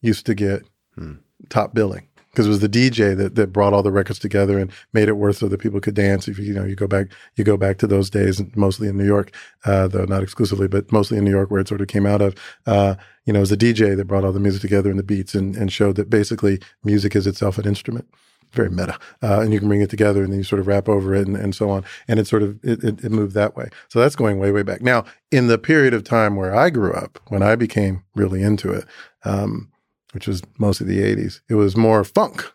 [0.00, 0.62] used to get
[0.94, 1.14] hmm.
[1.48, 4.72] top billing because it was the DJ that, that brought all the records together and
[4.92, 6.26] made it worth so that people could dance.
[6.28, 8.96] If you, you know, you go back, you go back to those days, mostly in
[8.96, 9.34] New York,
[9.66, 12.22] uh, though not exclusively, but mostly in New York, where it sort of came out
[12.22, 12.34] of.
[12.66, 12.94] Uh,
[13.26, 15.34] you know, it was the DJ that brought all the music together and the beats
[15.34, 18.08] and, and showed that basically music is itself an instrument.
[18.52, 20.86] Very meta, uh, and you can bring it together, and then you sort of rap
[20.86, 23.56] over it, and, and so on, and it sort of it, it, it moved that
[23.56, 23.70] way.
[23.88, 24.82] So that's going way way back.
[24.82, 28.70] Now, in the period of time where I grew up, when I became really into
[28.70, 28.84] it,
[29.24, 29.71] um,
[30.12, 32.52] which was mostly the '80s, it was more funk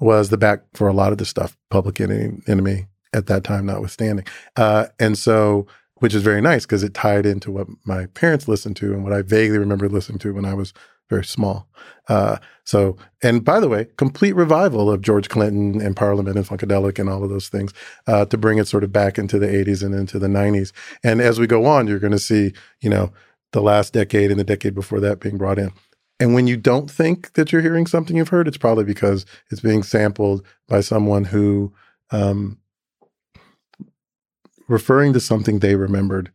[0.00, 4.24] was the back for a lot of the stuff, Public Enemy, at that time, notwithstanding.
[4.56, 5.66] Uh, and so,
[5.96, 9.12] which is very nice because it tied into what my parents listened to and what
[9.12, 10.72] I vaguely remember listening to when I was
[11.08, 11.66] very small.
[12.08, 16.98] Uh, so, and by the way, complete revival of George Clinton and Parliament and Funkadelic
[16.98, 17.72] and all of those things
[18.06, 20.72] uh, to bring it sort of back into the 80s and into the 90s.
[21.02, 23.10] And as we go on, you're going to see, you know,
[23.52, 25.72] the last decade and the decade before that being brought in.
[26.20, 29.60] And when you don't think that you're hearing something you've heard, it's probably because it's
[29.60, 31.72] being sampled by someone who,
[32.10, 32.58] um,
[34.66, 36.30] referring to something they remembered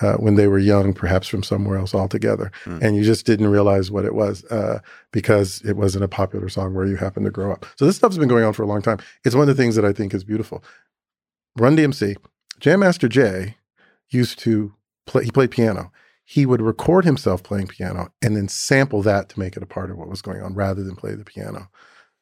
[0.00, 2.50] uh, when they were young, perhaps from somewhere else altogether.
[2.64, 2.82] Mm.
[2.82, 4.80] And you just didn't realize what it was uh,
[5.12, 7.66] because it wasn't a popular song where you happened to grow up.
[7.76, 8.98] So this stuff's been going on for a long time.
[9.24, 10.62] It's one of the things that I think is beautiful.
[11.56, 12.16] Run DMC,
[12.60, 13.56] Jam Master Jay
[14.10, 14.74] used to
[15.06, 15.90] play, he played piano
[16.30, 19.90] he would record himself playing piano and then sample that to make it a part
[19.90, 21.70] of what was going on rather than play the piano.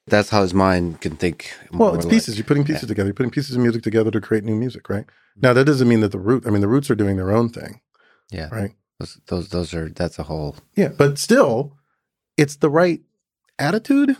[0.06, 1.52] That's how his mind can think.
[1.72, 2.28] Well, it's pieces.
[2.28, 2.88] Like, You're putting pieces yeah.
[2.90, 3.08] together.
[3.08, 5.06] You're putting pieces of music together to create new music, right?
[5.42, 7.48] Now, that doesn't mean that the root, I mean, the roots are doing their own
[7.48, 7.80] thing.
[8.30, 8.48] Yeah.
[8.52, 8.70] Right.
[9.00, 10.54] Those, those, those are, that's a whole.
[10.76, 10.90] Yeah.
[10.96, 11.76] But still,
[12.36, 13.00] it's the right
[13.58, 14.16] attitude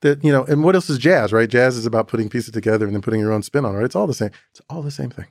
[0.00, 1.50] that, you know, and what else is jazz, right?
[1.50, 3.76] Jazz is about putting pieces together and then putting your own spin on it.
[3.76, 3.84] Right?
[3.84, 4.30] It's all the same.
[4.52, 5.26] It's all the same thing.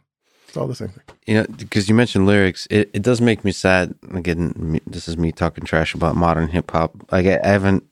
[0.52, 1.04] It's all the same thing.
[1.28, 3.96] You know, because you mentioned lyrics, it, it does make me sad.
[4.14, 6.92] Again, this is me talking trash about modern hip hop.
[7.10, 7.86] Like I, I haven't,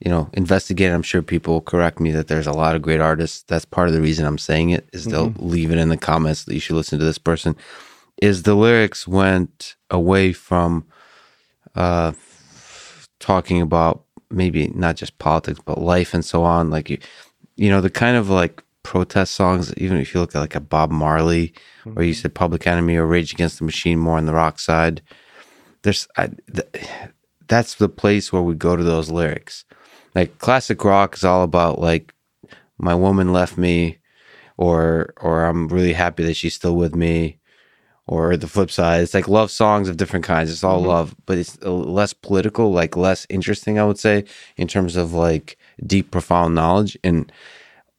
[0.00, 0.92] you know, investigated.
[0.92, 3.44] I'm sure people will correct me that there's a lot of great artists.
[3.44, 4.88] That's part of the reason I'm saying it.
[4.92, 5.48] Is they'll mm-hmm.
[5.48, 7.54] leave it in the comments that you should listen to this person.
[8.20, 10.88] Is the lyrics went away from
[11.76, 12.14] uh,
[13.20, 16.68] talking about maybe not just politics but life and so on.
[16.68, 16.98] Like you,
[17.54, 20.60] you know, the kind of like protest songs, even if you look at like a
[20.60, 21.52] Bob Marley,
[21.84, 21.98] mm-hmm.
[21.98, 25.02] or you said Public Enemy or Rage Against the Machine more on the rock side,
[25.82, 26.86] there's I, th-
[27.48, 29.64] that's the place where we go to those lyrics.
[30.14, 32.14] Like classic rock is all about like
[32.78, 33.98] my woman left me,
[34.56, 37.38] or or I'm really happy that she's still with me,
[38.06, 39.02] or the flip side.
[39.02, 40.50] It's like love songs of different kinds.
[40.50, 40.88] It's all mm-hmm.
[40.88, 44.24] love, but it's less political, like less interesting, I would say,
[44.56, 47.30] in terms of like deep, profound knowledge and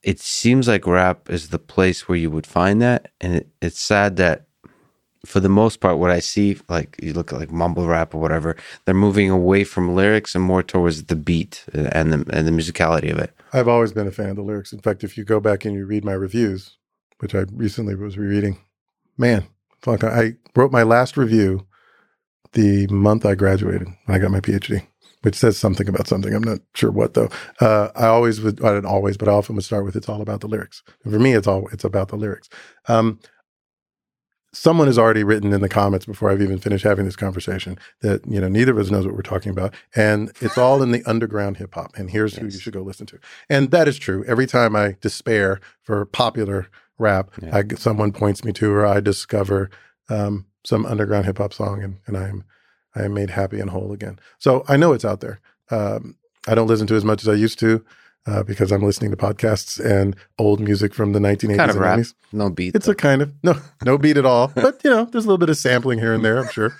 [0.07, 3.11] it seems like rap is the place where you would find that.
[3.19, 4.47] And it, it's sad that
[5.25, 8.21] for the most part, what I see, like you look at like mumble rap or
[8.21, 8.55] whatever,
[8.85, 13.11] they're moving away from lyrics and more towards the beat and the and the musicality
[13.11, 13.33] of it.
[13.51, 14.71] I've always been a fan of the lyrics.
[14.71, 16.77] In fact, if you go back and you read my reviews,
[17.19, 18.59] which I recently was rereading,
[19.17, 19.45] man,
[19.85, 21.67] I wrote my last review
[22.53, 23.89] the month I graduated.
[24.07, 24.87] I got my PhD
[25.27, 26.33] which says something about something.
[26.33, 27.27] I'm not sure what though.
[27.59, 30.21] Uh, I always would, I didn't always, but I often would start with "It's all
[30.21, 32.47] about the lyrics." And for me, it's all it's about the lyrics.
[32.87, 33.19] Um,
[34.53, 38.25] someone has already written in the comments before I've even finished having this conversation that
[38.25, 41.03] you know neither of us knows what we're talking about, and it's all in the
[41.05, 41.91] underground hip hop.
[41.97, 42.39] And here's yes.
[42.39, 43.19] who you should go listen to.
[43.49, 44.23] And that is true.
[44.29, 47.53] Every time I despair for popular rap, yeah.
[47.53, 49.69] I, someone points me to, or I discover
[50.07, 52.45] um, some underground hip hop song, and, and I am
[52.97, 54.19] I am made happy and whole again.
[54.39, 55.39] So I know it's out there.
[55.69, 56.15] Um,
[56.47, 57.83] I don't listen to as much as I used to
[58.25, 61.79] uh, because I'm listening to podcasts and old music from the 1980s kind of and
[61.79, 61.99] rap.
[61.99, 62.13] 90s.
[62.31, 62.75] No beat.
[62.75, 62.91] It's though.
[62.91, 63.55] a kind of no
[63.85, 64.51] no beat at all.
[64.53, 66.39] But you know, there's a little bit of sampling here and there.
[66.39, 66.75] I'm sure.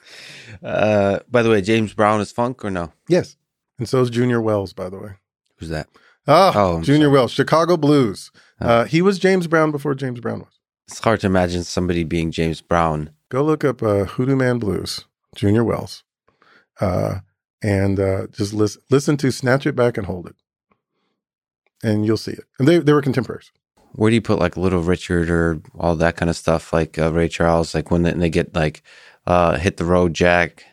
[0.62, 2.92] uh, by the way, James Brown is funk or no?
[3.08, 3.36] Yes,
[3.78, 4.72] and so is Junior Wells.
[4.72, 5.12] By the way,
[5.56, 5.88] who's that?
[6.26, 7.12] Ah, oh, Junior sorry.
[7.14, 8.30] Wells, Chicago Blues.
[8.60, 8.66] Oh.
[8.66, 10.58] Uh, he was James Brown before James Brown was.
[10.88, 13.10] It's hard to imagine somebody being James Brown.
[13.28, 15.06] Go look up uh, Hoodoo Man Blues.
[15.34, 16.02] Junior Wells.
[16.80, 17.20] uh,
[17.64, 20.34] and uh, just listen, listen to Snatch It Back and Hold It.
[21.84, 22.44] And you'll see it.
[22.58, 23.52] And they, they were contemporaries.
[23.92, 27.12] Where do you put like Little Richard or all that kind of stuff, like uh,
[27.12, 28.82] Ray Charles, like when they, they get like
[29.26, 30.64] uh, hit the road, Jack,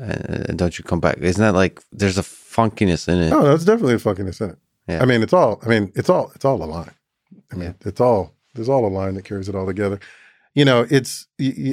[0.00, 1.18] and don't you come back?
[1.18, 3.32] Isn't that like there's a funkiness in it?
[3.32, 4.58] Oh, that's definitely a funkiness in it.
[4.88, 5.02] Yeah.
[5.02, 5.60] I mean, it's all.
[5.62, 6.32] I mean, it's all.
[6.34, 6.90] It's all a line.
[7.52, 7.88] I mean, Yeah.
[7.88, 8.34] it's all.
[8.54, 10.00] There's all a line that carries it all together.
[10.54, 11.26] You know, it's.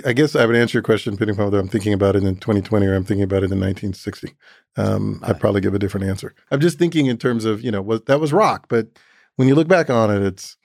[0.05, 2.35] I guess I would answer your question depending on whether I'm thinking about it in
[2.35, 4.33] 2020 or I'm thinking about it in 1960.
[4.77, 6.33] Um, I'd probably give a different answer.
[6.51, 8.87] I'm just thinking in terms of you know, was that was rock, but
[9.35, 10.57] when you look back on it, it's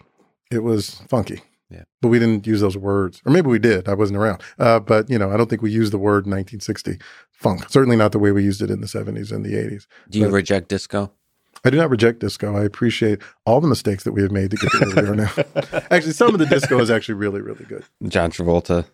[0.51, 1.43] it was funky.
[1.71, 1.85] Yeah.
[2.01, 3.89] But we didn't use those words, or maybe we did.
[3.89, 4.43] I wasn't around.
[4.59, 6.99] Uh, but you know, I don't think we used the word 1960
[7.33, 7.69] funk.
[7.69, 9.87] Certainly not the way we used it in the 70s and the 80s.
[10.09, 11.13] do you but- reject disco?
[11.65, 12.55] I do not reject disco.
[12.57, 15.15] I appreciate all the mistakes that we have made to get to where we are
[15.15, 15.33] now.
[15.91, 17.85] actually, some of the disco is actually really, really good.
[18.09, 18.85] John Travolta.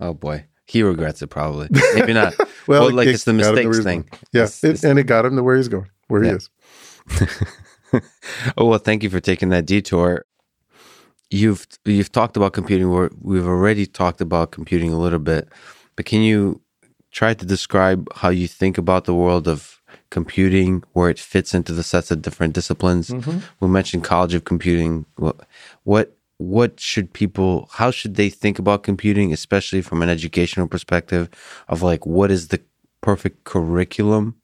[0.00, 1.68] Oh boy, he regrets it probably.
[1.94, 2.34] Maybe not.
[2.66, 4.00] Well, well, like it it's the got him to where mistakes thing.
[4.02, 4.20] going.
[4.32, 6.30] Yeah, it, and it got him to where he's going, where Yeah.
[6.30, 7.40] he is.
[8.56, 10.24] oh well, thank you for taking that detour.
[11.30, 12.90] You've you've talked about computing.
[12.90, 15.48] We're, we've already talked about computing a little bit,
[15.96, 16.60] but can you
[17.10, 19.79] try to describe how you think about the world of
[20.10, 23.10] computing, where it fits into the sets of different disciplines?
[23.60, 25.06] We mentioned College of Computing.
[25.16, 25.40] What
[25.84, 27.68] what what should people?
[27.72, 31.28] How should they think about computing, especially from an educational perspective?
[31.68, 32.60] Of like, what is the
[33.00, 34.36] perfect curriculum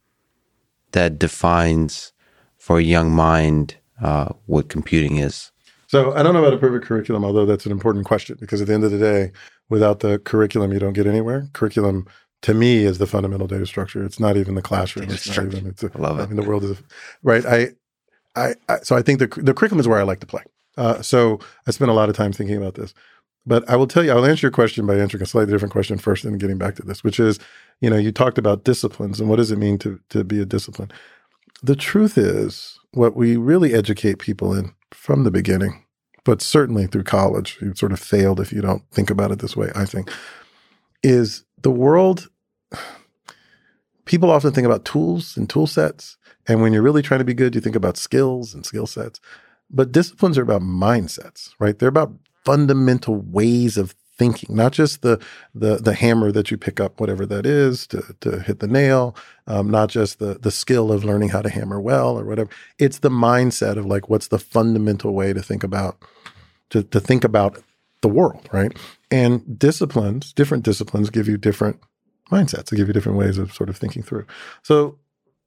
[0.93, 2.12] that defines
[2.59, 5.52] for a young mind uh, what computing is?
[5.88, 8.66] So I don't know about a perfect curriculum, although that's an important question because at
[8.66, 9.32] the end of the day,
[9.68, 11.48] without the curriculum, you don't get anywhere.
[11.52, 12.06] Curriculum
[12.42, 14.04] to me is the fundamental data structure.
[14.04, 15.10] It's not even the classroom.
[15.10, 15.66] It's not even.
[15.66, 16.28] It's a, I love it.
[16.28, 16.82] mean, the world is
[17.22, 17.44] right.
[17.44, 17.68] I,
[18.34, 20.42] I, I so I think the the curriculum is where I like to play.
[20.76, 22.94] Uh, so I spent a lot of time thinking about this.
[23.46, 25.98] But I will tell you, I'll answer your question by answering a slightly different question
[25.98, 27.38] first, and getting back to this, which is,
[27.80, 30.46] you know, you talked about disciplines and what does it mean to to be a
[30.46, 30.90] discipline.
[31.62, 35.84] The truth is, what we really educate people in from the beginning,
[36.24, 39.56] but certainly through college, you sort of failed if you don't think about it this
[39.56, 39.70] way.
[39.74, 40.10] I think
[41.02, 42.28] is the world.
[44.04, 46.16] People often think about tools and tool sets,
[46.46, 49.20] and when you're really trying to be good, you think about skills and skill sets.
[49.68, 51.76] But disciplines are about mindsets, right?
[51.76, 52.12] They're about
[52.44, 55.20] fundamental ways of thinking, not just the
[55.54, 59.16] the the hammer that you pick up, whatever that is, to to hit the nail,
[59.46, 62.50] um, not just the the skill of learning how to hammer well or whatever.
[62.78, 65.98] It's the mindset of like what's the fundamental way to think about
[66.70, 67.62] to to think about
[68.00, 68.76] the world, right?
[69.10, 71.80] And disciplines, different disciplines, give you different
[72.30, 72.66] mindsets.
[72.66, 74.26] They give you different ways of sort of thinking through.
[74.62, 74.98] So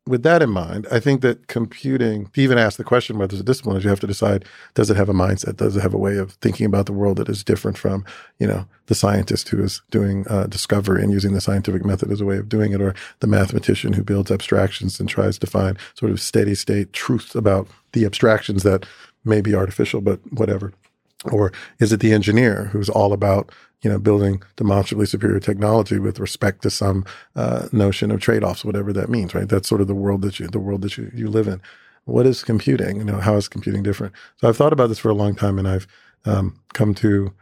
[0.07, 3.41] with that in mind, I think that computing, to even ask the question whether it's
[3.41, 5.57] a discipline, is you have to decide, does it have a mindset?
[5.57, 8.05] Does it have a way of thinking about the world that is different from,
[8.39, 12.21] you know, the scientist who is doing uh, discovery and using the scientific method as
[12.21, 15.77] a way of doing it, or the mathematician who builds abstractions and tries to find
[15.93, 18.85] sort of steady state truths about the abstractions that
[19.25, 20.73] may be artificial, but whatever.
[21.25, 23.51] Or is it the engineer who's all about
[23.81, 27.05] you know building demonstrably superior technology with respect to some
[27.35, 29.47] uh, notion of trade-offs, whatever that means, right?
[29.47, 31.61] That's sort of the world that you the world that you, you live in.
[32.05, 32.97] What is computing?
[32.97, 34.13] You know, how is computing different?
[34.37, 35.87] So I've thought about this for a long time, and I've
[36.25, 37.33] um, come to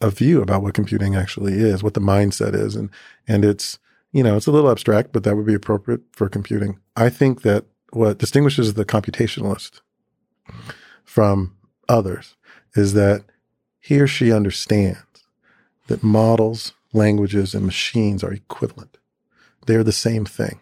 [0.00, 2.90] a view about what computing actually is, what the mindset is, and
[3.28, 3.78] and it's
[4.12, 6.78] you know it's a little abstract, but that would be appropriate for computing.
[6.96, 9.80] I think that what distinguishes the computationalist
[11.04, 11.56] from
[11.88, 12.36] others
[12.74, 13.24] is that
[13.80, 14.98] he or she understands
[15.88, 18.98] that models, languages, and machines are equivalent.
[19.66, 20.60] They're the same thing.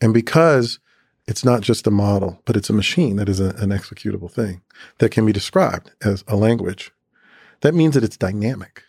[0.00, 0.78] And because
[1.26, 4.62] it's not just a model, but it's a machine that is a, an executable thing
[4.98, 6.90] that can be described as a language,
[7.60, 8.82] that means that it's dynamic.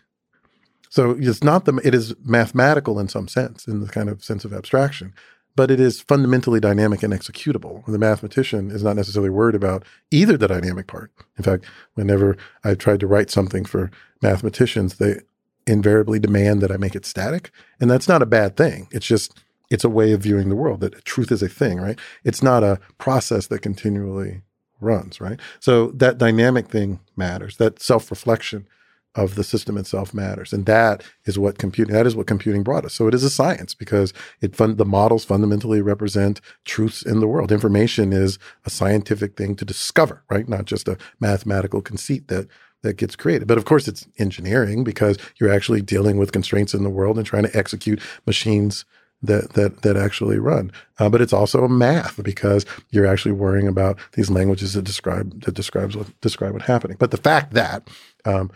[0.88, 4.44] So it's not the, it is mathematical in some sense, in the kind of sense
[4.44, 5.14] of abstraction,
[5.56, 7.84] but it is fundamentally dynamic and executable.
[7.86, 11.12] The mathematician is not necessarily worried about either the dynamic part.
[11.36, 11.64] In fact,
[11.94, 13.90] whenever I've tried to write something for
[14.22, 15.20] mathematicians, they
[15.66, 17.50] invariably demand that I make it static.
[17.80, 18.88] And that's not a bad thing.
[18.90, 19.38] It's just,
[19.70, 21.98] it's a way of viewing the world that truth is a thing, right?
[22.24, 24.42] It's not a process that continually
[24.80, 25.38] runs, right?
[25.60, 27.56] So that dynamic thing matters.
[27.58, 28.66] That self reflection
[29.14, 30.52] of the system itself matters.
[30.52, 32.94] And that is what computing, that is what computing brought us.
[32.94, 37.26] So it is a science because it fun, the models fundamentally represent truths in the
[37.26, 37.50] world.
[37.50, 40.48] Information is a scientific thing to discover, right?
[40.48, 42.48] Not just a mathematical conceit that
[42.82, 43.46] that gets created.
[43.46, 47.26] But of course it's engineering because you're actually dealing with constraints in the world and
[47.26, 48.84] trying to execute machines
[49.22, 50.72] that that that actually run.
[50.98, 55.42] Uh, but it's also a math because you're actually worrying about these languages that describe
[55.42, 56.96] that describes what describe what's happening.
[56.98, 57.88] But the fact that
[58.24, 58.50] um,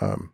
[0.00, 0.32] um,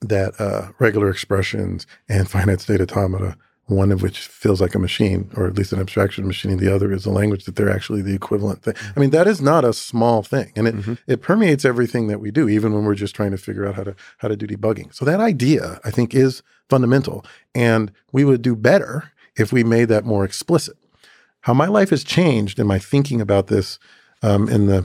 [0.00, 3.36] that uh, regular expressions and finite state automata
[3.66, 6.92] one of which feels like a machine, or at least an abstraction machine, the other
[6.92, 8.74] is a language that they're actually the equivalent thing.
[8.94, 10.52] I mean, that is not a small thing.
[10.56, 10.94] And it, mm-hmm.
[11.06, 13.84] it permeates everything that we do, even when we're just trying to figure out how
[13.84, 14.94] to how to do debugging.
[14.94, 17.24] So that idea, I think, is fundamental.
[17.54, 20.76] And we would do better if we made that more explicit.
[21.42, 23.78] How my life has changed in my thinking about this
[24.22, 24.84] um, in the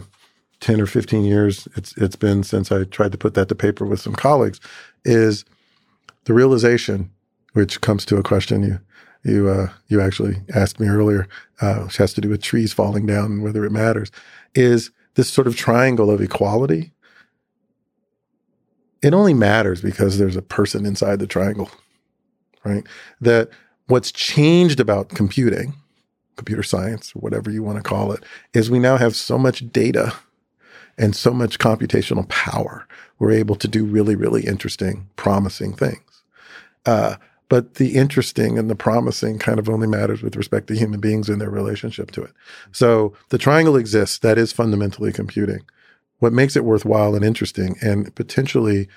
[0.59, 3.85] 10 or 15 years it's it's been since I tried to put that to paper
[3.85, 4.59] with some colleagues
[5.05, 5.45] is
[6.25, 7.11] the realization
[7.53, 8.79] which comes to a question you
[9.27, 11.27] you uh, you actually asked me earlier,
[11.61, 14.11] uh, which has to do with trees falling down and whether it matters,
[14.55, 16.91] is this sort of triangle of equality.
[19.03, 21.69] It only matters because there's a person inside the triangle,
[22.63, 22.85] right?
[23.21, 23.49] That
[23.88, 25.73] what's changed about computing,
[26.35, 28.23] computer science, or whatever you want to call it,
[28.53, 30.13] is we now have so much data
[30.98, 32.88] and so much computational power.
[33.19, 36.24] We're able to do really, really interesting, promising things.
[36.86, 37.15] Uh,
[37.49, 41.30] but the interesting and the promising kind of only matters with respect to human beings
[41.30, 42.32] and their relationship to it.
[42.72, 44.18] So the triangle exists.
[44.19, 45.61] That is fundamentally computing.
[46.19, 48.90] What makes it worthwhile and interesting and potentially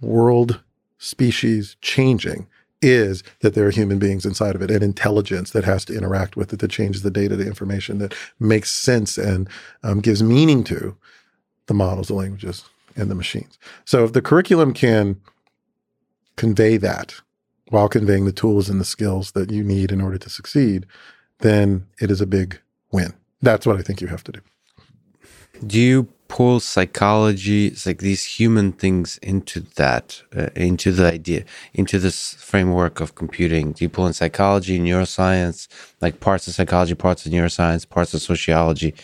[0.00, 0.60] world
[0.98, 2.48] species changing
[2.80, 6.36] is that there are human beings inside of it and intelligence that has to interact
[6.36, 9.48] with it that changes the data, the information that makes sense and
[9.82, 10.96] um, gives meaning to
[11.68, 12.64] the models, the languages,
[12.96, 13.58] and the machines.
[13.84, 15.20] So if the curriculum can
[16.36, 17.14] convey that
[17.68, 20.86] while conveying the tools and the skills that you need in order to succeed,
[21.40, 22.58] then it is a big
[22.90, 23.14] win.
[23.40, 24.40] That's what I think you have to do.
[25.66, 31.98] Do you pull psychology, like these human things, into that, uh, into the idea, into
[31.98, 33.72] this framework of computing?
[33.72, 35.68] Do you pull in psychology, neuroscience,
[36.00, 38.94] like parts of psychology, parts of neuroscience, parts of sociology?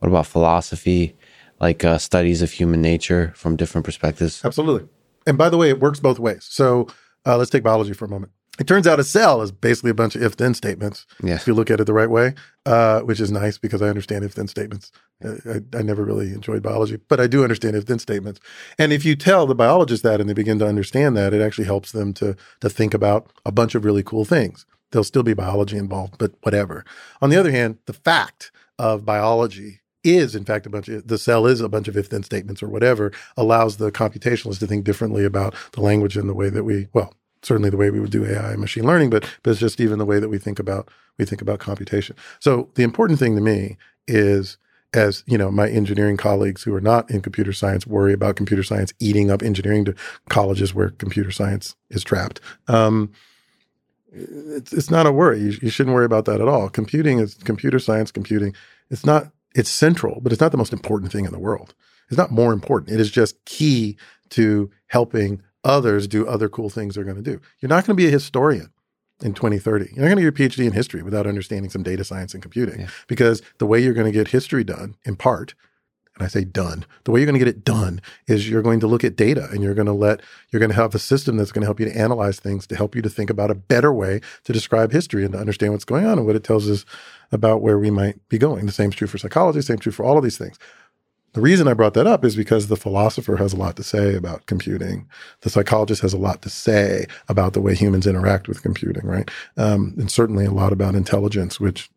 [0.00, 1.16] What about philosophy,
[1.62, 4.44] like uh, studies of human nature from different perspectives?
[4.44, 4.88] Absolutely.
[5.26, 6.46] And by the way, it works both ways.
[6.50, 6.88] So
[7.24, 8.32] uh, let's take biology for a moment.
[8.58, 11.06] It turns out a cell is basically a bunch of if then statements.
[11.22, 11.36] Yeah.
[11.36, 12.34] If you look at it the right way,
[12.66, 14.92] uh, which is nice because I understand if then statements.
[15.24, 18.40] I, I, never really enjoyed biology, but I do understand if then statements.
[18.76, 21.64] And if you tell the biologists that and they begin to understand that, it actually
[21.64, 24.66] helps them to, to think about a bunch of really cool things.
[24.90, 26.84] There'll still be biology involved, but whatever.
[27.22, 31.18] On the other hand, the fact of biology is in fact a bunch of the
[31.18, 34.84] cell is a bunch of if then statements or whatever allows the computationalists to think
[34.84, 38.10] differently about the language and the way that we well certainly the way we would
[38.10, 40.58] do AI and machine learning but but it's just even the way that we think
[40.58, 40.88] about
[41.18, 42.16] we think about computation.
[42.40, 43.76] So the important thing to me
[44.06, 44.58] is
[44.94, 48.62] as you know my engineering colleagues who are not in computer science worry about computer
[48.62, 49.94] science eating up engineering to
[50.28, 52.40] colleges where computer science is trapped.
[52.68, 53.12] Um,
[54.12, 55.40] it's, it's not a worry.
[55.40, 56.68] You, you shouldn't worry about that at all.
[56.68, 58.54] Computing is computer science computing
[58.90, 61.74] it's not it's central, but it's not the most important thing in the world.
[62.08, 62.92] It's not more important.
[62.92, 63.96] It is just key
[64.30, 67.40] to helping others do other cool things they're going to do.
[67.60, 68.72] You're not going to be a historian
[69.22, 69.92] in 2030.
[69.94, 72.42] You're not going to get your PhD in history without understanding some data science and
[72.42, 72.88] computing yeah.
[73.06, 75.54] because the way you're going to get history done, in part,
[76.16, 78.80] and I say done, the way you're going to get it done is you're going
[78.80, 80.20] to look at data and you're going to let,
[80.50, 82.76] you're going to have a system that's going to help you to analyze things, to
[82.76, 85.86] help you to think about a better way to describe history and to understand what's
[85.86, 86.84] going on and what it tells us
[87.30, 88.66] about where we might be going.
[88.66, 90.58] The same is true for psychology, same true for all of these things.
[91.32, 94.14] The reason I brought that up is because the philosopher has a lot to say
[94.14, 95.08] about computing.
[95.40, 99.30] The psychologist has a lot to say about the way humans interact with computing, right?
[99.56, 101.90] Um, and certainly a lot about intelligence, which,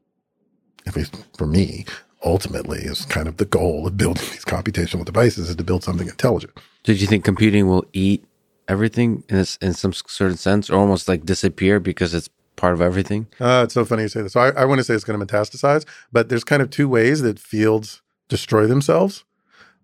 [0.87, 1.85] at least for me,
[2.25, 6.07] ultimately is kind of the goal of building these computational devices is to build something
[6.07, 6.57] intelligent.
[6.83, 8.25] Did you think computing will eat
[8.67, 12.81] everything in this, in some certain sense, or almost like disappear because it's part of
[12.81, 13.27] everything?
[13.39, 14.33] Uh, it's so funny you say this.
[14.33, 16.89] So I, I want to say it's going to metastasize, but there's kind of two
[16.89, 19.23] ways that fields destroy themselves.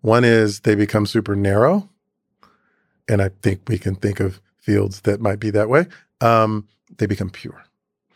[0.01, 1.89] One is they become super narrow,
[3.07, 5.85] and I think we can think of fields that might be that way.
[6.22, 7.63] Um, they become pure,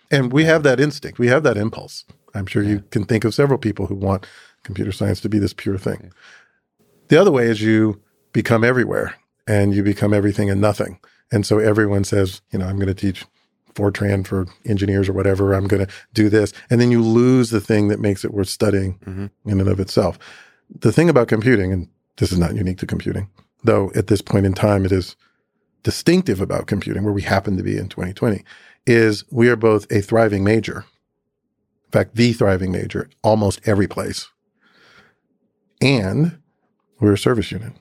[0.09, 1.19] and we have that instinct.
[1.19, 2.05] We have that impulse.
[2.35, 2.69] I'm sure yeah.
[2.69, 4.27] you can think of several people who want
[4.63, 6.11] computer science to be this pure thing.
[7.07, 8.01] The other way is you
[8.33, 9.15] become everywhere
[9.47, 10.99] and you become everything and nothing.
[11.31, 13.25] And so everyone says, you know, I'm going to teach
[13.73, 15.53] Fortran for engineers or whatever.
[15.53, 16.53] I'm going to do this.
[16.69, 19.49] And then you lose the thing that makes it worth studying mm-hmm.
[19.49, 20.17] in and of itself.
[20.79, 21.87] The thing about computing, and
[22.17, 23.29] this is not unique to computing,
[23.63, 25.15] though at this point in time it is
[25.83, 28.43] distinctive about computing, where we happen to be in 2020,
[28.87, 30.85] is we are both a thriving major
[31.99, 34.29] fact, the thriving major, almost every place.
[35.81, 36.37] And
[36.99, 37.73] we're a service unit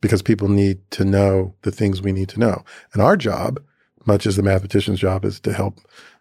[0.00, 2.64] because people need to know the things we need to know.
[2.92, 3.60] And our job,
[4.06, 5.80] much as the mathematician's job is to help,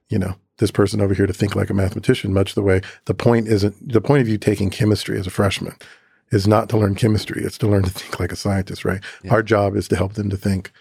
[0.10, 3.14] you know, this person over here to think like a mathematician, much the way the
[3.14, 5.76] point isn't the point of you taking chemistry as a freshman
[6.32, 7.44] is not to learn chemistry.
[7.44, 9.02] It's to learn to think like a scientist, right?
[9.24, 9.34] Yeah.
[9.34, 10.72] Our job is to help them to think,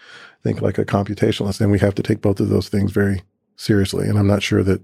[0.43, 1.61] think like a computationalist.
[1.61, 3.21] And we have to take both of those things very
[3.55, 4.09] seriously.
[4.09, 4.81] And I'm not sure that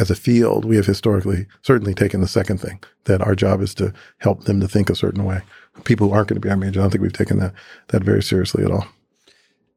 [0.00, 3.74] as a field, we have historically certainly taken the second thing that our job is
[3.74, 5.42] to help them to think a certain way.
[5.84, 7.52] People who aren't going to be our major, I don't think we've taken that
[7.88, 8.86] that very seriously at all.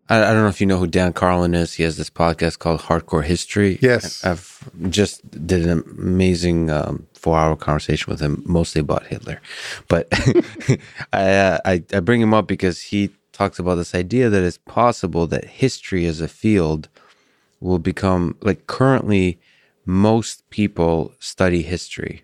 [0.09, 1.73] I, I, don't know if you know who Dan Carlin is.
[1.73, 3.79] He has this podcast called Hardcore History.
[3.81, 9.41] Yes, I've just did an amazing um, four-hour conversation with him, mostly about Hitler.
[9.87, 10.07] But
[11.13, 14.59] I, uh, I I bring him up because he talks about this idea that it's
[14.59, 16.87] possible that history as a field
[17.59, 19.39] will become like currently
[19.85, 22.23] most people study history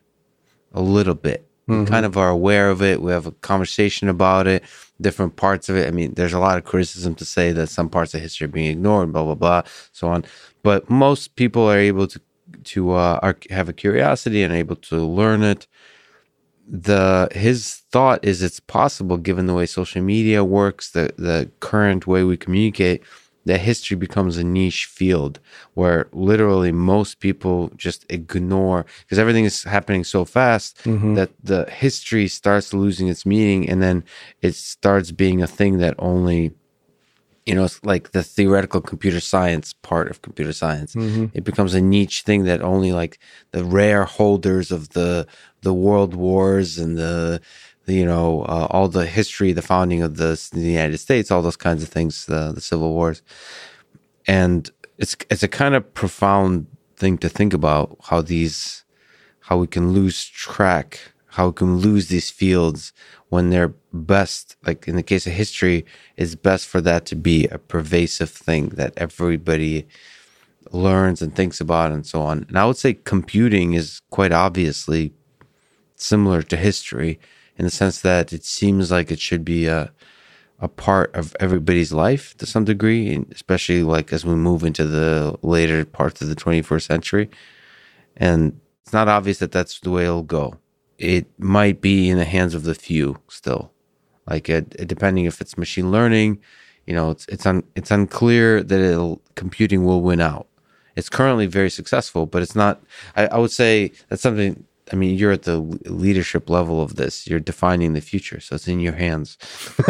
[0.73, 1.49] a little bit.
[1.68, 1.81] Mm-hmm.
[1.81, 3.02] We kind of are aware of it.
[3.02, 4.64] We have a conversation about it,
[4.99, 5.88] different parts of it.
[5.88, 8.49] I mean, there's a lot of criticism to say that some parts of history are
[8.49, 9.61] being ignored, blah blah blah,
[9.91, 10.26] so on.
[10.64, 12.19] But most people are able to
[12.64, 15.68] to uh, are, have a curiosity and able to learn it.
[16.68, 22.07] The his thought is it's possible, given the way social media works, the the current
[22.07, 23.03] way we communicate,
[23.50, 25.40] that history becomes a niche field
[25.74, 31.16] where literally most people just ignore because everything is happening so fast mm-hmm.
[31.16, 34.04] that the history starts losing its meaning and then
[34.42, 36.54] it starts being a thing that only
[37.46, 41.26] you know it's like the theoretical computer science part of computer science mm-hmm.
[41.34, 43.18] it becomes a niche thing that only like
[43.52, 45.26] the rare holders of the
[45.62, 47.42] the world wars and the
[47.90, 51.57] you know, uh, all the history, the founding of the, the, United States, all those
[51.57, 53.22] kinds of things, the, the civil wars,
[54.28, 56.68] and it's it's a kind of profound
[56.98, 58.84] thing to think about how these,
[59.41, 62.94] how we can lose track, how we can lose these fields
[63.30, 64.56] when they're best.
[64.66, 65.86] Like in the case of history,
[66.18, 69.88] it's best for that to be a pervasive thing that everybody
[70.72, 72.45] learns and thinks about and so on.
[72.48, 75.14] And I would say computing is quite obviously
[75.95, 77.20] similar to history
[77.60, 79.91] in the sense that it seems like it should be a
[80.61, 85.38] a part of everybody's life to some degree, especially like as we move into the
[85.41, 87.30] later parts of the 21st century.
[88.18, 90.57] And it's not obvious that that's the way it'll go.
[90.98, 93.72] It might be in the hands of the few still.
[94.27, 96.40] Like it, it, depending if it's machine learning,
[96.86, 100.48] you know, it's it's un, it's unclear that computing will win out.
[100.98, 102.84] It's currently very successful, but it's not.
[103.15, 107.28] I, I would say that's something I mean, you're at the leadership level of this.
[107.28, 109.38] You're defining the future, so it's in your hands.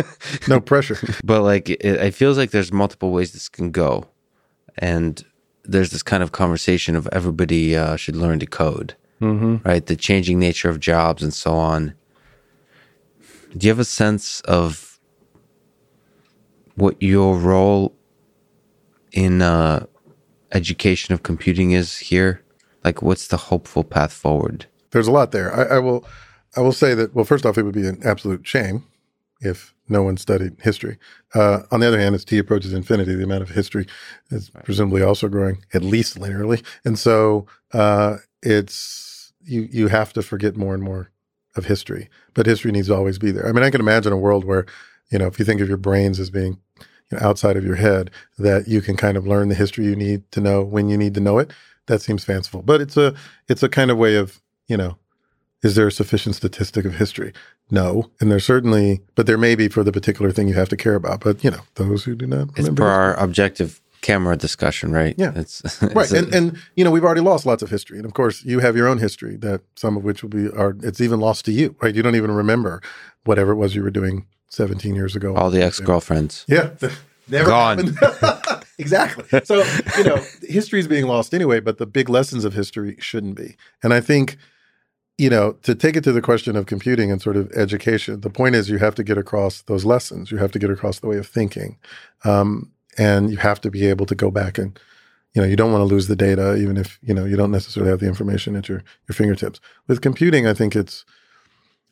[0.47, 0.97] no pressure.
[1.23, 4.07] But like, it, it, feels like there's multiple ways this can go,
[4.77, 5.23] and
[5.63, 9.57] there's this kind of conversation of everybody uh, should learn to code, mm-hmm.
[9.67, 9.85] right?
[9.85, 11.93] The changing nature of jobs and so on.
[13.57, 14.99] Do you have a sense of
[16.76, 17.95] what your role
[19.11, 19.85] in uh,
[20.51, 22.43] education of computing is here?
[22.84, 24.67] Like, what's the hopeful path forward?
[24.91, 25.53] There's a lot there.
[25.53, 26.06] I, I, will
[26.56, 28.84] I will say that well, first off, it would be an absolute shame
[29.41, 30.98] if no one studied history.
[31.34, 33.88] Uh, on the other hand, as t approaches infinity, the amount of history
[34.30, 34.64] is right.
[34.64, 40.56] presumably also growing at least linearly, and so uh, it's you you have to forget
[40.56, 41.11] more and more
[41.56, 42.10] of history.
[42.34, 43.48] But history needs to always be there.
[43.48, 44.66] I mean, I can imagine a world where
[45.11, 46.60] you know if you think of your brains as being
[47.11, 49.95] you know, outside of your head, that you can kind of learn the history you
[49.95, 51.52] need to know when you need to know it.
[51.88, 53.16] That seems fanciful, but it's a
[53.48, 54.97] it's a kind of way of you know,
[55.61, 57.33] is there a sufficient statistic of history?
[57.69, 58.09] No.
[58.21, 60.95] And there's certainly, but there may be for the particular thing you have to care
[60.95, 61.21] about.
[61.21, 62.49] But, you know, those who do not.
[62.55, 65.15] It's for our objective camera discussion, right?
[65.17, 65.33] Yeah.
[65.35, 66.11] It's, it's right.
[66.11, 67.97] A, and, and, you know, we've already lost lots of history.
[67.97, 70.77] And of course, you have your own history that some of which will be, are,
[70.81, 71.93] it's even lost to you, right?
[71.93, 72.81] You don't even remember
[73.25, 75.35] whatever it was you were doing 17 years ago.
[75.35, 76.45] All the ex girlfriends.
[76.47, 76.71] Yeah.
[77.27, 77.95] Never Gone.
[78.79, 79.41] exactly.
[79.43, 79.63] So,
[79.97, 83.55] you know, history is being lost anyway, but the big lessons of history shouldn't be.
[83.83, 84.37] And I think,
[85.19, 88.29] you know, to take it to the question of computing and sort of education, the
[88.29, 90.31] point is you have to get across those lessons.
[90.31, 91.77] You have to get across the way of thinking.
[92.23, 94.79] Um, and you have to be able to go back and,
[95.33, 97.51] you know, you don't want to lose the data, even if, you know, you don't
[97.51, 99.59] necessarily have the information at your, your fingertips.
[99.87, 101.03] With computing, I think it's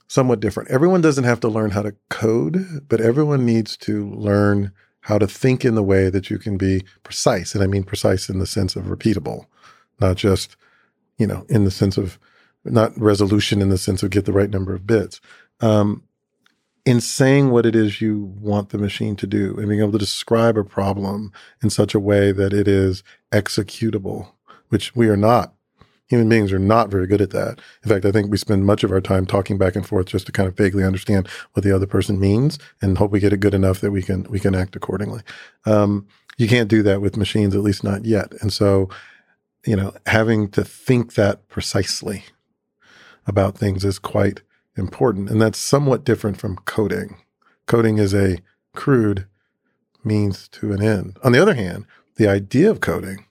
[0.08, 0.72] somewhat different.
[0.72, 4.72] Everyone doesn't have to learn how to code, but everyone needs to learn
[5.02, 7.54] how to think in the way that you can be precise.
[7.54, 9.48] And I mean precise in the sense of repeatable,
[10.00, 10.56] not just,
[11.18, 12.18] you know, in the sense of,
[12.66, 15.22] not resolution in the sense of get the right number of bits.
[15.62, 16.04] Um,
[16.88, 19.98] in saying what it is you want the machine to do and being able to
[19.98, 23.04] describe a problem in such a way that it is
[23.34, 24.30] executable,
[24.70, 25.54] which we are not.
[26.08, 27.60] Human beings are not very good at that.
[27.84, 30.28] In fact, I think we spend much of our time talking back and forth just
[30.28, 33.42] to kind of vaguely understand what the other person means and hope we get it
[33.42, 35.24] good enough that we can we can act accordingly.
[35.66, 36.08] Um,
[36.38, 38.32] you can't do that with machines, at least not yet.
[38.40, 38.88] And so,
[39.66, 42.24] you know, having to think that precisely
[43.28, 44.42] about things is quite
[44.76, 45.30] important.
[45.30, 47.18] And that's somewhat different from coding.
[47.66, 48.40] Coding is a
[48.74, 49.28] crude
[50.04, 51.18] means to an end.
[51.24, 51.86] On the other hand,
[52.16, 53.26] the idea of coding,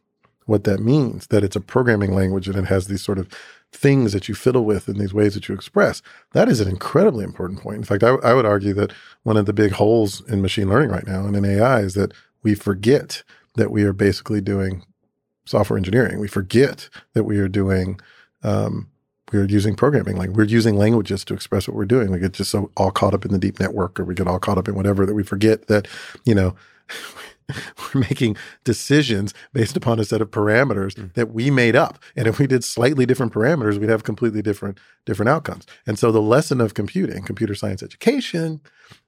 [0.45, 3.29] what that means, that it's a programming language and it has these sort of
[3.73, 6.03] things that you fiddle with and these ways that you express.
[6.33, 7.79] That is an incredibly important point.
[7.79, 8.93] In fact, I, I would argue that
[9.23, 12.13] one of the big holes in machine learning right now and in AI is that
[12.43, 13.23] we forget
[13.57, 14.85] that we are basically doing
[15.47, 16.21] software engineering.
[16.21, 18.01] We forget that we are doing,
[18.43, 18.89] um,
[19.33, 20.17] we are using programming.
[20.17, 22.11] Like we're using languages to express what we're doing.
[22.11, 24.39] We get just so all caught up in the deep network or we get all
[24.39, 25.89] caught up in whatever that we forget that,
[26.25, 26.55] you know,
[27.95, 31.13] we're making decisions based upon a set of parameters mm.
[31.15, 31.99] that we made up.
[32.15, 35.67] And if we did slightly different parameters, we'd have completely different different outcomes.
[35.87, 38.61] And so the lesson of computing, computer science education,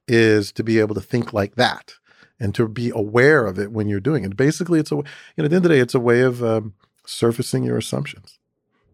[0.06, 1.94] is to be able to think like that
[2.40, 4.36] and to be aware of it when you're doing it.
[4.36, 5.04] Basically, it's a you
[5.38, 6.74] know, at the end of the day, it's a way of um,
[7.06, 8.37] surfacing your assumptions.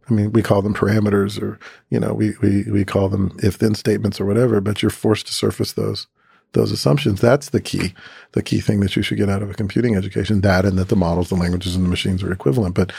[0.09, 1.59] I mean, we call them parameters, or
[1.91, 4.61] you know, we we we call them if-then statements or whatever.
[4.61, 6.07] But you're forced to surface those
[6.53, 7.21] those assumptions.
[7.21, 7.95] That's the key,
[8.33, 10.41] the key thing that you should get out of a computing education.
[10.41, 12.75] That and that the models, the languages, and the machines are equivalent.
[12.75, 12.93] But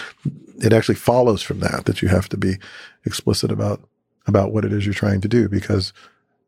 [0.62, 2.58] it actually follows from that that you have to be
[3.06, 3.82] explicit about
[4.28, 5.94] about what it is you're trying to do because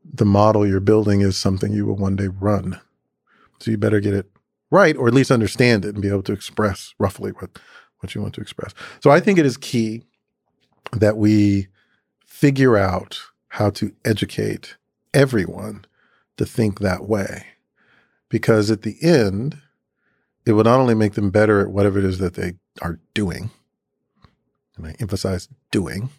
[0.04, 2.80] the model you're building is something you will one day run.
[3.60, 4.30] So you better get it
[4.72, 7.60] right, or at least understand it and be able to express roughly what
[8.00, 8.74] what you want to express.
[9.02, 10.04] So I think it is key
[10.92, 11.68] that we
[12.26, 13.20] figure out
[13.50, 14.76] how to educate
[15.14, 15.86] everyone
[16.38, 17.46] to think that way.
[18.30, 19.58] Because at the end,
[20.46, 23.50] it will not only make them better at whatever it is that they are doing,
[24.76, 26.10] and I emphasize doing,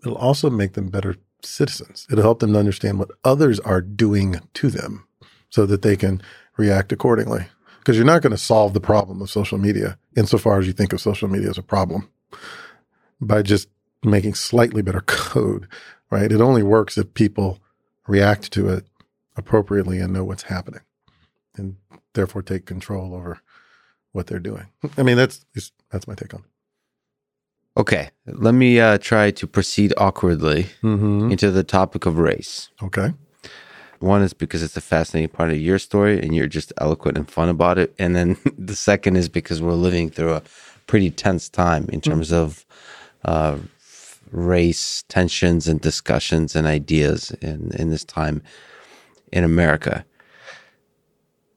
[0.00, 2.06] it'll also make them better citizens.
[2.10, 5.06] It'll help them to understand what others are doing to them
[5.50, 6.22] so that they can
[6.56, 7.46] react accordingly.
[7.78, 10.92] Because you're not going to solve the problem of social media insofar as you think
[10.92, 12.08] of social media as a problem
[13.20, 13.68] by just
[14.04, 15.68] making slightly better code,
[16.10, 16.30] right?
[16.30, 17.58] It only works if people
[18.06, 18.86] react to it
[19.36, 20.82] appropriately and know what's happening
[21.56, 21.76] and
[22.14, 23.40] therefore take control over
[24.12, 24.66] what they're doing.
[24.96, 25.44] I mean, that's
[25.90, 26.46] that's my take on it.
[27.80, 31.30] Okay, let me uh, try to proceed awkwardly mm-hmm.
[31.30, 32.68] into the topic of race.
[32.82, 33.14] Okay.
[33.98, 37.30] One is because it's a fascinating part of your story and you're just eloquent and
[37.30, 37.94] fun about it.
[37.98, 40.42] And then the second is because we're living through a
[40.86, 42.42] pretty tense time in terms mm-hmm.
[42.42, 42.66] of
[43.24, 43.58] uh,
[44.32, 48.42] race tensions and discussions and ideas in, in this time
[49.30, 50.04] in America.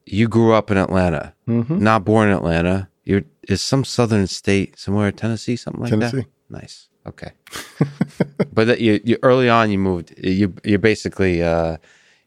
[0.05, 1.79] You grew up in Atlanta, mm-hmm.
[1.79, 2.89] not born in Atlanta.
[3.05, 5.99] You're is some southern state somewhere, in Tennessee, something like that.
[5.99, 6.27] Tennessee.
[6.49, 6.61] that.
[6.61, 6.89] Nice.
[7.07, 7.31] Okay.
[8.53, 10.13] but that you, you early on you moved.
[10.17, 11.77] You you basically uh,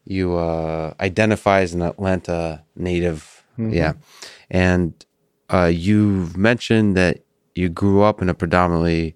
[0.05, 3.45] you uh, identify as an Atlanta native.
[3.57, 3.73] Mm-hmm.
[3.73, 3.93] Yeah,
[4.49, 5.05] and
[5.49, 7.23] uh, you've mentioned that
[7.55, 9.15] you grew up in a predominantly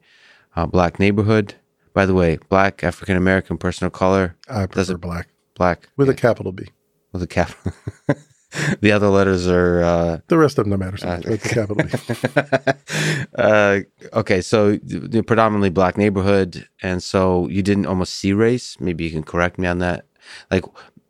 [0.55, 1.55] uh, black neighborhood.
[1.93, 4.35] By the way, black African American person of color.
[4.49, 5.29] I prefer black.
[5.55, 6.13] Black with yeah.
[6.13, 6.67] a capital B.
[7.11, 7.73] With a capital.
[8.81, 10.97] the other letters are uh, the rest of them don't matter.
[10.97, 13.29] So uh, the capital B.
[13.37, 13.79] uh,
[14.19, 14.79] okay, so
[15.23, 18.79] predominantly black neighborhood, and so you didn't almost see race.
[18.79, 20.05] Maybe you can correct me on that.
[20.49, 20.65] Like,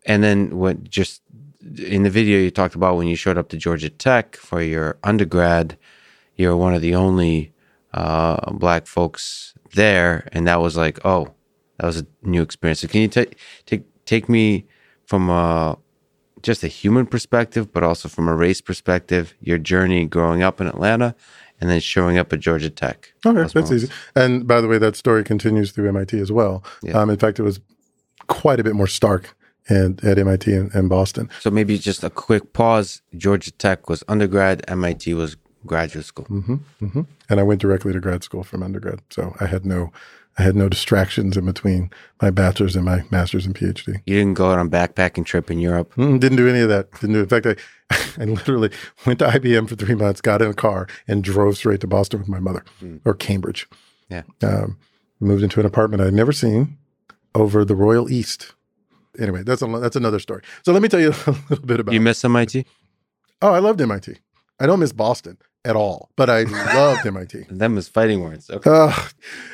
[0.05, 1.21] and then when just
[1.77, 4.97] in the video you talked about when you showed up to Georgia Tech for your
[5.03, 5.77] undergrad,
[6.35, 7.52] you're one of the only
[7.93, 11.33] uh, black folks there, and that was like, oh,
[11.79, 12.79] that was a new experience.
[12.81, 14.65] So can you take take take me
[15.05, 15.77] from a
[16.41, 20.67] just a human perspective, but also from a race perspective, your journey growing up in
[20.67, 21.15] Atlanta
[21.61, 23.13] and then showing up at Georgia Tech.
[23.25, 23.87] Okay, that's easy.
[24.15, 26.63] And by the way, that story continues through MIT as well.
[26.81, 26.99] Yeah.
[26.99, 27.61] Um, in fact, it was
[28.27, 29.35] quite a bit more stark
[29.69, 31.29] at, at MIT and, Boston.
[31.39, 33.01] So maybe just a quick pause.
[33.15, 36.25] Georgia Tech was undergrad, MIT was graduate school.
[36.25, 37.01] Mm-hmm, mm-hmm.
[37.29, 39.01] And I went directly to grad school from undergrad.
[39.09, 39.91] So I had no
[40.37, 41.91] I had no distractions in between
[42.21, 44.01] my bachelor's and my master's and PhD.
[44.05, 45.93] You didn't go on a backpacking trip in Europe?
[45.95, 46.91] Mm, didn't do any of that.
[46.93, 47.19] Didn't do.
[47.19, 47.55] In fact, I,
[48.21, 48.71] I literally
[49.05, 52.19] went to IBM for three months, got in a car, and drove straight to Boston
[52.19, 52.99] with my mother mm.
[53.05, 53.67] or Cambridge.
[54.09, 54.23] Yeah.
[54.41, 54.77] Um,
[55.19, 56.77] moved into an apartment I'd never seen
[57.35, 58.53] over the Royal East.
[59.19, 60.41] Anyway, that's a, that's another story.
[60.63, 61.93] So let me tell you a little bit about.
[61.93, 62.65] You miss MIT?
[63.41, 64.17] Oh, I loved MIT.
[64.59, 67.45] I don't miss Boston at all, but I loved MIT.
[67.49, 68.49] Them as fighting words.
[68.49, 68.69] Okay.
[68.69, 68.93] Uh,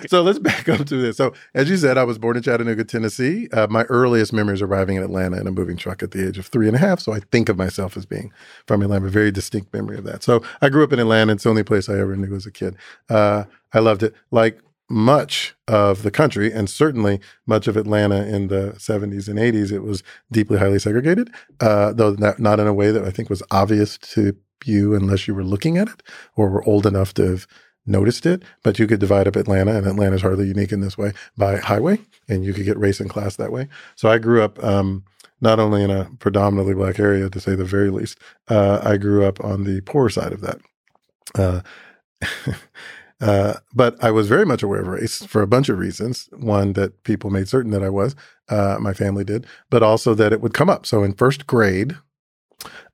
[0.07, 1.18] so let's back up to this.
[1.18, 3.48] So, as you said, I was born in Chattanooga, Tennessee.
[3.52, 6.48] Uh, my earliest memories arriving in Atlanta in a moving truck at the age of
[6.48, 6.99] three and a half.
[6.99, 8.31] So I think of myself as being
[8.65, 9.06] from Atlanta.
[9.06, 10.23] A very distinct memory of that.
[10.23, 11.34] So I grew up in Atlanta.
[11.34, 12.76] It's the only place I ever knew as a kid.
[13.10, 14.14] Uh, I loved it.
[14.31, 14.60] Like
[14.90, 19.81] much of the country and certainly much of Atlanta in the 70s and 80s, it
[19.81, 21.30] was deeply highly segregated,
[21.60, 25.27] uh, though not, not in a way that I think was obvious to you unless
[25.27, 26.03] you were looking at it
[26.36, 27.48] or were old enough to have
[27.86, 28.44] noticed it.
[28.64, 31.57] But you could divide up Atlanta, and Atlanta is hardly unique in this way, by
[31.57, 33.68] highway, and you could get race and class that way.
[33.95, 35.03] So I grew up um,
[35.41, 38.19] not only in a predominantly black area, to say the very least,
[38.49, 40.60] uh, I grew up on the poor side of that.
[41.36, 41.61] Uh,
[43.22, 46.30] uh, but I was very much aware of race for a bunch of reasons.
[46.34, 48.15] One, that people made certain that I was,
[48.49, 50.86] uh, my family did, but also that it would come up.
[50.86, 51.95] So in first grade,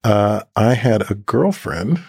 [0.06, 2.00] uh, I had a girlfriend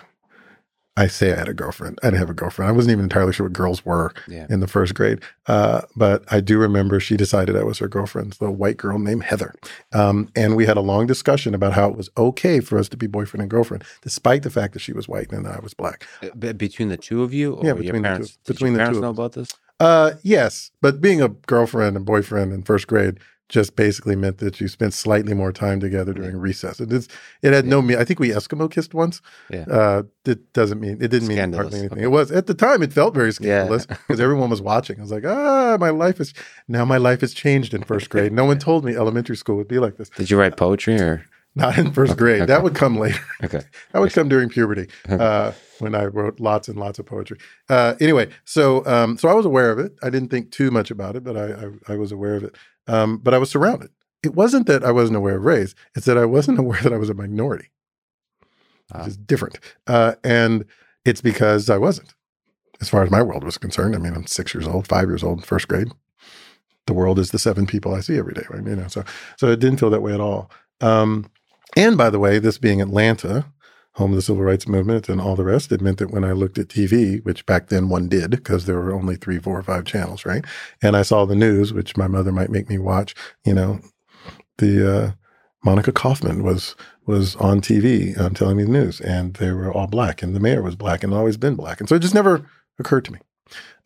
[0.99, 1.99] I say I had a girlfriend.
[2.03, 2.71] I didn't have a girlfriend.
[2.71, 4.47] I wasn't even entirely sure what girls were yeah.
[4.49, 5.21] in the first grade.
[5.47, 9.25] Uh, but I do remember she decided I was her girlfriend, the white girl named
[9.25, 9.55] Heather.
[9.93, 12.97] Um, and we had a long discussion about how it was okay for us to
[12.97, 16.07] be boyfriend and girlfriend, despite the fact that she was white and I was black.
[16.23, 17.61] Uh, between the two of you?
[17.63, 18.27] yeah, between the two.
[18.47, 19.51] Between the parents two know about this?
[19.79, 23.19] Uh, yes, but being a girlfriend and boyfriend in first grade
[23.49, 26.43] just basically meant that you spent slightly more time together during yeah.
[26.43, 26.81] recess.
[26.81, 27.09] It is,
[27.43, 27.71] it had yeah.
[27.71, 27.99] no mean.
[27.99, 29.23] I think we Eskimo kissed once.
[29.51, 29.65] Yeah.
[29.71, 31.99] Uh, it doesn't mean it didn't mean hardly anything.
[31.99, 32.05] Okay.
[32.05, 32.83] It was at the time.
[32.83, 34.99] It felt very scandalous because everyone was watching.
[34.99, 36.35] I was like, ah, my life is
[36.67, 38.33] now my life has changed in first grade.
[38.33, 40.09] No one told me elementary school would be like this.
[40.11, 41.25] Did you write poetry or?
[41.57, 42.43] Not in first grade.
[42.43, 42.47] Okay.
[42.47, 43.19] That would come later.
[43.45, 43.61] Okay.
[43.93, 44.89] that would come during puberty.
[45.09, 47.39] Uh, when I wrote lots and lots of poetry.
[47.69, 49.95] Uh, anyway, so um, so I was aware of it.
[50.03, 52.57] I didn't think too much about it, but I I, I was aware of it.
[52.87, 53.91] Um, but I was surrounded.
[54.23, 56.99] It wasn't that I wasn't aware of race; it's that I wasn't aware that I
[56.99, 57.71] was a minority,
[58.93, 59.07] which ah.
[59.07, 59.59] is different.
[59.87, 60.65] Uh, and
[61.05, 62.15] it's because I wasn't,
[62.81, 63.95] as far as my world was concerned.
[63.95, 65.89] I mean, I'm six years old, five years old, first grade.
[66.87, 68.65] The world is the seven people I see every day, right?
[68.65, 69.05] You know, so
[69.37, 70.51] so it didn't feel that way at all.
[70.81, 71.31] Um,
[71.75, 73.47] and by the way, this being Atlanta,
[73.95, 76.33] home of the civil rights movement and all the rest, it meant that when I
[76.33, 79.63] looked at TV, which back then one did because there were only three, four, or
[79.63, 80.45] five channels, right?
[80.83, 83.15] And I saw the news, which my mother might make me watch,
[83.45, 83.81] you know,
[84.59, 85.13] the uh,
[85.65, 86.77] Monica Kaufman was
[87.07, 90.41] was on TV um, telling me the news, and they were all black, and the
[90.41, 92.49] mayor was black, and always been black, and so it just never
[92.79, 93.19] occurred to me.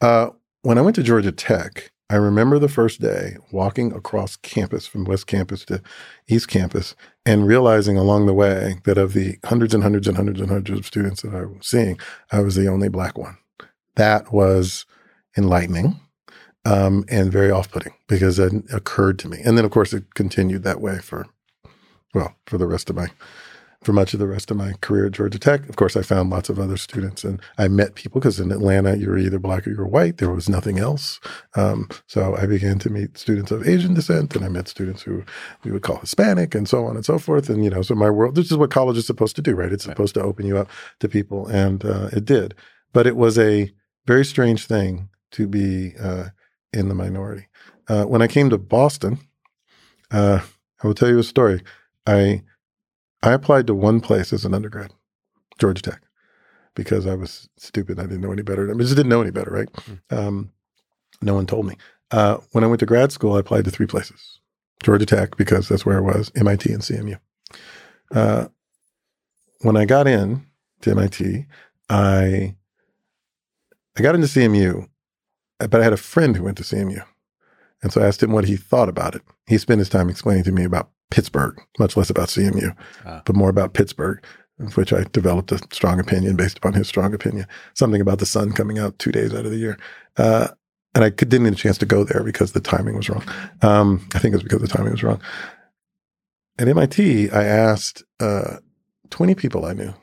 [0.01, 0.31] Uh,
[0.62, 5.04] when I went to Georgia Tech, I remember the first day walking across campus from
[5.04, 5.80] West Campus to
[6.26, 10.40] East Campus and realizing along the way that of the hundreds and hundreds and hundreds
[10.40, 12.00] and hundreds of students that I was seeing,
[12.32, 13.38] I was the only black one.
[13.94, 14.86] That was
[15.38, 16.00] enlightening
[16.64, 19.38] um, and very off putting because it occurred to me.
[19.44, 21.28] And then, of course, it continued that way for,
[22.12, 23.06] well, for the rest of my
[23.82, 25.66] for much of the rest of my career at Georgia Tech.
[25.69, 28.97] Of course, I found lots of other students and I met people because in Atlanta,
[28.97, 30.19] you were either black or you were white.
[30.19, 31.19] There was nothing else.
[31.57, 35.24] Um, so I began to meet students of Asian descent and I met students who
[35.65, 37.48] we would call Hispanic and so on and so forth.
[37.48, 39.73] And, you know, so my world, this is what college is supposed to do, right?
[39.73, 41.47] It's supposed to open you up to people.
[41.47, 42.55] And uh, it did.
[42.93, 43.73] But it was a
[44.07, 46.27] very strange thing to be uh,
[46.74, 47.47] in the minority.
[47.89, 49.19] Uh, when I came to Boston,
[50.11, 50.40] uh,
[50.82, 51.62] I will tell you a story.
[52.07, 52.43] I
[53.22, 54.92] I applied to one place as an undergrad,
[55.59, 56.02] Georgia Tech,
[56.74, 57.98] because I was stupid.
[57.98, 58.70] I didn't know any better.
[58.70, 59.70] I just didn't know any better, right?
[59.72, 60.18] Mm-hmm.
[60.18, 60.52] Um,
[61.20, 61.76] no one told me.
[62.10, 64.40] Uh, when I went to grad school, I applied to three places
[64.82, 67.18] Georgia Tech, because that's where I was, MIT and CMU.
[68.10, 68.48] Uh,
[69.60, 70.47] when I got in
[70.80, 71.47] to MIT,
[71.88, 72.55] I
[73.98, 74.88] I got into CMU,
[75.59, 77.05] but I had a friend who went to CMU.
[77.82, 79.22] And so I asked him what he thought about it.
[79.47, 82.74] He spent his time explaining to me about Pittsburgh, much less about CMU,
[83.04, 83.22] ah.
[83.24, 84.24] but more about Pittsburgh,
[84.60, 87.46] of which I developed a strong opinion based upon his strong opinion.
[87.74, 89.78] Something about the sun coming out two days out of the year.
[90.16, 90.48] Uh,
[90.94, 93.24] and I didn't get a chance to go there because the timing was wrong.
[93.62, 95.20] Um, I think it was because the timing was wrong.
[96.58, 98.56] At MIT, I asked uh,
[99.10, 99.94] 20 people I knew,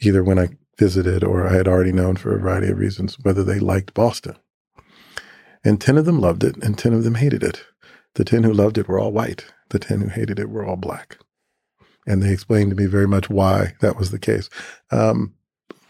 [0.00, 0.48] either when I
[0.78, 4.36] visited or I had already known for a variety of reasons, whether they liked Boston.
[5.62, 7.62] And 10 of them loved it and 10 of them hated it.
[8.14, 10.76] The 10 who loved it were all white the 10 who hated it were all
[10.76, 11.18] black.
[12.06, 14.48] And they explained to me very much why that was the case.
[14.90, 15.34] Um,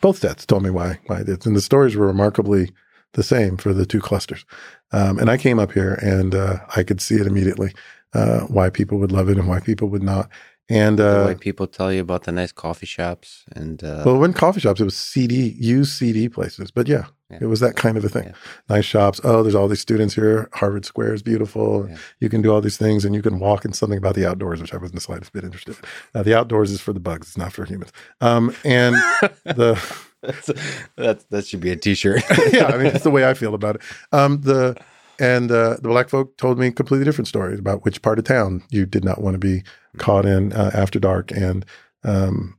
[0.00, 1.46] both sets told me why, why it is.
[1.46, 2.70] And the stories were remarkably
[3.12, 4.44] the same for the two clusters.
[4.92, 7.72] Um, and I came up here and uh, I could see it immediately
[8.12, 10.28] uh, why people would love it and why people would not.
[10.68, 14.32] And uh, the people tell you about the nice coffee shops and uh, well, when
[14.32, 16.70] coffee shops, it was CD used CD places.
[16.70, 17.38] But yeah, yeah.
[17.40, 18.26] it was that kind of a thing.
[18.28, 18.32] Yeah.
[18.68, 19.20] Nice shops.
[19.24, 20.48] Oh, there's all these students here.
[20.52, 21.88] Harvard Square is beautiful.
[21.88, 21.96] Yeah.
[22.20, 24.60] You can do all these things, and you can walk in something about the outdoors,
[24.60, 25.76] which I wasn't the slightest bit interested.
[25.76, 26.20] in.
[26.20, 27.92] Uh, the outdoors is for the bugs; it's not for humans.
[28.20, 28.94] Um, and
[29.44, 29.80] the
[30.22, 30.50] that's,
[30.96, 32.22] that's that should be a T-shirt.
[32.52, 33.82] yeah, I mean, that's the way I feel about it.
[34.12, 34.76] Um, the
[35.18, 38.62] and uh, the black folk told me completely different stories about which part of town
[38.70, 39.62] you did not want to be
[39.98, 41.30] caught in uh, after dark.
[41.30, 41.66] And
[42.04, 42.58] um,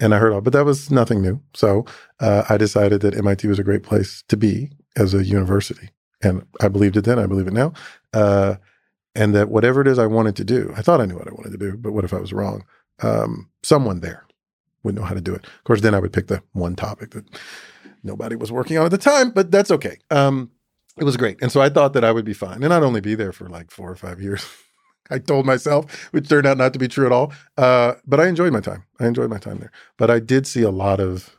[0.00, 1.40] and I heard all, but that was nothing new.
[1.54, 1.84] So
[2.18, 5.90] uh, I decided that MIT was a great place to be as a university,
[6.22, 7.18] and I believed it then.
[7.18, 7.72] I believe it now.
[8.12, 8.56] Uh,
[9.14, 11.32] and that whatever it is I wanted to do, I thought I knew what I
[11.32, 12.64] wanted to do, but what if I was wrong?
[13.02, 14.26] Um, someone there
[14.82, 15.44] would know how to do it.
[15.44, 17.24] Of course, then I would pick the one topic that
[18.02, 19.98] nobody was working on at the time, but that's okay.
[20.10, 20.50] Um,
[20.96, 21.38] it was great.
[21.42, 22.62] And so I thought that I would be fine.
[22.62, 24.46] And I'd only be there for like four or five years.
[25.10, 27.32] I told myself, which turned out not to be true at all.
[27.56, 28.84] Uh, but I enjoyed my time.
[28.98, 29.72] I enjoyed my time there.
[29.96, 31.36] But I did see a lot of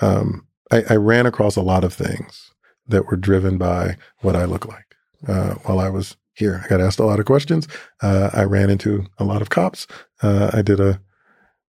[0.00, 2.52] um, I, I, ran across a lot of things
[2.88, 4.96] that were driven by what I look like.
[5.28, 7.68] Uh, while I was here, I got asked a lot of questions.
[8.02, 9.86] Uh, I ran into a lot of cops.
[10.22, 11.00] Uh, I did a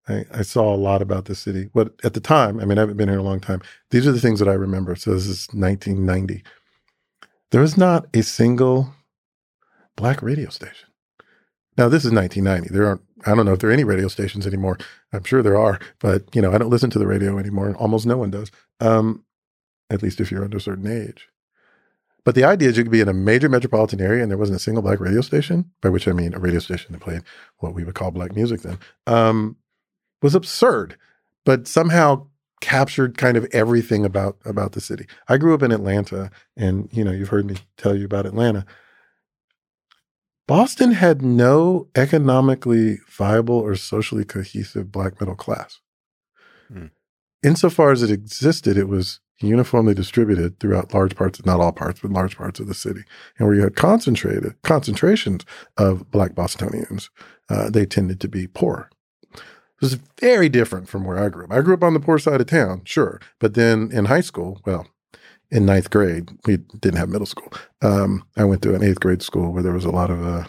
[0.08, 1.70] I, I, saw a lot about the city.
[1.72, 3.62] What at the time, I mean, I haven't been here a long time.
[3.92, 4.96] These are the things that I remember.
[4.96, 6.44] So this is 1990.
[7.52, 8.94] There was not a single
[9.96, 10.90] black radio station.
[11.78, 12.74] Now this is 1990.
[12.74, 13.02] There aren't.
[13.26, 14.78] I don't know if there are any radio stations anymore.
[15.14, 17.74] I'm sure there are, but you know, I don't listen to the radio anymore.
[17.76, 18.52] Almost no one does.
[18.80, 19.24] Um,
[19.90, 21.30] at least if you're under a certain age.
[22.26, 24.56] But the idea is you could be in a major metropolitan area and there wasn't
[24.56, 27.22] a single black radio station, by which I mean a radio station that played
[27.58, 28.80] what we would call black music then.
[29.08, 29.58] Um,
[30.22, 30.98] was absurd,
[31.45, 32.28] but somehow
[32.62, 35.06] captured kind of everything about about the city.
[35.28, 38.66] I grew up in Atlanta, and you know, you've heard me tell you about Atlanta.
[40.48, 45.80] Boston had no economically viable or socially cohesive black middle class.
[46.68, 46.88] Hmm.
[47.44, 52.11] Insofar as it existed, it was uniformly distributed throughout large parts, not all parts, but
[52.11, 53.03] large parts of the city.
[53.38, 55.45] And where you had concentrated concentrations
[55.78, 57.10] of black Bostonians,
[57.49, 58.90] uh, they tended to be poor
[59.34, 59.41] It
[59.82, 61.52] was very different from where I grew up.
[61.52, 63.20] I grew up on the poor side of town, sure.
[63.40, 64.88] But then in high school, well,
[65.54, 67.54] in ninth grade, we didn't have middle school.
[67.82, 70.46] Um, I went to an eighth grade school where there was a lot of, uh,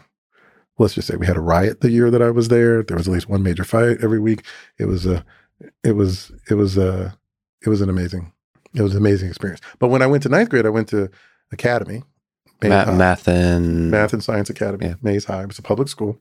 [0.78, 2.82] let's just say we had a riot the year that I was there.
[2.82, 4.44] There was at least one major fight every week.
[4.78, 5.22] It was a,
[5.84, 7.16] it was, it was a,
[7.62, 8.32] it was an amazing,
[8.74, 9.60] it was an amazing experience.
[9.78, 11.10] But when I went to ninth grade, I went to
[11.52, 12.02] Academy.
[12.62, 14.94] Ma- math and Math and Science Academy, yeah.
[15.02, 15.42] Mays High.
[15.42, 16.18] It was a public school.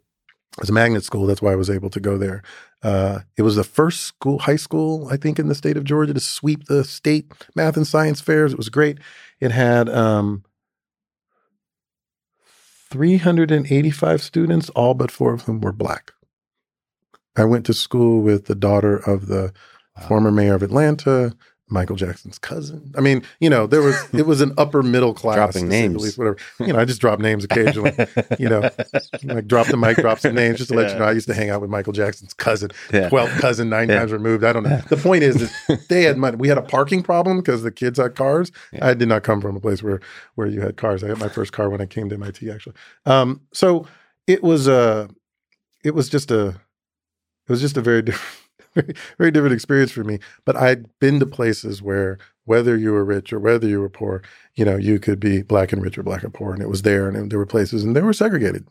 [0.58, 1.26] It was a magnet school.
[1.26, 2.44] That's why I was able to go there.
[2.84, 6.14] Uh, it was the first school, high school, I think, in the state of Georgia
[6.14, 8.52] to sweep the state math and science fairs.
[8.52, 9.00] It was great.
[9.40, 10.44] It had um,
[12.92, 16.12] 385 students, all but four of whom were black.
[17.36, 19.54] I went to school with the daughter of the
[19.98, 20.08] wow.
[20.08, 21.34] former mayor of Atlanta,
[21.74, 22.94] Michael Jackson's cousin.
[22.98, 26.18] I mean, you know, there was it was an upper middle class dropping names, least,
[26.18, 26.38] whatever.
[26.60, 27.94] You know, I just drop names occasionally.
[28.40, 28.70] you know,
[29.24, 30.94] like drop the mic, drop some names just to let yeah.
[30.94, 31.06] you know.
[31.06, 32.70] I used to hang out with Michael Jackson's cousin,
[33.10, 34.00] twelfth cousin, nine yeah.
[34.00, 34.44] times removed.
[34.44, 34.82] I don't know.
[34.88, 36.38] The point is that they had money.
[36.38, 38.52] We had a parking problem because the kids had cars.
[38.82, 40.00] I did not come from a place where
[40.36, 41.04] where you had cars.
[41.04, 42.76] I got my first car when I came to MIT, actually.
[43.06, 43.88] Um, so
[44.28, 45.08] it was a, uh,
[45.84, 48.43] it was just a, it was just a very different
[48.76, 50.20] very, very different experience for me.
[50.46, 54.22] But I'd been to places where whether you were rich or whether you were poor,
[54.56, 56.82] you know, you could be black and rich or black and poor, and it was
[56.82, 58.68] there, and there were places, and they were segregated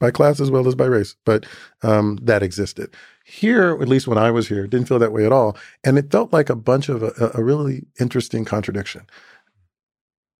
[0.00, 1.46] by class as well as by race, but
[1.82, 2.94] um, that existed.
[3.24, 6.10] Here, at least when I was here, didn't feel that way at all, and it
[6.10, 9.06] felt like a bunch of a, a really interesting contradiction.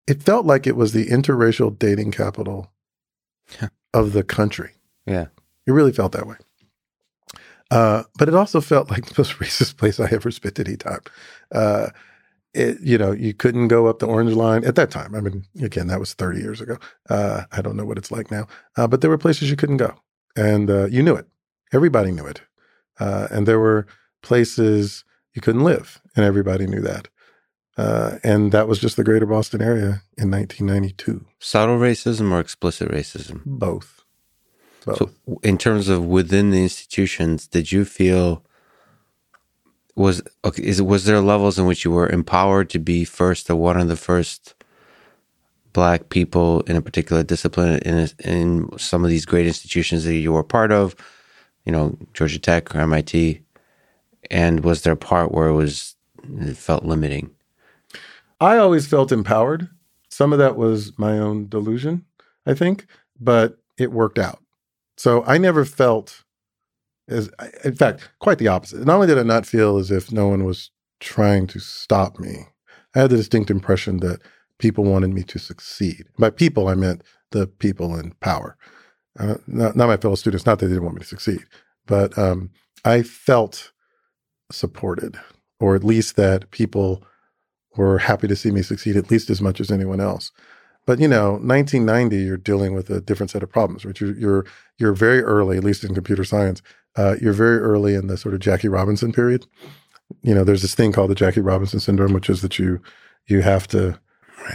[0.07, 2.73] It felt like it was the interracial dating capital
[3.95, 4.73] of the country.
[5.07, 5.27] Yeah,
[5.66, 6.36] it really felt that way.
[7.75, 11.01] Uh, but it also felt like the most racist place I ever spent any time.
[11.53, 11.89] Uh,
[12.55, 15.15] it, you know, you couldn't go up the orange line at that time.
[15.15, 16.79] I mean, again, that was 30 years ago.
[17.11, 18.47] Uh, I don't know what it's like now,
[18.77, 19.93] uh, but there were places you couldn't go,
[20.37, 21.27] and uh, you knew it.
[21.73, 22.43] Everybody knew it,
[23.01, 23.89] uh, and there were
[24.23, 27.09] places you couldn't live, and everybody knew that.
[28.23, 31.27] and that was just the greater Boston area in 1992.
[31.41, 33.43] Subtle racism or explicit racism?
[33.45, 34.04] Both.
[34.85, 34.98] Both.
[34.98, 35.11] So,
[35.43, 38.44] in terms of within the institutions, did you feel
[39.97, 40.62] was okay?
[40.65, 43.89] Is was there levels in which you were empowered to be first or one of
[43.89, 44.55] the first
[45.73, 50.32] black people in a particular discipline in in some of these great institutions that you
[50.32, 50.97] were part of?
[51.65, 53.40] You know, Georgia Tech or MIT,
[54.31, 55.94] and was there a part where it was
[56.40, 57.31] it felt limiting?
[58.40, 59.69] I always felt empowered.
[60.09, 62.05] Some of that was my own delusion,
[62.47, 62.86] I think,
[63.19, 64.44] but it worked out.
[64.97, 66.25] So I never felt
[67.09, 67.31] as,
[67.65, 68.85] in fact, quite the opposite.
[68.85, 72.47] Not only did I not feel as if no one was trying to stop me,
[72.95, 74.21] I had the distinct impression that
[74.59, 76.07] people wanted me to succeed.
[76.19, 77.03] By people, I meant
[77.33, 78.57] the people in power,
[79.19, 80.47] uh, not, not, my fellow students.
[80.47, 81.45] Not that they didn't want me to succeed,
[81.87, 82.51] but um,
[82.85, 83.73] I felt
[84.51, 85.19] supported,
[85.61, 87.05] or at least that people
[87.77, 90.31] were happy to see me succeed at least as much as anyone else.
[90.87, 93.99] But you know, 1990, you're dealing with a different set of problems, right?
[93.99, 94.47] You're you're,
[94.79, 96.63] you're very early, at least in computer science.
[96.97, 99.47] Uh, you're very early in the sort of Jackie Robinson period.
[100.23, 102.81] You know, there's this thing called the Jackie Robinson syndrome, which is that you
[103.27, 103.99] you have to,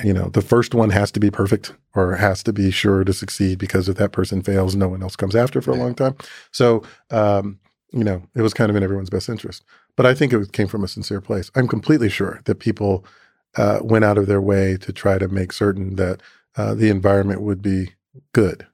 [0.04, 3.14] you know, the first one has to be perfect or has to be sure to
[3.14, 6.16] succeed because if that person fails, no one else comes after for a long time.
[6.52, 7.60] So, um,
[7.92, 9.64] you know, it was kind of in everyone's best interest.
[9.96, 11.50] But I think it came from a sincere place.
[11.56, 13.04] I'm completely sure that people
[13.58, 16.22] uh, went out of their way to try to make certain that
[16.56, 17.94] uh, the environment would be
[18.34, 18.68] good,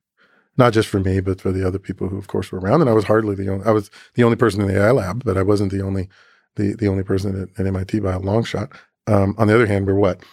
[0.57, 2.81] not just for me, but for the other people who, of course, were around.
[2.81, 3.65] And I was hardly the only.
[3.65, 6.09] I was the only person in the AI lab, but I wasn't the only
[6.55, 8.71] the the only person at, at MIT by a long shot.
[9.07, 10.23] Um, on the other hand, we're what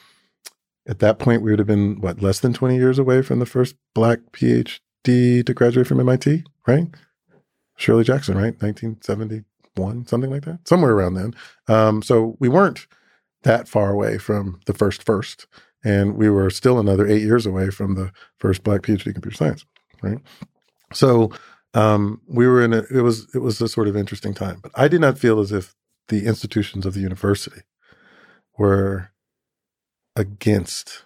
[0.88, 3.46] at that point we would have been what less than 20 years away from the
[3.46, 4.80] first black PhD
[5.46, 6.88] to graduate from MIT, right?
[7.76, 8.60] Shirley Jackson, right?
[8.60, 11.34] 1971, something like that, somewhere around then.
[11.68, 12.86] Um, so we weren't
[13.42, 15.46] that far away from the first first,
[15.84, 19.36] and we were still another eight years away from the first black PhD in computer
[19.36, 19.64] science,
[20.02, 20.18] right?
[20.92, 21.30] So
[21.74, 24.72] um, we were in a, it was it was a sort of interesting time, but
[24.74, 25.74] I did not feel as if
[26.08, 27.62] the institutions of the university
[28.58, 29.10] were
[30.16, 31.04] against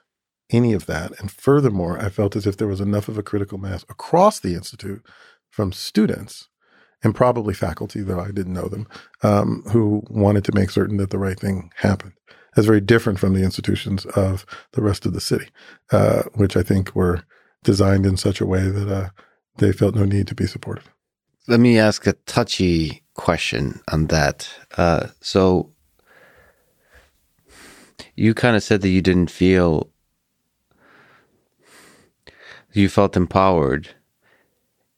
[0.51, 1.19] any of that.
[1.21, 4.55] And furthermore, I felt as if there was enough of a critical mass across the
[4.55, 5.05] institute
[5.51, 6.49] from students
[7.03, 8.89] and probably faculty, though I didn't know them,
[9.23, 12.13] um, who wanted to make certain that the right thing happened.
[12.55, 15.49] That's very different from the institutions of the rest of the city,
[15.93, 17.23] uh, which I think were
[17.67, 19.09] designed in such a way that uh,
[19.59, 20.89] they felt no need to be supportive.
[21.49, 24.49] Let me ask a touchy question on that.
[24.77, 25.73] Uh, so
[28.15, 29.91] you kind of said that you didn't feel
[32.73, 33.89] you felt empowered.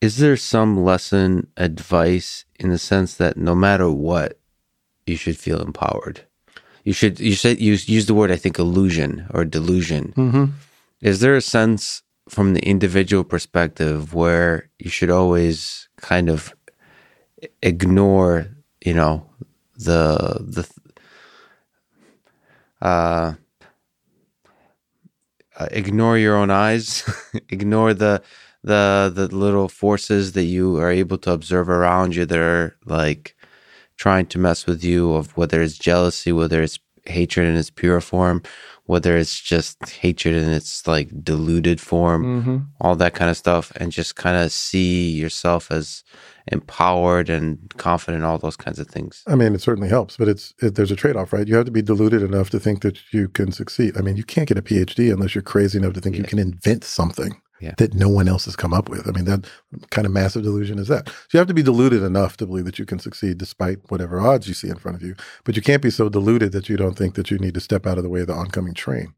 [0.01, 4.39] Is there some lesson advice in the sense that no matter what,
[5.07, 6.27] you should feel empowered?
[6.85, 10.13] You should you said you use the word I think illusion or delusion.
[10.17, 10.45] Mm-hmm.
[11.01, 16.55] Is there a sense from the individual perspective where you should always kind of
[17.63, 18.49] ignore,
[18.85, 19.29] you know,
[19.77, 20.69] the the
[22.83, 23.35] uh,
[25.59, 27.05] uh, ignore your own eyes,
[27.49, 28.23] ignore the
[28.65, 33.37] the the little forces that you are able to observe around you that are like
[33.97, 38.01] trying to mess with you of whether it's jealousy, whether it's hatred in its pure
[38.01, 38.43] form,
[38.89, 42.57] whether it's just hatred in its like diluted form, mm-hmm.
[42.81, 46.03] all that kind of stuff, and just kind of see yourself as
[46.51, 49.23] empowered and confident, all those kinds of things.
[49.27, 51.47] I mean, it certainly helps, but it's it, there's a trade off, right?
[51.47, 53.95] You have to be deluded enough to think that you can succeed.
[53.99, 56.23] I mean, you can't get a PhD unless you're crazy enough to think yeah.
[56.23, 57.75] you can invent something yeah.
[57.79, 59.09] that no one else has come up with.
[59.09, 59.47] I mean, that
[59.91, 61.09] kind of massive delusion is that.
[61.09, 64.21] So you have to be deluded enough to believe that you can succeed despite whatever
[64.21, 65.15] odds you see in front of you.
[65.45, 67.87] But you can't be so deluded that you don't think that you need to step
[67.87, 69.15] out of the way of the oncoming train.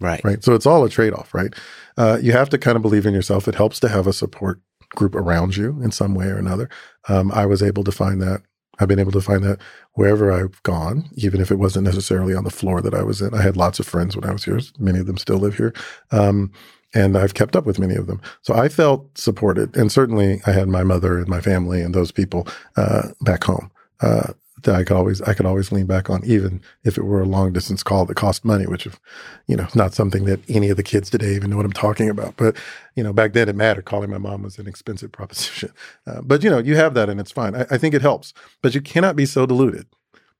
[0.00, 0.24] Right.
[0.24, 0.42] Right.
[0.42, 1.54] So it's all a trade off, right?
[1.96, 3.46] Uh, you have to kind of believe in yourself.
[3.46, 4.60] It helps to have a support
[4.96, 6.68] group around you in some way or another.
[7.08, 8.42] Um, I was able to find that.
[8.78, 9.60] I've been able to find that
[9.92, 13.34] wherever I've gone, even if it wasn't necessarily on the floor that I was in.
[13.34, 14.58] I had lots of friends when I was here.
[14.78, 15.74] Many of them still live here.
[16.12, 16.50] Um,
[16.94, 18.20] and I've kept up with many of them.
[18.42, 19.76] So I felt supported.
[19.76, 22.46] And certainly I had my mother and my family and those people
[22.76, 23.70] uh, back home.
[24.00, 27.22] Uh, that I could always I could always lean back on, even if it were
[27.22, 29.00] a long distance call that cost money, which, if,
[29.46, 32.10] you know, not something that any of the kids today even know what I'm talking
[32.10, 32.36] about.
[32.36, 32.56] But
[32.94, 33.84] you know, back then it mattered.
[33.84, 35.72] Calling my mom was an expensive proposition.
[36.06, 37.54] Uh, but you know, you have that, and it's fine.
[37.54, 39.86] I, I think it helps, but you cannot be so deluded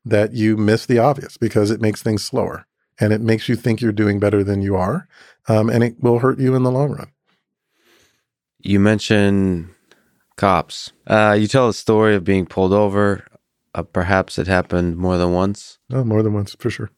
[0.04, 2.66] that you miss the obvious because it makes things slower
[2.98, 5.08] and it makes you think you're doing better than you are,
[5.48, 7.10] um, and it will hurt you in the long run.
[8.58, 9.70] You mentioned
[10.36, 10.92] cops.
[11.06, 13.24] Uh, you tell a story of being pulled over
[13.74, 15.78] uh, perhaps it happened more than once?
[15.92, 16.90] Oh, more than once, for sure.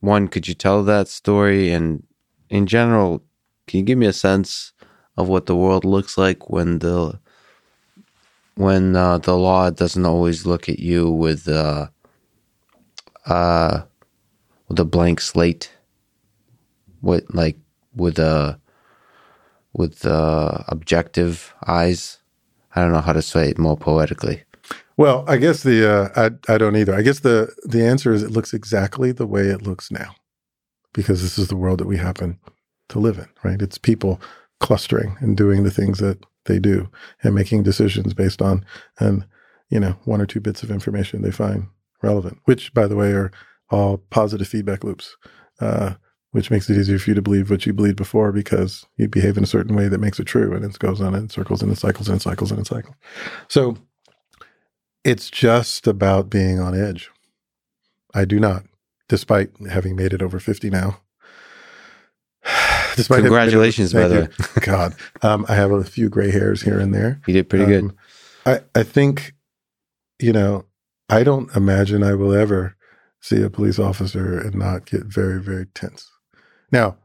[0.00, 1.70] One, could you tell that story?
[1.70, 2.04] And
[2.50, 3.22] in general,
[3.66, 4.72] can you give me a sense
[5.16, 7.18] of what the world looks like when the
[8.56, 11.88] when uh, the law doesn't always look at you with uh,
[13.26, 13.82] uh,
[14.68, 15.70] with a blank slate,
[17.06, 17.56] with like
[17.94, 18.56] with uh,
[19.72, 22.18] with uh, objective eyes.
[22.74, 24.42] I don't know how to say it more poetically.
[24.98, 26.94] Well, I guess the uh, I I don't either.
[26.94, 30.14] I guess the the answer is it looks exactly the way it looks now,
[30.92, 32.38] because this is the world that we happen
[32.88, 33.28] to live in.
[33.42, 33.62] Right?
[33.62, 34.20] It's people
[34.60, 36.88] clustering and doing the things that they do
[37.22, 38.64] and making decisions based on
[38.98, 39.26] and
[39.68, 41.68] you know one or two bits of information they find
[42.02, 43.30] relevant, which by the way are
[43.70, 45.16] all positive feedback loops.
[45.60, 45.94] Uh,
[46.36, 49.38] which makes it easier for you to believe what you believed before because you behave
[49.38, 51.72] in a certain way that makes it true and it goes on in circles and
[51.72, 52.94] it cycles and it cycles and it cycles.
[53.48, 53.78] So
[55.02, 57.10] it's just about being on edge.
[58.12, 58.64] I do not,
[59.08, 61.00] despite having made it over 50 now.
[62.96, 64.28] despite Congratulations, by the way.
[64.60, 67.18] God, um, I have a few gray hairs here and there.
[67.26, 67.96] You did pretty um, good.
[68.44, 69.32] I, I think,
[70.18, 70.66] you know,
[71.08, 72.76] I don't imagine I will ever
[73.22, 76.10] see a police officer and not get very, very tense.
[76.72, 76.96] Now,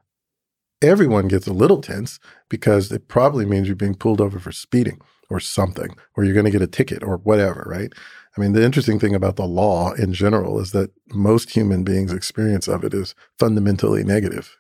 [0.82, 2.20] everyone gets a little tense
[2.50, 6.46] because it probably means you're being pulled over for speeding or something, or you're going
[6.46, 7.94] to get a ticket or whatever, right?
[8.38, 12.14] I mean, the interesting thing about the law in general is that most human beings'
[12.14, 14.58] experience of it is fundamentally negative,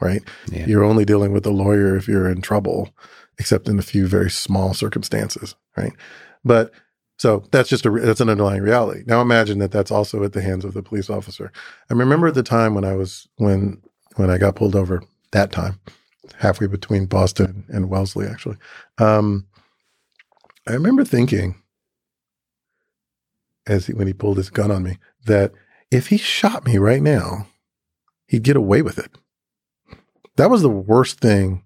[0.00, 0.22] right?
[0.50, 0.66] Yeah.
[0.66, 2.90] You're only dealing with a lawyer if you're in trouble,
[3.38, 5.92] except in a few very small circumstances, right?
[6.44, 6.72] But
[7.16, 9.04] So that's just a that's an underlying reality.
[9.06, 11.52] Now imagine that that's also at the hands of the police officer.
[11.88, 13.80] I remember at the time when I was when
[14.16, 15.80] when I got pulled over that time,
[16.36, 18.56] halfway between Boston and Wellesley, actually.
[18.98, 19.46] Um,
[20.66, 21.62] I remember thinking,
[23.66, 25.52] as he, when he pulled his gun on me, that
[25.90, 27.46] if he shot me right now,
[28.26, 29.10] he'd get away with it.
[30.36, 31.64] That was the worst thing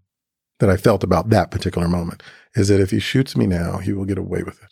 [0.59, 2.23] that I felt about that particular moment
[2.55, 4.69] is that if he shoots me now, he will get away with it.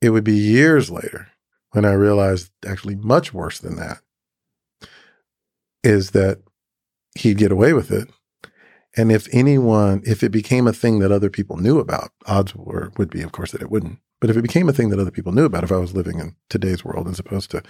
[0.00, 1.28] It would be years later
[1.70, 4.00] when I realized actually much worse than that
[5.82, 6.40] is that
[7.18, 8.08] he'd get away with it.
[8.96, 12.90] And if anyone, if it became a thing that other people knew about, odds were,
[12.96, 13.98] would be, of course, that it wouldn't.
[14.20, 16.18] But if it became a thing that other people knew about, if I was living
[16.18, 17.62] in today's world as opposed to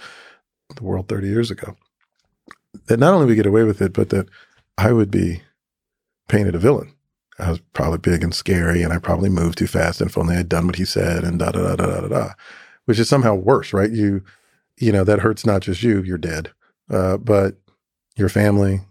[0.75, 1.75] the world 30 years ago,
[2.87, 4.27] that not only we get away with it, but that
[4.77, 5.43] I would be
[6.27, 6.93] painted a villain.
[7.37, 10.01] I was probably big and scary, and I probably moved too fast.
[10.01, 12.29] And if only I'd done what he said, and da da da da da da,
[12.85, 13.91] which is somehow worse, right?
[13.91, 14.23] You,
[14.77, 16.51] you know, that hurts not just you, you're dead,
[16.89, 17.55] uh, but
[18.17, 18.81] your family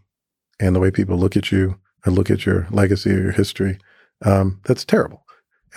[0.61, 3.79] and the way people look at you and look at your legacy or your history.
[4.23, 5.25] Um, that's terrible,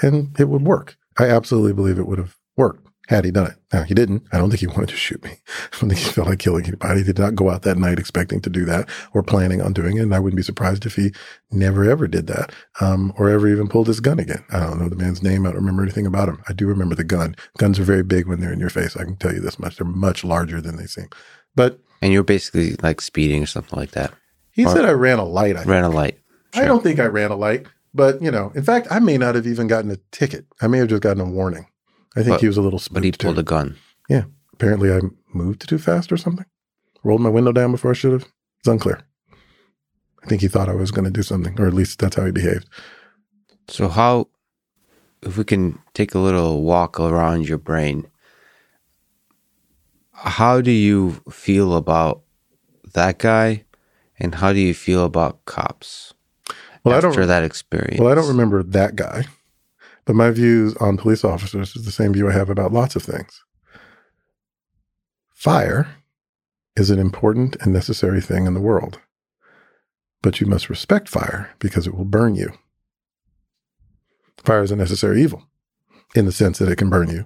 [0.01, 0.97] and it would work.
[1.17, 3.57] I absolutely believe it would have worked had he done it.
[3.73, 4.23] Now, he didn't.
[4.31, 5.31] I don't think he wanted to shoot me.
[5.31, 7.01] I don't think he felt like killing anybody.
[7.01, 9.97] He did not go out that night expecting to do that or planning on doing
[9.97, 10.01] it.
[10.01, 11.11] And I wouldn't be surprised if he
[11.51, 14.43] never ever did that um, or ever even pulled his gun again.
[14.51, 15.45] I don't know the man's name.
[15.45, 16.41] I don't remember anything about him.
[16.47, 17.35] I do remember the gun.
[17.57, 18.95] Guns are very big when they're in your face.
[18.95, 19.75] I can tell you this much.
[19.77, 21.09] They're much larger than they seem.
[21.53, 21.79] But.
[22.01, 24.13] And you're basically like speeding or something like that.
[24.51, 25.55] He or said I ran a light.
[25.55, 26.19] I ran a light.
[26.53, 26.63] Sure.
[26.63, 27.67] I don't think I ran a light.
[27.93, 30.45] But, you know, in fact, I may not have even gotten a ticket.
[30.61, 31.67] I may have just gotten a warning.
[32.15, 33.41] I think but, he was a little spooked But he pulled too.
[33.41, 33.77] a gun.
[34.09, 34.23] Yeah.
[34.53, 35.01] Apparently I
[35.33, 36.45] moved too fast or something.
[37.03, 38.27] Rolled my window down before I should have.
[38.59, 39.01] It's unclear.
[40.23, 42.25] I think he thought I was going to do something, or at least that's how
[42.25, 42.67] he behaved.
[43.67, 44.27] So, how,
[45.23, 48.07] if we can take a little walk around your brain,
[50.11, 52.21] how do you feel about
[52.93, 53.63] that guy
[54.21, 56.13] and how do you feel about cops
[56.83, 57.99] well, after I don't, that experience?
[57.99, 59.25] Well, I don't remember that guy.
[60.05, 63.03] But my views on police officers is the same view I have about lots of
[63.03, 63.43] things.
[65.33, 65.95] Fire
[66.75, 68.99] is an important and necessary thing in the world,
[70.21, 72.51] but you must respect fire because it will burn you.
[74.43, 75.43] Fire is a necessary evil
[76.15, 77.25] in the sense that it can burn you,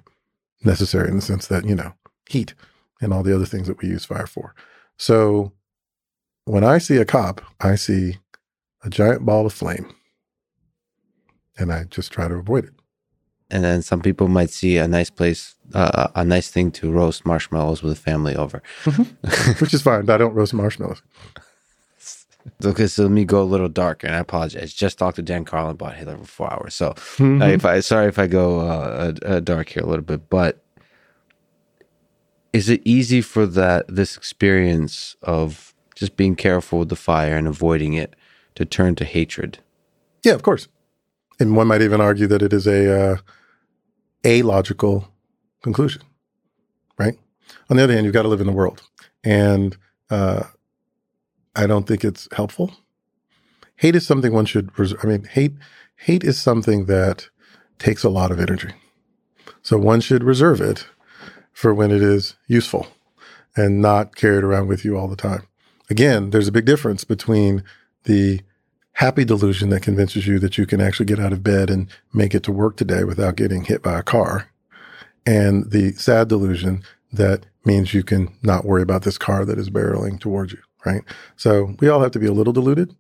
[0.64, 1.94] necessary in the sense that, you know,
[2.30, 2.54] heat
[3.02, 4.54] and all the other things that we use fire for.
[4.98, 5.54] So
[6.46, 8.18] when I see a cop, I see
[8.84, 9.94] a giant ball of flame
[11.58, 12.74] and I just try to avoid it.
[13.52, 17.26] And then some people might see a nice place, uh, a nice thing to roast
[17.26, 19.52] marshmallows with a family over, mm-hmm.
[19.64, 20.10] which is fine.
[20.10, 21.02] I don't roast marshmallows.
[22.64, 24.74] Okay, so let me go a little darker, and I apologize.
[24.74, 27.42] Just talked to Dan Carlin about Hitler for four hours, so mm-hmm.
[27.42, 30.64] uh, if I sorry if I go uh, uh, dark here a little bit, but
[32.54, 37.48] is it easy for that this experience of just being careful with the fire and
[37.48, 38.16] avoiding it
[38.56, 39.60] to turn to hatred?
[40.24, 40.68] Yeah, of course.
[41.40, 43.18] And one might even argue that it is a uh,
[44.24, 45.10] a logical
[45.62, 46.02] conclusion,
[46.98, 47.18] right?
[47.70, 48.82] On the other hand, you've got to live in the world,
[49.24, 49.78] and
[50.10, 50.44] uh,
[51.56, 52.74] I don't think it's helpful.
[53.78, 54.78] Hate is something one should.
[54.80, 55.54] Res- I mean, hate
[55.98, 57.30] hate is something that
[57.78, 58.70] takes a lot of energy,
[59.62, 60.88] so one should reserve it
[61.52, 62.88] for when it is useful,
[63.56, 65.48] and not carry it around with you all the time.
[65.90, 67.64] Again, there's a big difference between
[68.04, 68.42] the
[68.94, 72.34] happy delusion that convinces you that you can actually get out of bed and make
[72.34, 74.50] it to work today without getting hit by a car.
[75.26, 79.70] And the sad delusion that means you can not worry about this car that is
[79.70, 81.04] barreling towards you, right?
[81.36, 82.96] So we all have to be a little deluded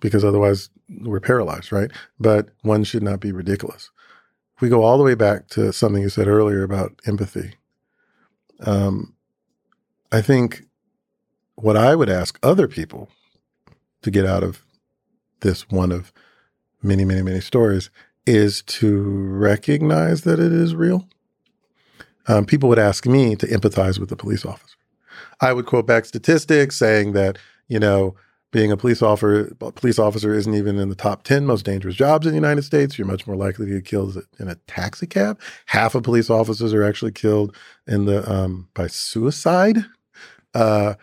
[0.00, 1.90] because otherwise we're paralyzed, right?
[2.18, 3.90] But one should not be ridiculous.
[4.56, 7.54] If we go all the way back to something you said earlier about empathy,
[8.60, 9.14] um,
[10.10, 10.65] I think
[11.56, 13.08] what I would ask other people
[14.02, 14.62] to get out of
[15.40, 16.12] this one of
[16.82, 17.90] many, many, many stories
[18.26, 21.08] is to recognize that it is real.
[22.28, 24.76] Um, people would ask me to empathize with the police officer.
[25.40, 27.38] I would quote back statistics saying that,
[27.68, 28.16] you know,
[28.52, 32.26] being a police officer, police officer isn't even in the top 10 most dangerous jobs
[32.26, 32.96] in the United States.
[32.96, 35.38] You're much more likely to get killed in a taxi cab.
[35.66, 37.54] Half of police officers are actually killed
[37.86, 39.84] in the um, by suicide.
[40.54, 40.94] Uh,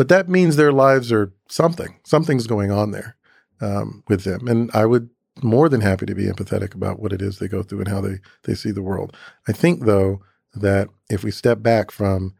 [0.00, 2.00] but that means their lives are something.
[2.04, 3.16] Something's going on there
[3.60, 4.48] um, with them.
[4.48, 5.10] And I would
[5.42, 8.00] more than happy to be empathetic about what it is they go through and how
[8.00, 9.14] they, they see the world.
[9.46, 10.22] I think, though,
[10.54, 12.34] that if we step back from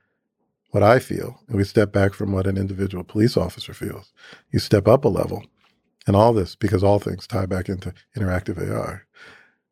[0.70, 4.10] what I feel and we step back from what an individual police officer feels,
[4.50, 5.44] you step up a level
[6.06, 9.02] and all this, because all things tie back into interactive AI,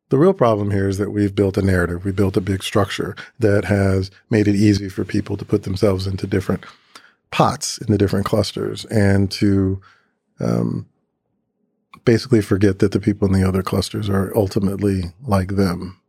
[0.09, 3.15] The real problem here is that we've built a narrative, we built a big structure
[3.39, 6.65] that has made it easy for people to put themselves into different
[7.31, 9.81] pots, in the different clusters, and to
[10.39, 10.87] um,
[12.05, 15.99] basically forget that the people in the other clusters are ultimately like them.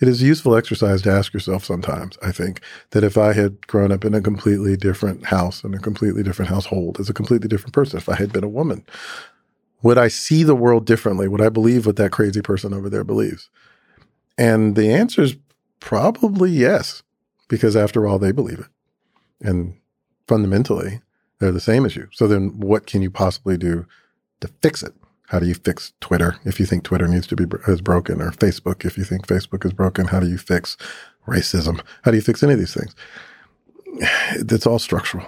[0.00, 2.60] It is a useful exercise to ask yourself sometimes, I think,
[2.90, 6.50] that if I had grown up in a completely different house, and a completely different
[6.50, 8.84] household, as a completely different person, if I had been a woman,
[9.82, 11.26] would I see the world differently?
[11.26, 13.50] Would I believe what that crazy person over there believes?
[14.36, 15.36] And the answer is
[15.80, 17.02] probably yes,
[17.48, 18.66] because after all, they believe it.
[19.40, 19.77] And
[20.28, 21.00] fundamentally,
[21.38, 22.08] they're the same you.
[22.12, 23.86] So then what can you possibly do
[24.40, 24.94] to fix it?
[25.28, 28.30] How do you fix Twitter if you think Twitter needs to be is broken or
[28.30, 30.06] Facebook if you think Facebook is broken?
[30.06, 30.76] How do you fix
[31.26, 31.80] racism?
[32.02, 32.94] How do you fix any of these things?
[34.32, 35.26] It's all structural,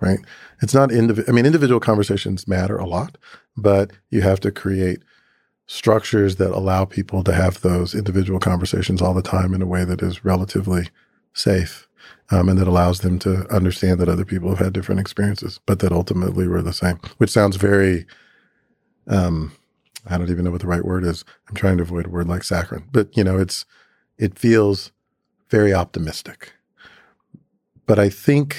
[0.00, 0.20] right?
[0.62, 1.28] It's not individual.
[1.28, 3.18] I mean, individual conversations matter a lot,
[3.56, 5.00] but you have to create
[5.66, 9.84] structures that allow people to have those individual conversations all the time in a way
[9.84, 10.88] that is relatively
[11.34, 11.88] safe
[12.30, 15.78] um, and that allows them to understand that other people have had different experiences, but
[15.80, 18.06] that ultimately were the same, which sounds very,
[19.06, 19.52] um,
[20.06, 21.24] I don't even know what the right word is.
[21.48, 23.64] I'm trying to avoid a word like saccharine, but you know, it's,
[24.18, 24.92] it feels
[25.50, 26.52] very optimistic.
[27.86, 28.56] But I think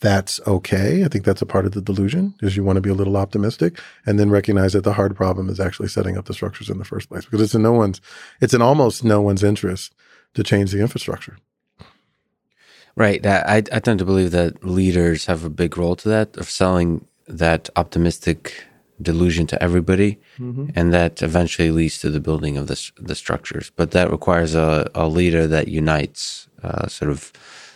[0.00, 1.02] that's okay.
[1.02, 3.16] I think that's a part of the delusion is you want to be a little
[3.16, 6.76] optimistic and then recognize that the hard problem is actually setting up the structures in
[6.76, 8.02] the first place because it's in no one's,
[8.42, 9.94] it's in almost no one's interest
[10.34, 11.38] to change the infrastructure.
[12.96, 13.24] Right.
[13.26, 17.06] I, I tend to believe that leaders have a big role to that of selling
[17.26, 18.64] that optimistic
[19.02, 20.68] delusion to everybody, mm-hmm.
[20.76, 23.70] and that eventually leads to the building of the the structures.
[23.74, 27.32] But that requires a, a leader that unites, uh, sort of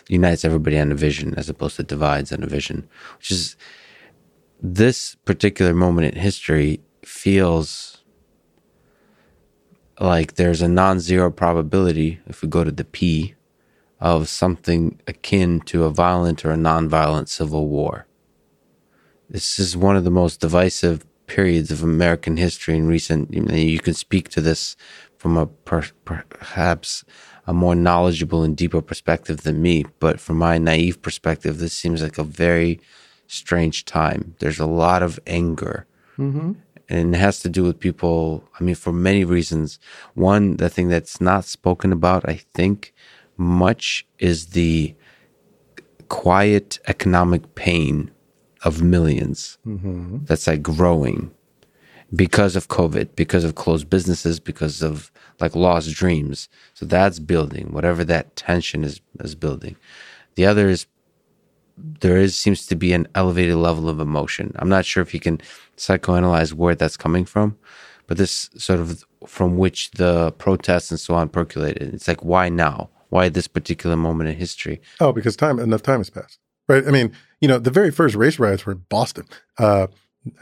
[0.07, 2.87] unites everybody on a vision as opposed to divides on a vision,
[3.17, 3.57] which is
[4.61, 8.03] this particular moment in history feels
[9.99, 13.35] like there's a non-zero probability if we go to the p
[13.99, 18.05] of something akin to a violent or a non-violent civil war
[19.29, 23.55] this is one of the most divisive periods of american history in recent you, know,
[23.55, 24.75] you can speak to this
[25.17, 27.03] from a per, perhaps
[27.49, 29.83] a more knowledgeable and deeper perspective than me.
[29.99, 32.79] But from my naive perspective, this seems like a very
[33.25, 34.35] strange time.
[34.37, 35.87] There's a lot of anger.
[36.19, 36.53] Mm-hmm.
[36.89, 39.79] And it has to do with people, I mean, for many reasons.
[40.13, 42.93] One, the thing that's not spoken about, I think,
[43.39, 44.93] much is the
[46.09, 48.11] quiet economic pain
[48.63, 50.17] of 1000000s mm-hmm.
[50.25, 51.31] that's like growing
[52.15, 56.49] because of COVID, because of closed businesses, because of like lost dreams.
[56.73, 59.75] So that's building, whatever that tension is is building.
[60.35, 60.87] The other is
[61.77, 64.53] there is seems to be an elevated level of emotion.
[64.57, 65.39] I'm not sure if you can
[65.77, 67.57] psychoanalyze where that's coming from,
[68.07, 71.93] but this sort of from which the protests and so on percolated.
[71.93, 72.89] It's like why now?
[73.09, 74.81] Why this particular moment in history?
[74.99, 76.39] Oh, because time enough time has passed.
[76.67, 76.87] Right?
[76.87, 77.11] I mean,
[77.41, 79.25] you know, the very first race riots were in Boston.
[79.57, 79.87] Uh,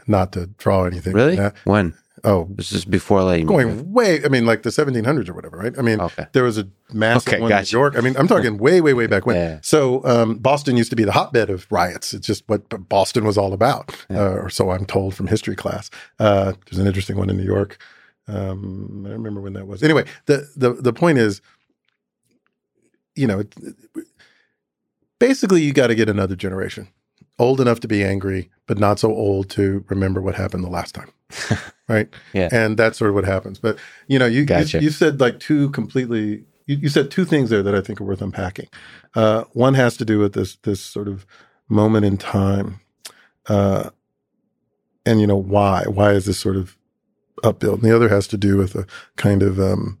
[0.06, 1.14] not to draw anything.
[1.14, 1.38] Really?
[1.64, 1.94] When?
[2.24, 4.24] Oh, this is before like going way.
[4.24, 5.78] I mean, like the 1700s or whatever, right?
[5.78, 6.26] I mean, okay.
[6.32, 7.76] there was a massive okay, one gotcha.
[7.76, 7.96] in New York.
[7.96, 9.36] I mean, I'm talking way, way, way back when.
[9.36, 9.58] Yeah.
[9.62, 12.12] So um, Boston used to be the hotbed of riots.
[12.12, 14.20] It's just what Boston was all about, yeah.
[14.20, 15.90] uh, or so I'm told from history class.
[16.18, 17.78] Uh, there's an interesting one in New York.
[18.26, 19.82] Um, I don't remember when that was.
[19.82, 21.40] Anyway, the the the point is,
[23.18, 24.06] you know, it, it,
[25.18, 26.88] basically, you got to get another generation
[27.38, 30.94] old enough to be angry, but not so old to remember what happened the last
[30.94, 31.10] time.
[31.88, 32.08] right.
[32.32, 32.48] Yeah.
[32.50, 33.58] And that's sort of what happens.
[33.58, 33.78] But,
[34.08, 34.78] you know, you, gotcha.
[34.78, 38.00] you, you, said like two completely, you, you, said two things there that I think
[38.00, 38.68] are worth unpacking.
[39.14, 41.26] Uh, one has to do with this, this sort of
[41.68, 42.80] moment in time.
[43.46, 43.90] Uh,
[45.06, 45.84] and, you know, why?
[45.86, 46.76] Why is this sort of
[47.44, 47.80] upbuilt?
[47.80, 48.86] And the other has to do with a
[49.16, 49.98] kind of, um,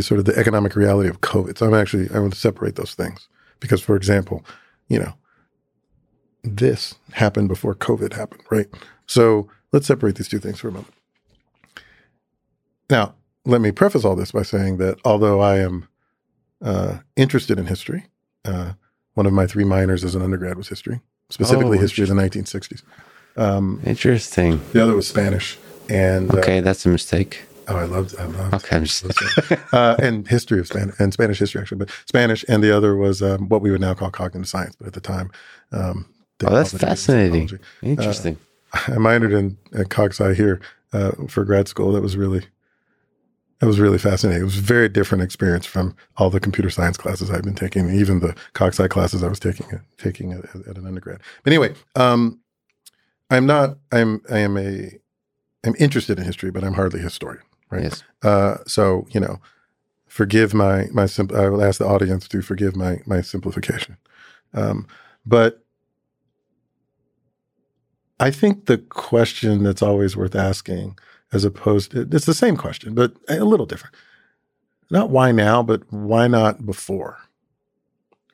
[0.00, 1.58] sort of the economic reality of COVID.
[1.58, 3.28] So I'm actually, I want to separate those things
[3.60, 4.44] because, for example,
[4.88, 5.14] you know,
[6.42, 8.66] this happened before COVID happened, right?
[9.06, 10.92] So let's separate these two things for a moment.
[12.88, 13.14] Now,
[13.44, 15.88] let me preface all this by saying that although I am
[16.62, 18.06] uh, interested in history,
[18.44, 18.72] uh,
[19.14, 21.00] one of my three minors as an undergrad was history,
[21.30, 22.82] specifically oh, history of the 1960s.
[23.36, 24.60] Um, interesting.
[24.72, 25.58] The other was Spanish,
[25.88, 27.42] and uh, okay, uh, that's a mistake.
[27.68, 28.14] Oh, I loved.
[28.18, 28.54] I loved.
[28.54, 28.84] Okay,
[29.72, 33.22] uh, and history of Spanish and Spanish history actually, but Spanish, and the other was
[33.22, 35.30] um, what we would now call cognitive science, but at the time,
[35.72, 36.06] um,
[36.44, 37.48] oh, that's fascinating.
[37.82, 38.38] Interesting.
[38.72, 40.60] Uh, I minored in at CogSci here
[40.92, 41.92] uh, for grad school.
[41.92, 42.44] That was really
[43.60, 44.42] that was really fascinating.
[44.42, 47.90] It was a very different experience from all the computer science classes I've been taking,
[47.90, 49.66] even the CogSci classes I was taking
[49.98, 51.20] taking at, at an undergrad.
[51.42, 52.40] But anyway, um,
[53.30, 53.78] I'm not.
[53.92, 54.22] I'm.
[54.30, 54.90] I am a.
[55.64, 57.42] I'm interested in history, but I'm hardly a historian.
[57.70, 57.84] Right?
[57.84, 58.02] Yes.
[58.22, 59.40] Uh, so you know,
[60.06, 61.36] forgive my my simple.
[61.36, 63.96] I will ask the audience to forgive my my simplification,
[64.54, 64.86] um,
[65.24, 65.64] but
[68.18, 70.98] I think the question that's always worth asking,
[71.32, 73.94] as opposed to it's the same question, but a little different.
[74.90, 77.18] Not why now, but why not before,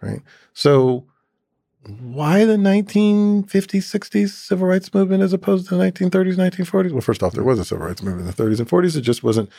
[0.00, 0.20] right?
[0.52, 1.06] So
[1.86, 6.92] why the 1950s, 60s civil rights movement as opposed to the 1930s, 1940s?
[6.92, 8.96] Well, first off, there was a civil rights movement in the 30s and 40s.
[8.96, 9.50] It just wasn't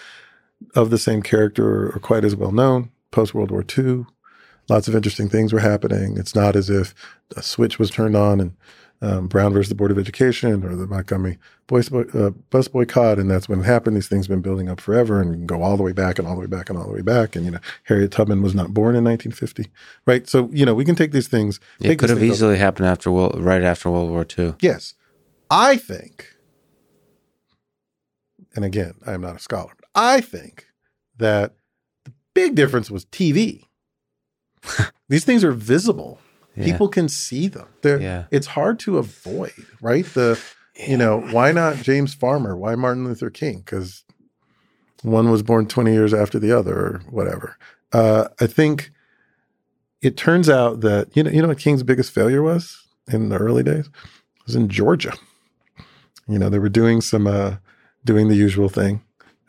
[0.76, 2.92] of the same character or quite as well known.
[3.12, 4.06] Post World War II,
[4.70, 6.18] lots of interesting things were happening.
[6.18, 6.96] It's not as if
[7.36, 8.56] a switch was turned on and
[9.04, 13.30] um, Brown versus the Board of Education or the Montgomery boys, uh, bus boycott, and
[13.30, 13.98] that's when it happened.
[13.98, 16.18] These things have been building up forever, and you can go all the way back
[16.18, 17.36] and all the way back and all the way back.
[17.36, 19.70] And you know, Harriet Tubman was not born in 1950,
[20.08, 20.28] right?
[20.28, 21.60] So you know, we can take these things.
[21.82, 24.56] It could have easily happened after world, right after World War II.
[24.62, 24.94] Yes,
[25.52, 26.34] I think,
[28.56, 30.68] and again, I am not a scholar, but I think
[31.18, 31.56] that
[32.06, 33.66] the big difference was TV.
[35.10, 36.20] these things are visible
[36.56, 36.66] yeah.
[36.66, 37.68] People can see them.
[37.82, 38.26] They're, yeah.
[38.32, 40.06] It's hard to avoid, right?
[40.06, 40.40] The,
[40.78, 40.90] yeah.
[40.92, 42.56] you know, why not James Farmer?
[42.56, 43.60] Why Martin Luther King?
[43.60, 44.04] Because
[45.02, 47.58] one was born 20 years after the other or whatever.
[47.92, 48.92] Uh, I think
[50.02, 53.38] it turns out that, you know, you know what King's biggest failure was in the
[53.38, 53.88] early days?
[53.88, 55.14] It was in Georgia.
[56.28, 57.56] You know, they were doing some, uh,
[58.06, 59.02] doing the usual thing,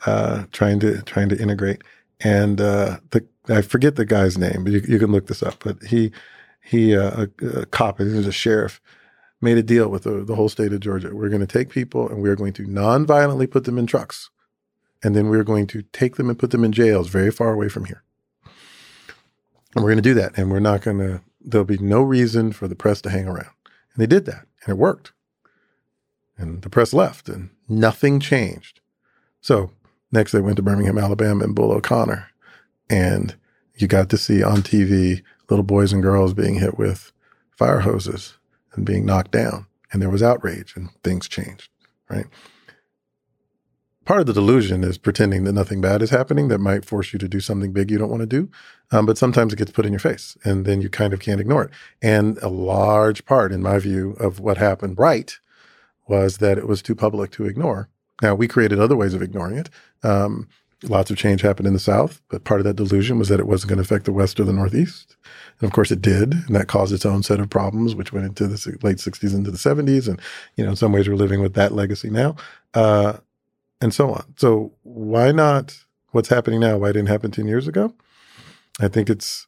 [0.07, 1.83] uh, trying to, trying to integrate.
[2.21, 5.63] And, uh, the, I forget the guy's name, but you, you can look this up,
[5.63, 6.13] but he,
[6.65, 8.81] he uh, a, a cop, he was a sheriff,
[9.41, 11.15] made a deal with the, the whole state of Georgia.
[11.15, 14.31] We're going to take people and we're going to non-violently put them in trucks,
[15.03, 17.69] and then we're going to take them and put them in jails very far away
[17.69, 18.03] from here.
[19.75, 21.21] And we're going to do that, and we're not going to.
[21.47, 23.51] There'll be no reason for the press to hang around,
[23.95, 25.13] and they did that, and it worked.
[26.39, 28.81] And the press left, and nothing changed.
[29.41, 29.71] So
[30.11, 32.29] next, they went to Birmingham, Alabama, and Bull O'Connor,
[32.89, 33.35] and
[33.77, 37.13] you got to see on TV little boys and girls being hit with
[37.51, 38.37] fire hoses
[38.73, 39.67] and being knocked down.
[39.93, 41.69] And there was outrage and things changed,
[42.09, 42.27] right?
[44.05, 47.19] Part of the delusion is pretending that nothing bad is happening that might force you
[47.21, 48.51] to do something big you don't want to do.
[48.91, 51.41] Um, but sometimes it gets put in your face and then you kind of can't
[51.41, 51.71] ignore it.
[52.03, 55.39] And a large part, in my view, of what happened right
[56.07, 57.89] was that it was too public to ignore.
[58.21, 59.71] Now, we created other ways of ignoring it.
[60.03, 60.49] Um,
[60.89, 63.47] lots of change happened in the South, but part of that delusion was that it
[63.47, 65.17] wasn't going to affect the West or the Northeast.
[65.61, 66.35] And of course it did.
[66.35, 69.51] And that caused its own set of problems, which went into the late 60s into
[69.51, 70.09] the 70s.
[70.09, 70.21] And,
[70.57, 72.37] you know, in some ways we're living with that legacy now,
[72.75, 73.15] uh,
[73.81, 74.25] and so on.
[74.37, 75.77] So why not
[76.13, 76.79] what's happening now?
[76.79, 77.93] Why didn't happen 10 years ago?
[78.81, 79.47] I think it's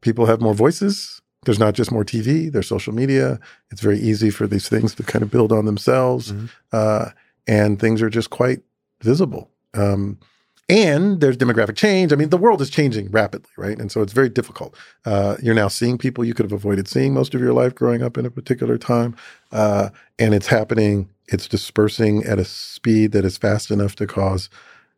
[0.00, 1.20] people have more voices.
[1.44, 3.38] There's not just more TV, there's social media.
[3.70, 6.32] It's very easy for these things to kind of build on themselves.
[6.32, 6.46] Mm-hmm.
[6.72, 7.10] Uh,
[7.46, 8.60] and things are just quite
[9.02, 9.50] visible.
[9.74, 10.18] Um,
[10.68, 12.12] and there's demographic change.
[12.12, 13.78] I mean, the world is changing rapidly, right?
[13.78, 14.74] And so it's very difficult.
[15.04, 18.02] Uh, you're now seeing people you could have avoided seeing most of your life growing
[18.02, 19.14] up in a particular time.
[19.52, 24.48] Uh, and it's happening, it's dispersing at a speed that is fast enough to cause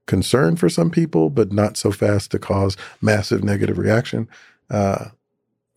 [0.06, 4.28] concern for some people, but not so fast to cause massive negative reaction.
[4.70, 5.06] Uh,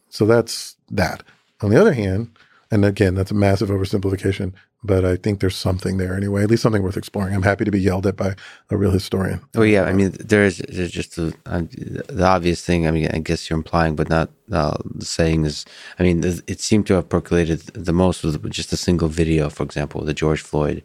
[0.09, 1.23] so that's that.
[1.61, 2.29] On the other hand,
[2.71, 4.53] and again, that's a massive oversimplification
[4.83, 7.35] but I think there's something there anyway, at least something worth exploring.
[7.35, 8.35] I'm happy to be yelled at by
[8.69, 9.41] a real historian.
[9.55, 11.63] Oh yeah, I mean there's there's just a, uh,
[12.07, 12.87] the obvious thing.
[12.87, 15.65] I mean, I guess you're implying, but not uh, saying is.
[15.97, 19.63] I mean, it seemed to have percolated the most with just a single video, for
[19.63, 20.83] example, the George Floyd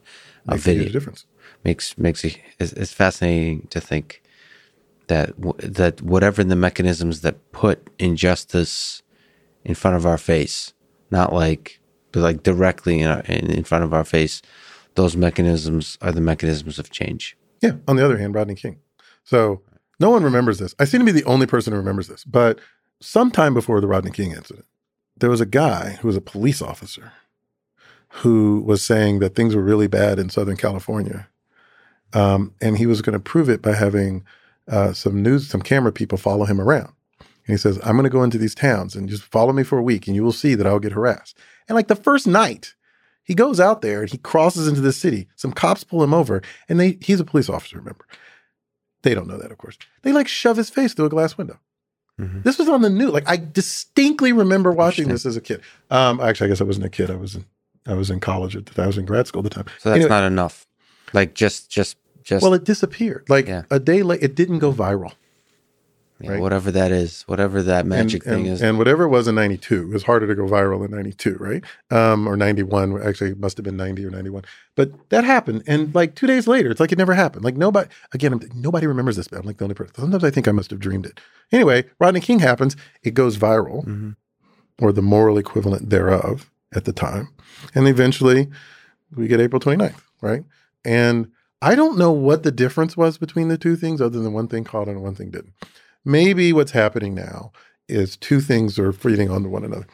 [0.48, 0.86] uh, video.
[0.86, 1.26] A difference
[1.64, 4.22] makes makes it, it's, it's fascinating to think
[5.08, 9.02] that that whatever the mechanisms that put injustice
[9.64, 10.74] in front of our face,
[11.10, 11.80] not like
[12.14, 14.40] but like directly in, our, in, front of our face,
[14.94, 17.36] those mechanisms are the mechanisms of change.
[17.60, 17.72] Yeah.
[17.88, 18.78] On the other hand, Rodney King.
[19.24, 19.62] So
[19.98, 20.74] no one remembers this.
[20.78, 22.24] I seem to be the only person who remembers this.
[22.24, 22.60] But
[23.00, 24.66] sometime before the Rodney King incident,
[25.16, 27.12] there was a guy who was a police officer
[28.08, 31.28] who was saying that things were really bad in Southern California.
[32.12, 34.24] Um, and he was going to prove it by having
[34.68, 36.92] uh, some news, some camera people follow him around.
[37.18, 39.78] And he says, I'm going to go into these towns and just follow me for
[39.78, 41.36] a week and you will see that I'll get harassed.
[41.68, 42.74] And like the first night,
[43.22, 45.28] he goes out there and he crosses into the city.
[45.36, 48.06] Some cops pull him over, and they he's a police officer, remember.
[49.02, 49.78] They don't know that, of course.
[50.02, 51.58] They like shove his face through a glass window.
[52.20, 52.42] Mm-hmm.
[52.42, 53.10] This was on the news.
[53.10, 55.62] Like I distinctly remember watching this as a kid.
[55.90, 57.10] Um, actually, I guess I wasn't a kid.
[57.10, 57.44] I was in
[57.86, 58.84] I was in college at the time.
[58.84, 59.66] I was in grad school at the time.
[59.78, 60.66] So that's anyway, not enough.
[61.12, 63.24] Like just just just well, it disappeared.
[63.28, 63.62] Like yeah.
[63.70, 65.12] a day late, it didn't go viral.
[66.24, 66.40] Yeah, right?
[66.40, 68.62] Whatever that is, whatever that magic and, thing and, is.
[68.62, 71.64] And whatever it was in 92, it was harder to go viral in 92, right?
[71.90, 73.02] Um, or 91.
[73.02, 74.44] Actually, it must have been 90 or 91.
[74.74, 75.62] But that happened.
[75.66, 77.44] And like two days later, it's like it never happened.
[77.44, 79.94] Like nobody, again, nobody remembers this, but I'm like the only person.
[79.94, 81.20] Sometimes I think I must have dreamed it.
[81.52, 82.76] Anyway, Rodney King happens.
[83.02, 84.10] It goes viral hmm
[84.80, 87.28] or the moral equivalent thereof at the time.
[87.74, 88.48] And eventually
[89.14, 90.44] we get April 29th, right?
[90.84, 91.30] And
[91.62, 94.64] I don't know what the difference was between the two things other than one thing
[94.64, 95.54] caught and one thing didn't.
[96.04, 97.52] Maybe what's happening now
[97.88, 99.86] is two things are feeding onto one another.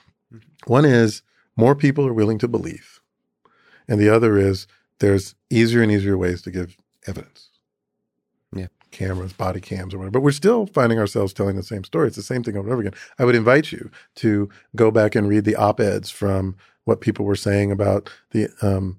[0.66, 1.22] One is
[1.56, 3.00] more people are willing to believe,
[3.88, 4.66] and the other is
[4.98, 6.76] there's easier and easier ways to give
[7.06, 7.48] evidence.
[8.54, 8.66] Yeah.
[8.90, 10.12] Cameras, body cams, or whatever.
[10.12, 12.08] But we're still finding ourselves telling the same story.
[12.08, 12.98] It's the same thing over and over again.
[13.18, 17.24] I would invite you to go back and read the op eds from what people
[17.24, 18.98] were saying about the um,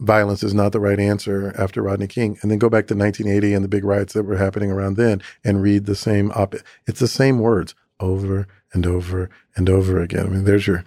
[0.00, 3.54] violence is not the right answer after Rodney King, and then go back to 1980
[3.54, 6.54] and the big riots that were happening around then and read the same op.
[6.86, 10.26] It's the same words over and over and over again.
[10.26, 10.84] I mean, there's your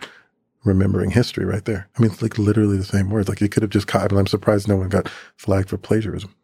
[0.64, 1.88] remembering history right there.
[1.98, 3.30] I mean, it's like literally the same words.
[3.30, 4.18] Like you could have just copied.
[4.18, 6.36] I'm surprised no one got flagged for plagiarism.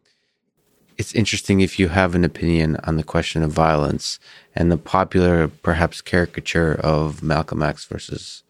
[0.98, 4.18] It's interesting if you have an opinion on the question of violence
[4.54, 8.42] and the popular, perhaps, caricature of Malcolm X versus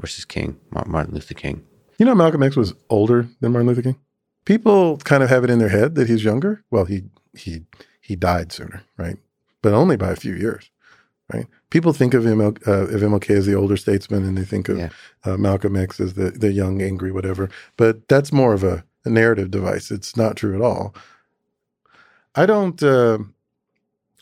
[0.00, 1.64] versus King, Martin Luther King.
[1.98, 3.96] You know, Malcolm X was older than Martin Luther King.
[4.44, 6.64] People kind of have it in their head that he's younger.
[6.70, 7.02] Well, he
[7.34, 7.62] he
[8.00, 9.16] he died sooner, right?
[9.62, 10.70] But only by a few years,
[11.32, 11.46] right?
[11.70, 14.78] People think of ML, uh, of MLK as the older statesman, and they think of
[14.78, 14.88] Yeah.
[15.24, 17.50] uh, Malcolm X as the the young, angry, whatever.
[17.76, 19.90] But that's more of a, a narrative device.
[19.90, 20.94] It's not true at all.
[22.34, 22.80] I don't.
[22.82, 23.18] Uh,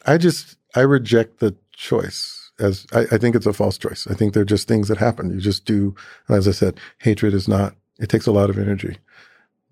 [0.07, 4.07] I just I reject the choice as I, I think it's a false choice.
[4.09, 5.31] I think they're just things that happen.
[5.31, 5.95] You just do.
[6.29, 7.75] As I said, hatred is not.
[7.99, 8.99] It takes a lot of energy,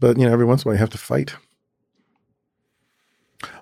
[0.01, 1.35] but you know, every once in a while you have to fight.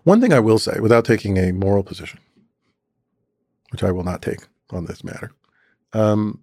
[0.04, 2.20] One thing I will say, without taking a moral position,
[3.70, 4.40] which I will not take
[4.70, 5.32] on this matter,
[5.92, 6.40] um,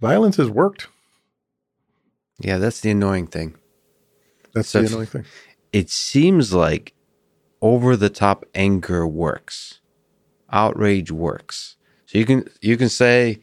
[0.00, 0.88] violence has worked.
[2.38, 3.56] Yeah, that's the annoying thing.
[4.52, 5.24] That's So the annoying thing.
[5.72, 6.94] It seems like
[7.62, 9.80] over the top anger works,
[10.56, 11.76] outrage works.
[12.06, 13.40] So you can you can say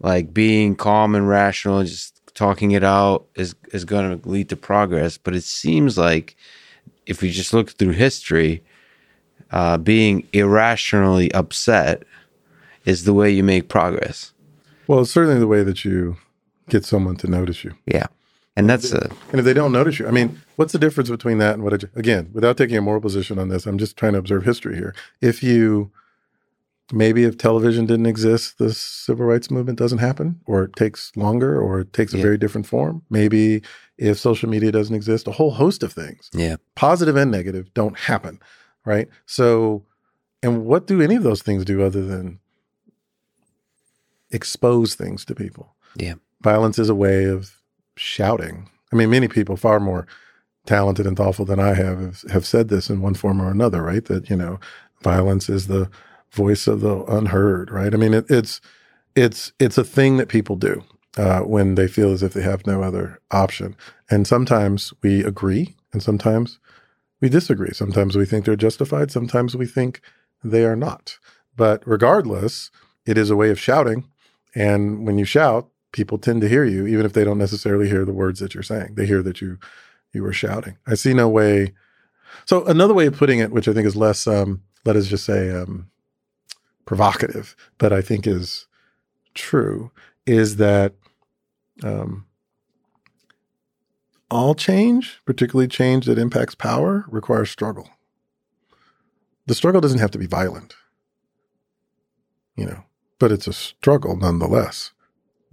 [0.00, 4.48] like being calm and rational, and just talking it out is is going to lead
[4.50, 5.16] to progress.
[5.16, 6.36] But it seems like
[7.06, 8.62] if we just look through history,
[9.50, 12.02] uh, being irrationally upset
[12.84, 14.32] is the way you make progress.
[14.86, 16.16] Well, it's certainly the way that you
[16.68, 17.74] get someone to notice you.
[17.86, 18.06] Yeah,
[18.56, 21.38] and that's a And if they don't notice you, I mean, what's the difference between
[21.38, 24.12] that and what I, again, without taking a moral position on this, I'm just trying
[24.12, 24.94] to observe history here.
[25.20, 25.90] If you,
[26.92, 31.60] maybe if television didn't exist, the civil rights movement doesn't happen, or it takes longer,
[31.60, 33.02] or it takes a very different form.
[33.10, 33.62] Maybe
[33.98, 36.56] if social media doesn't exist, a whole host of things, yeah.
[36.74, 38.40] positive and negative, don't happen.
[38.84, 39.08] Right.
[39.26, 39.84] So,
[40.42, 42.40] and what do any of those things do other than
[44.30, 45.74] expose things to people?
[45.96, 46.14] Yeah.
[46.40, 47.60] Violence is a way of
[47.96, 48.70] shouting.
[48.92, 50.06] I mean, many people far more
[50.66, 53.82] talented and thoughtful than I have have, have said this in one form or another,
[53.82, 54.04] right?
[54.06, 54.58] That you know,
[55.02, 55.90] violence is the
[56.32, 57.92] voice of the unheard, right?
[57.92, 58.60] I mean, it, it's
[59.14, 60.84] it's it's a thing that people do
[61.16, 63.76] uh, when they feel as if they have no other option,
[64.10, 66.58] and sometimes we agree, and sometimes
[67.20, 67.72] we disagree.
[67.72, 69.10] Sometimes we think they're justified.
[69.10, 70.00] Sometimes we think
[70.42, 71.18] they are not.
[71.56, 72.70] But regardless,
[73.04, 74.08] it is a way of shouting,
[74.54, 78.04] and when you shout, people tend to hear you, even if they don't necessarily hear
[78.04, 78.94] the words that you're saying.
[78.94, 79.58] They hear that you
[80.12, 80.76] you were shouting.
[80.86, 81.72] I see no way.
[82.44, 85.24] So another way of putting it, which I think is less, um, let us just
[85.24, 85.88] say, um,
[86.90, 88.66] provocative, but I think is
[89.34, 89.92] true,
[90.26, 90.92] is that
[91.84, 92.26] um,
[94.28, 97.88] all change, particularly change that impacts power, requires struggle.
[99.46, 100.74] The struggle doesn't have to be violent,
[102.56, 102.82] you know,
[103.20, 104.90] but it's a struggle nonetheless.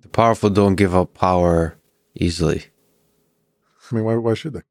[0.01, 1.77] The powerful don't give up power
[2.15, 2.65] easily.
[3.91, 4.63] I mean, why, why should they?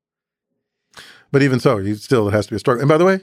[1.30, 2.80] But even so, you still it has to be a struggle.
[2.80, 3.20] And by the way,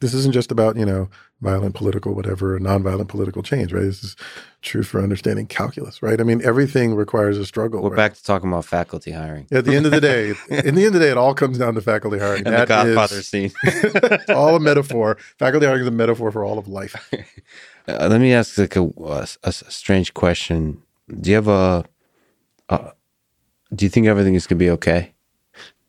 [0.00, 1.08] this isn't just about you know
[1.40, 3.84] violent political whatever nonviolent political change, right?
[3.84, 4.16] This is
[4.62, 6.20] true for understanding calculus, right?
[6.20, 7.82] I mean, everything requires a struggle.
[7.82, 7.96] We're right?
[7.96, 9.46] back to talking about faculty hiring.
[9.50, 11.58] At the end of the day, in the end of the day, it all comes
[11.58, 12.42] down to faculty hiring.
[12.46, 13.52] and the Godfather is scene.
[14.28, 15.16] all a metaphor.
[15.38, 17.12] Faculty hiring is a metaphor for all of life.
[17.88, 20.82] Uh, let me ask like a, a, a strange question.
[21.20, 21.84] Do you have a,
[22.68, 22.92] a?
[23.74, 25.12] Do you think everything is gonna be okay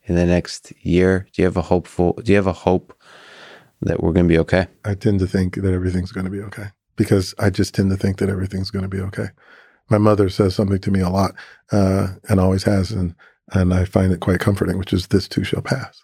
[0.04, 1.28] in the next year?
[1.34, 2.14] Do you have a hopeful?
[2.24, 2.94] Do you have a hope
[3.82, 4.68] that we're gonna be okay?
[4.86, 7.98] I tend to think that everything's going to be okay because I just tend to
[7.98, 9.30] think that everything's going to be okay.
[9.90, 11.34] My mother says something to me a lot,
[11.72, 13.16] uh, and always has, and
[13.54, 16.04] and I find it quite comforting, which is "This too shall pass,"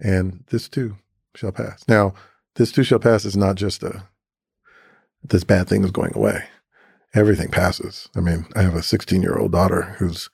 [0.00, 0.96] and this too
[1.34, 1.84] shall pass.
[1.88, 2.14] Now,
[2.54, 4.04] this too shall pass is not just a
[5.22, 6.44] this bad thing is going away.
[7.14, 8.08] Everything passes.
[8.16, 10.30] I mean, I have a 16 year old daughter who's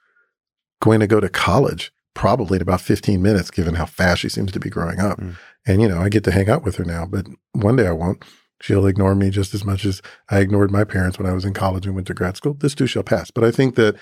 [0.80, 4.52] going to go to college probably in about 15 minutes, given how fast she seems
[4.52, 5.18] to be growing up.
[5.18, 5.36] Mm.
[5.66, 7.93] And, you know, I get to hang out with her now, but one day I
[7.93, 8.24] won't.
[8.60, 11.52] She'll ignore me just as much as I ignored my parents when I was in
[11.52, 12.55] college and went to grad school.
[12.55, 13.30] This too shall pass.
[13.30, 13.97] But I think that,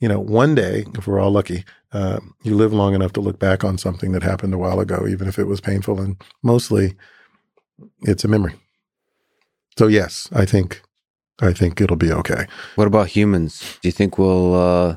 [0.00, 3.38] you know, one day, if we're all lucky, uh, you live long enough to look
[3.38, 6.00] back on something that happened a while ago, even if it was painful.
[6.00, 6.96] And mostly
[8.00, 8.54] it's a memory.
[9.78, 10.82] So yes, I think
[11.40, 12.46] I think it'll be okay.
[12.74, 13.78] What about humans?
[13.82, 14.96] Do you think we'll uh,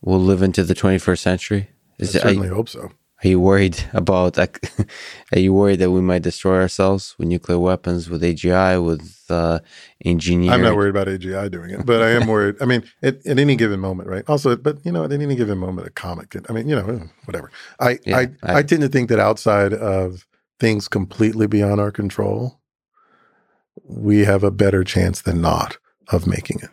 [0.00, 1.70] we'll live into the 21st century?
[1.98, 2.90] Is I certainly it, hope so.
[3.24, 4.38] Are you worried about
[5.32, 9.58] are you worried that we might destroy ourselves with nuclear weapons, with AGI, with uh,
[10.04, 10.52] engineering?
[10.52, 12.56] I'm not worried about AGI doing it, but I am worried.
[12.60, 14.22] I mean, at, at, any given moment, right?
[14.28, 16.46] Also, but you know, at any given moment, a comet could.
[16.48, 17.50] I mean, you know, whatever.
[17.80, 20.24] I yeah, I, I, I tend to think that outside of
[20.60, 22.60] things completely beyond our control,
[23.84, 25.78] we have a better chance than not
[26.08, 26.70] of making it.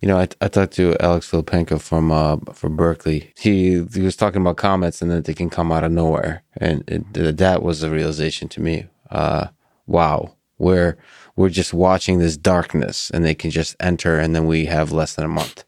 [0.00, 3.32] You know, I, I talked to Alex Filippenko from uh, from Berkeley.
[3.36, 6.84] He he was talking about comets and that they can come out of nowhere, and
[6.88, 8.86] it, that was a realization to me.
[9.10, 9.48] Uh,
[9.86, 10.96] wow, we're
[11.36, 15.14] we're just watching this darkness, and they can just enter, and then we have less
[15.14, 15.64] than a month.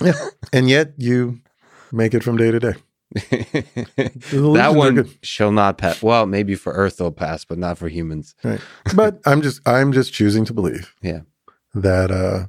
[0.00, 0.12] yeah,
[0.52, 1.40] and yet you
[1.90, 2.74] make it from day to day.
[3.14, 6.02] that one shall not pass.
[6.02, 8.34] Well, maybe for Earth they'll pass, but not for humans.
[8.42, 8.60] Right.
[8.94, 10.94] But I'm just I'm just choosing to believe.
[11.02, 11.20] Yeah.
[11.74, 12.46] That uh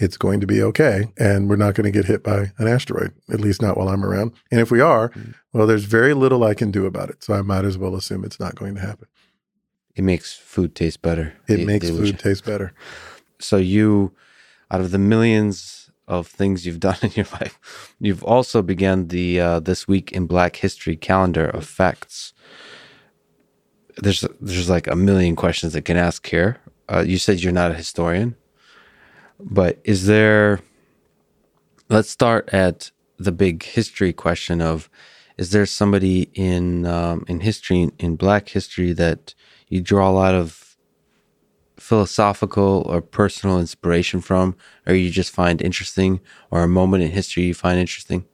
[0.00, 3.12] it's going to be okay and we're not going to get hit by an asteroid,
[3.30, 4.32] at least not while I'm around.
[4.50, 5.34] And if we are, mm.
[5.52, 7.22] well, there's very little I can do about it.
[7.22, 9.08] So I might as well assume it's not going to happen.
[9.94, 11.34] It makes food taste better.
[11.46, 12.72] It makes food taste better.
[13.42, 14.12] So you
[14.70, 17.94] out of the millions of things you've done in your life.
[17.98, 22.34] You've also began the uh, this week in Black History calendar of facts.
[23.96, 26.58] There's there's like a million questions that can ask here.
[26.86, 28.36] Uh, you said you're not a historian,
[29.44, 30.60] but is there?
[31.88, 34.88] Let's start at the big history question of:
[35.36, 39.34] Is there somebody in um, in history in Black history that
[39.68, 40.76] you draw a lot of
[41.76, 44.54] philosophical or personal inspiration from,
[44.86, 46.20] or you just find interesting,
[46.50, 48.24] or a moment in history you find interesting?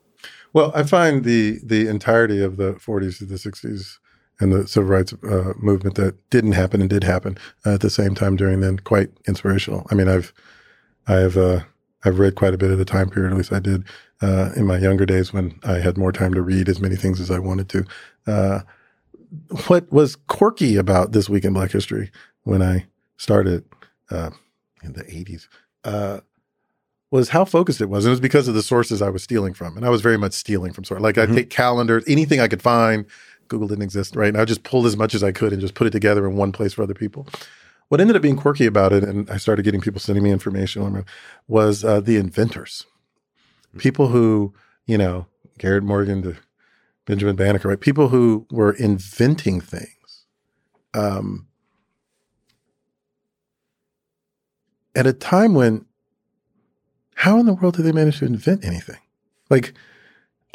[0.52, 3.98] Well, I find the the entirety of the 40s to the 60s
[4.40, 7.90] and the civil rights uh, movement that didn't happen and did happen uh, at the
[7.90, 9.86] same time during then quite inspirational.
[9.90, 10.32] I mean, I've
[11.06, 11.60] I've uh,
[12.04, 13.32] I've read quite a bit of the time period.
[13.32, 13.84] At least I did
[14.22, 17.20] uh, in my younger days when I had more time to read as many things
[17.20, 17.84] as I wanted to.
[18.26, 18.60] Uh,
[19.66, 22.10] what was quirky about this week in Black History
[22.44, 22.86] when I
[23.16, 23.64] started
[24.10, 24.30] uh,
[24.82, 25.48] in the 80s
[25.84, 26.20] uh,
[27.10, 28.04] was how focused it was.
[28.04, 29.76] And it was because of the sources I was stealing from.
[29.76, 31.02] And I was very much stealing from sources.
[31.02, 31.36] Like I'd mm-hmm.
[31.36, 33.06] take calendars, anything I could find.
[33.48, 34.28] Google didn't exist, right?
[34.28, 36.36] And I just pulled as much as I could and just put it together in
[36.36, 37.26] one place for other people.
[37.88, 41.04] What ended up being quirky about it, and I started getting people sending me information,
[41.46, 42.84] was uh, the inventors.
[43.68, 43.78] Mm-hmm.
[43.78, 44.54] People who,
[44.86, 45.26] you know,
[45.58, 46.36] Garrett Morgan to
[47.04, 47.80] Benjamin Banneker, right?
[47.80, 50.24] People who were inventing things.
[50.94, 51.46] Um,
[54.94, 55.84] at a time when
[57.14, 58.98] how in the world did they manage to invent anything?
[59.48, 59.74] Like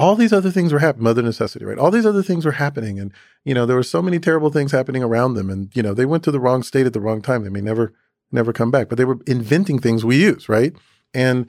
[0.01, 1.77] all these other things were happening, mother necessity, right?
[1.77, 2.99] All these other things were happening.
[2.99, 3.11] And,
[3.45, 5.49] you know, there were so many terrible things happening around them.
[5.49, 7.43] And, you know, they went to the wrong state at the wrong time.
[7.43, 7.93] They may never,
[8.31, 10.73] never come back, but they were inventing things we use, right?
[11.13, 11.47] And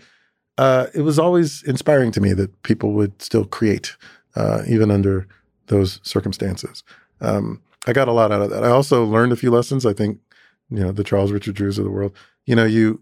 [0.58, 3.96] uh, it was always inspiring to me that people would still create,
[4.36, 5.26] uh, even under
[5.66, 6.82] those circumstances.
[7.20, 8.64] Um, I got a lot out of that.
[8.64, 9.86] I also learned a few lessons.
[9.86, 10.18] I think,
[10.70, 12.12] you know, the Charles Richard Drews of the world
[12.46, 13.00] you know you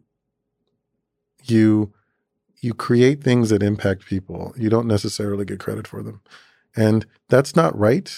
[1.44, 1.92] you
[2.60, 4.54] you create things that impact people.
[4.56, 6.20] You don't necessarily get credit for them.
[6.76, 8.10] And that's not right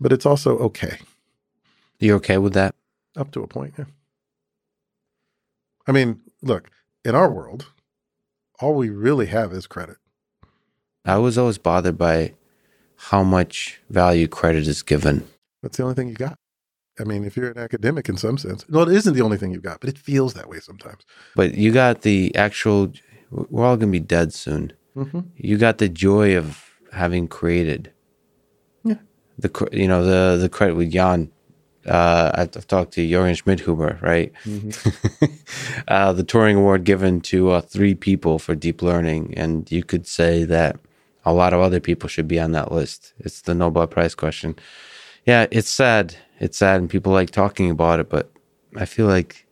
[0.00, 0.98] but it's also okay.
[1.98, 2.74] You okay with that?
[3.16, 3.84] Up to a point yeah.
[5.86, 6.70] I mean look
[7.04, 7.66] in our world
[8.60, 9.96] all we really have is credit.
[11.04, 12.34] I was always bothered by
[12.96, 15.26] how much value credit is given.
[15.62, 16.36] That's the only thing you got.
[16.98, 19.52] I mean, if you're an academic in some sense, well, it isn't the only thing
[19.52, 21.06] you've got, but it feels that way sometimes.
[21.34, 22.92] But you got the actual,
[23.30, 24.72] we're all going to be dead soon.
[24.96, 25.20] Mm-hmm.
[25.36, 27.92] You got the joy of having created.
[28.84, 28.96] Yeah.
[29.38, 31.30] The, you know, the, the credit with Yann.
[31.86, 34.32] Uh, I've talked to Jürgen Schmidhuber, right?
[34.44, 35.24] Mm-hmm.
[35.88, 39.32] uh, the Turing Award given to uh, three people for deep learning.
[39.36, 40.78] And you could say that
[41.24, 43.14] a lot of other people should be on that list.
[43.20, 44.56] It's the Nobel Prize question.
[45.24, 48.32] Yeah, it's sad it's sad and people like talking about it, but
[48.74, 49.46] I feel like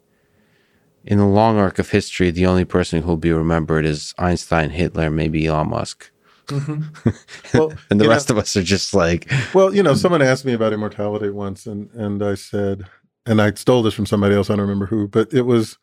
[1.05, 5.11] in the long arc of history, the only person who'll be remembered is Einstein, Hitler,
[5.11, 6.11] maybe Elon Musk.
[6.49, 7.11] Mm-hmm.
[7.59, 9.31] Well, and the rest know, of us are just like.
[9.55, 12.85] Well, you know, someone asked me about immortality once, and and I said,
[13.27, 14.51] and I stole this from somebody else.
[14.51, 15.79] I don't remember who, but it was,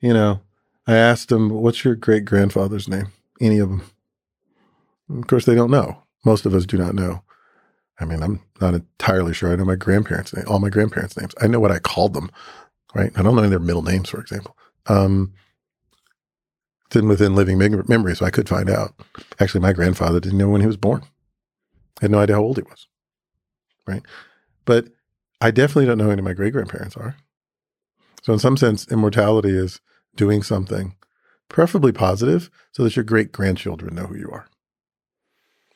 [0.00, 0.40] you know,
[0.86, 3.08] I asked him, "What's your great grandfather's name?"
[3.40, 3.82] Any of them.
[5.10, 6.02] Of course, they don't know.
[6.24, 7.22] Most of us do not know.
[8.00, 9.52] I mean, I'm not entirely sure.
[9.52, 11.34] I know my grandparents' name, all my grandparents' names.
[11.40, 12.30] I know what I called them,
[12.94, 13.12] right?
[13.16, 14.56] I don't know any of their middle names, for example.
[14.86, 15.34] Um,
[16.90, 18.94] it's within living memory, so I could find out.
[19.38, 21.02] Actually, my grandfather didn't know when he was born.
[22.00, 22.86] I had no idea how old he was,
[23.86, 24.02] right?
[24.64, 24.88] But
[25.40, 27.16] I definitely don't know who any of my great grandparents are.
[28.22, 29.80] So, in some sense, immortality is
[30.16, 30.96] doing something,
[31.48, 34.46] preferably positive, so that your great grandchildren know who you are.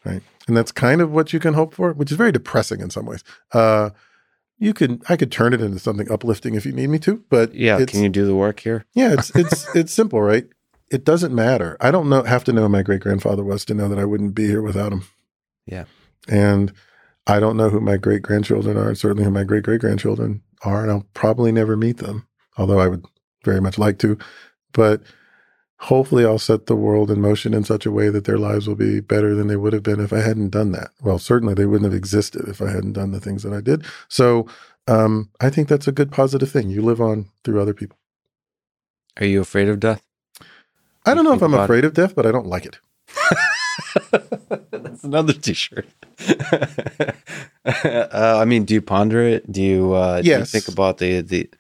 [0.05, 0.23] Right.
[0.49, 3.07] And that's kind of what you can hope for, which is very depressing in some
[3.07, 3.23] ways.
[3.53, 3.91] Uh,
[4.63, 7.53] you can, I could turn it into something uplifting if you need me to, but
[7.53, 8.87] yeah, can you do the work here?
[8.95, 10.47] yeah, it's, it's, it's simple, right?
[10.89, 11.77] It doesn't matter.
[11.81, 14.05] I don't know, have to know who my great grandfather was to know that I
[14.05, 15.05] wouldn't be here without him.
[15.67, 15.87] Yeah.
[16.29, 16.73] And
[17.27, 20.83] I don't know who my great grandchildren are, certainly who my great great grandchildren are,
[20.83, 23.05] and I'll probably never meet them, although I would
[23.45, 24.17] very much like to.
[24.73, 25.03] But
[25.83, 28.77] hopefully, I'll set the world in motion in such a way that their lives will
[28.77, 30.91] be better than they would have been if I hadn't done that.
[31.03, 33.85] Well, certainly they wouldn't have existed if I hadn't done the things that I did.
[34.09, 34.47] So
[34.87, 36.71] um, I think that's a good positive thing.
[36.71, 37.99] You live on through other people.
[39.19, 40.03] Are you afraid of death?
[41.05, 41.89] I don't know if I'm afraid it?
[41.89, 42.79] of death, but I don't like it.
[44.71, 45.87] That's another T-shirt.
[47.65, 49.51] uh, I mean, do you ponder it?
[49.51, 50.53] Do you, uh, yes.
[50.53, 51.51] do you think about the the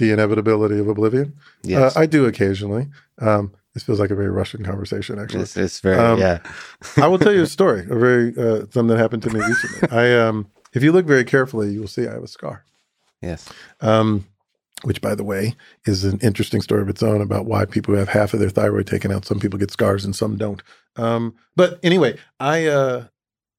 [0.00, 1.34] the inevitability of oblivion?
[1.62, 2.88] Yes, uh, I do occasionally.
[3.18, 5.42] Um, this feels like a very Russian conversation, actually.
[5.42, 6.40] It's, it's very um, yeah.
[6.96, 9.88] I will tell you a story, a very uh, something that happened to me recently.
[9.96, 12.64] I um, if you look very carefully, you will see I have a scar.
[13.22, 13.48] Yes.
[13.80, 14.26] Um,
[14.82, 15.54] which by the way
[15.84, 18.48] is an interesting story of its own about why people who have half of their
[18.48, 20.62] thyroid taken out some people get scars and some don't
[20.96, 23.04] um, but anyway i uh,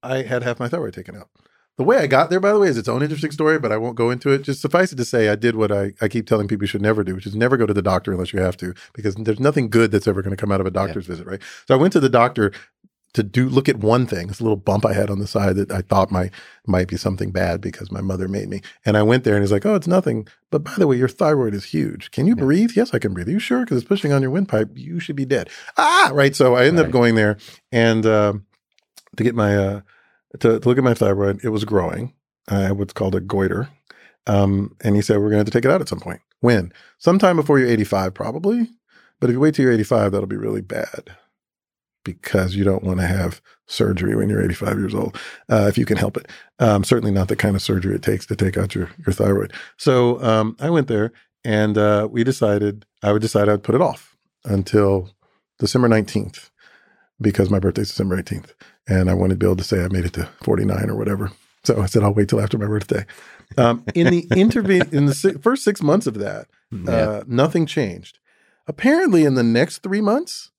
[0.02, 1.30] i had half my thyroid taken out
[1.78, 3.78] the way i got there by the way is its own interesting story but i
[3.78, 6.28] won't go into it just suffice it to say i did what i, I keep
[6.28, 8.40] telling people you should never do which is never go to the doctor unless you
[8.40, 11.08] have to because there's nothing good that's ever going to come out of a doctor's
[11.08, 11.14] yeah.
[11.14, 12.52] visit right so i went to the doctor
[13.14, 15.72] to do look at one thing, this little bump I had on the side that
[15.72, 16.32] I thought might
[16.66, 18.62] might be something bad because my mother made me.
[18.86, 20.28] And I went there and he's like, "Oh, it's nothing.
[20.50, 22.12] But by the way, your thyroid is huge.
[22.12, 22.44] Can you yeah.
[22.44, 22.72] breathe?
[22.76, 23.28] Yes, I can breathe.
[23.28, 23.62] Are you sure?
[23.62, 24.70] Because it's pushing on your windpipe.
[24.76, 26.36] You should be dead." Ah, right.
[26.36, 26.86] So I ended right.
[26.86, 27.38] up going there
[27.72, 28.34] and uh,
[29.18, 29.82] to get my uh,
[30.40, 31.44] to, to, look at my thyroid.
[31.44, 32.14] It was growing.
[32.48, 33.70] I had what's called a goiter.
[34.28, 36.22] Um, and he said we're going to have to take it out at some point.
[36.40, 36.72] When?
[36.98, 38.70] Sometime before you're 85, probably.
[39.20, 41.16] But if you wait till you're 85, that'll be really bad
[42.04, 45.18] because you don't want to have surgery when you're 85 years old,
[45.50, 46.28] uh, if you can help it.
[46.60, 49.54] Um, certainly not the kind of surgery it takes to take out your, your thyroid.
[49.78, 53.82] So um, I went there and uh, we decided, I would decide I'd put it
[53.82, 55.12] off until
[55.60, 56.51] December 19th
[57.22, 58.54] because my birthday's December 18th.
[58.88, 61.32] And I wanted to be able to say I made it to 49 or whatever.
[61.64, 63.06] So I said, I'll wait till after my birthday.
[63.58, 66.92] Um, in the intervene, in the si- first six months of that, yeah.
[66.92, 68.20] uh, nothing changed.
[68.68, 70.52] Apparently, in the next three months,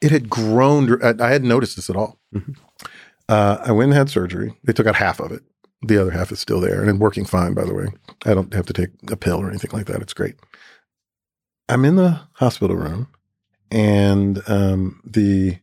[0.00, 1.02] it had grown.
[1.02, 2.18] I hadn't noticed this at all.
[2.34, 2.52] Mm-hmm.
[3.28, 4.56] Uh, I went and had surgery.
[4.64, 5.42] They took out half of it.
[5.82, 7.86] The other half is still there and working fine, by the way.
[8.26, 10.02] I don't have to take a pill or anything like that.
[10.02, 10.34] It's great.
[11.68, 13.08] I'm in the hospital room
[13.70, 15.58] and um, the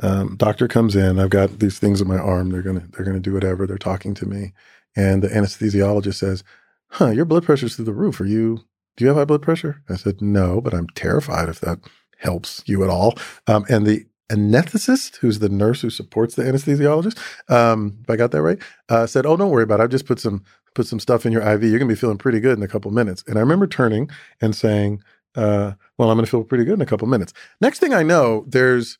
[0.00, 1.18] um, doctor comes in.
[1.18, 2.50] I've got these things in my arm.
[2.50, 3.66] They're gonna they're gonna do whatever.
[3.66, 4.52] They're talking to me,
[4.96, 6.44] and the anesthesiologist says,
[6.88, 8.20] "Huh, your blood pressure's through the roof.
[8.20, 8.60] Are you?
[8.96, 11.80] Do you have high blood pressure?" I said, "No, but I'm terrified if that
[12.18, 13.16] helps you at all.
[13.46, 17.18] Um, and the anesthetist, who's the nurse who supports the anesthesiologist,
[17.50, 18.58] um, if I got that right,
[18.88, 19.84] uh, said, "Oh, don't worry about it.
[19.84, 20.44] I've just put some
[20.74, 21.64] put some stuff in your IV.
[21.64, 24.10] You're gonna be feeling pretty good in a couple minutes." And I remember turning
[24.40, 25.02] and saying,
[25.38, 28.44] uh, "Well, I'm gonna feel pretty good in a couple minutes." Next thing I know,
[28.46, 28.98] there's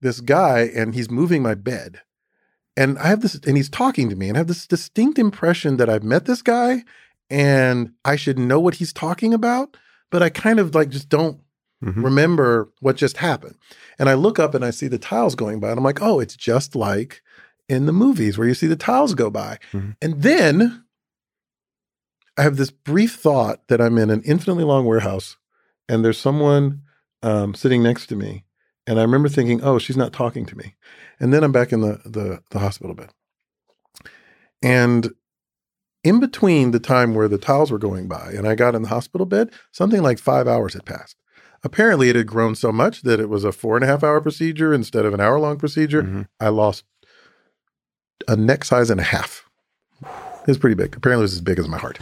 [0.00, 2.00] this guy, and he's moving my bed,
[2.76, 5.76] and I have this, and he's talking to me, and I have this distinct impression
[5.78, 6.84] that I've met this guy,
[7.30, 9.76] and I should know what he's talking about,
[10.10, 11.40] but I kind of like just don't
[11.84, 12.04] mm-hmm.
[12.04, 13.56] remember what just happened.
[13.98, 16.20] And I look up and I see the tiles going by, and I'm like, oh,
[16.20, 17.22] it's just like
[17.68, 19.58] in the movies where you see the tiles go by.
[19.72, 19.90] Mm-hmm.
[20.00, 20.84] And then
[22.36, 25.36] I have this brief thought that I'm in an infinitely long warehouse
[25.88, 26.82] and there's someone
[27.22, 28.44] um, sitting next to me.
[28.86, 30.74] And I remember thinking, oh, she's not talking to me.
[31.20, 33.10] And then I'm back in the, the, the hospital bed.
[34.62, 35.10] And
[36.04, 38.88] in between the time where the tiles were going by and I got in the
[38.88, 41.16] hospital bed, something like five hours had passed.
[41.64, 44.20] Apparently, it had grown so much that it was a four and a half hour
[44.20, 46.04] procedure instead of an hour long procedure.
[46.04, 46.22] Mm-hmm.
[46.38, 46.84] I lost
[48.28, 49.48] a neck size and a half.
[50.46, 50.96] It's pretty big.
[50.96, 51.98] Apparently, it was as big as my heart.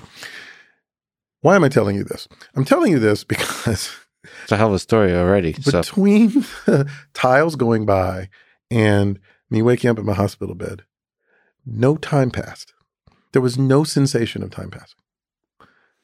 [1.40, 2.28] Why am I telling you this?
[2.54, 3.90] I'm telling you this because
[4.42, 5.52] it's a hell of a story already.
[5.52, 6.84] Between so.
[7.14, 8.28] tiles going by
[8.70, 9.18] and
[9.50, 10.82] me waking up in my hospital bed,
[11.64, 12.72] no time passed.
[13.32, 14.98] There was no sensation of time passing.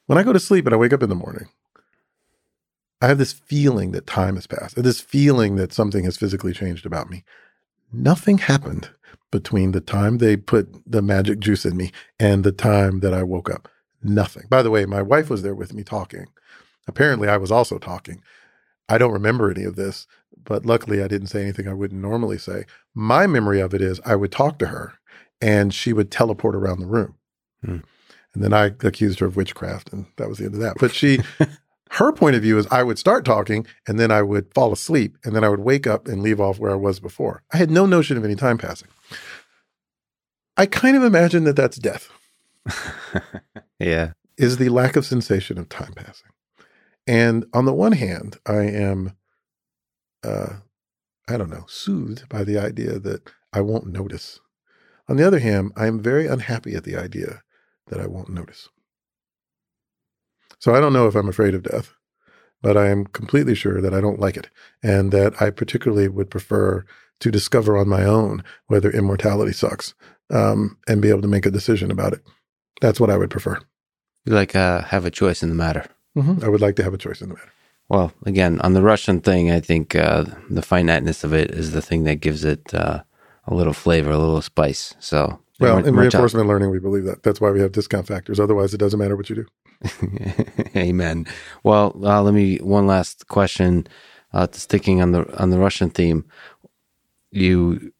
[0.06, 1.48] When I go to sleep and I wake up in the morning,
[3.00, 6.86] I have this feeling that time has passed, this feeling that something has physically changed
[6.86, 7.24] about me.
[7.92, 8.90] Nothing happened
[9.30, 13.22] between the time they put the magic juice in me and the time that I
[13.22, 13.68] woke up.
[14.02, 14.44] Nothing.
[14.48, 16.26] By the way, my wife was there with me talking.
[16.88, 18.22] Apparently, I was also talking.
[18.88, 20.06] I don't remember any of this,
[20.44, 22.64] but luckily I didn't say anything I wouldn't normally say.
[22.94, 24.94] My memory of it is I would talk to her
[25.40, 27.14] and she would teleport around the room.
[27.64, 27.78] Hmm.
[28.34, 30.76] And then I accused her of witchcraft, and that was the end of that.
[30.80, 31.20] But she,
[31.90, 35.18] her point of view is I would start talking and then I would fall asleep
[35.24, 37.42] and then I would wake up and leave off where I was before.
[37.52, 38.88] I had no notion of any time passing.
[40.56, 42.10] I kind of imagine that that's death.
[43.82, 44.12] yeah.
[44.36, 46.30] Is the lack of sensation of time passing.
[47.06, 49.16] And on the one hand, I am,
[50.24, 50.54] uh,
[51.28, 54.40] I don't know, soothed by the idea that I won't notice.
[55.08, 57.42] On the other hand, I am very unhappy at the idea
[57.88, 58.68] that I won't notice.
[60.58, 61.92] So I don't know if I'm afraid of death,
[62.62, 64.48] but I am completely sure that I don't like it
[64.82, 66.84] and that I particularly would prefer
[67.20, 69.94] to discover on my own whether immortality sucks
[70.30, 72.22] um, and be able to make a decision about it.
[72.80, 73.60] That's what I would prefer.
[74.24, 75.86] You like uh, have a choice in the matter.
[76.16, 76.44] Mm-hmm.
[76.44, 77.52] I would like to have a choice in the matter.
[77.88, 81.82] Well, again, on the Russian thing, I think uh, the finiteness of it is the
[81.82, 83.02] thing that gives it uh,
[83.46, 84.94] a little flavor, a little spice.
[84.98, 87.22] So, well, in reinforcement learning, we believe that.
[87.22, 88.40] That's why we have discount factors.
[88.40, 89.46] Otherwise, it doesn't matter what you do.
[90.76, 91.26] Amen.
[91.64, 93.86] Well, uh, let me one last question.
[94.32, 96.24] Uh, sticking on the on the Russian theme,
[97.30, 97.92] you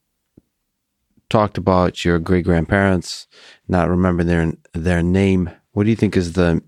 [1.28, 3.26] talked about your great grandparents
[3.68, 5.50] not remembering their their name.
[5.72, 6.62] What do you think is the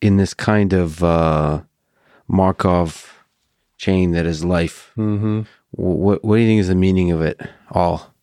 [0.00, 1.62] in this kind of uh,
[2.26, 3.24] Markov
[3.76, 4.92] chain that is life?
[4.96, 5.42] Mm-hmm.
[5.72, 7.40] What What do you think is the meaning of it
[7.70, 8.14] all?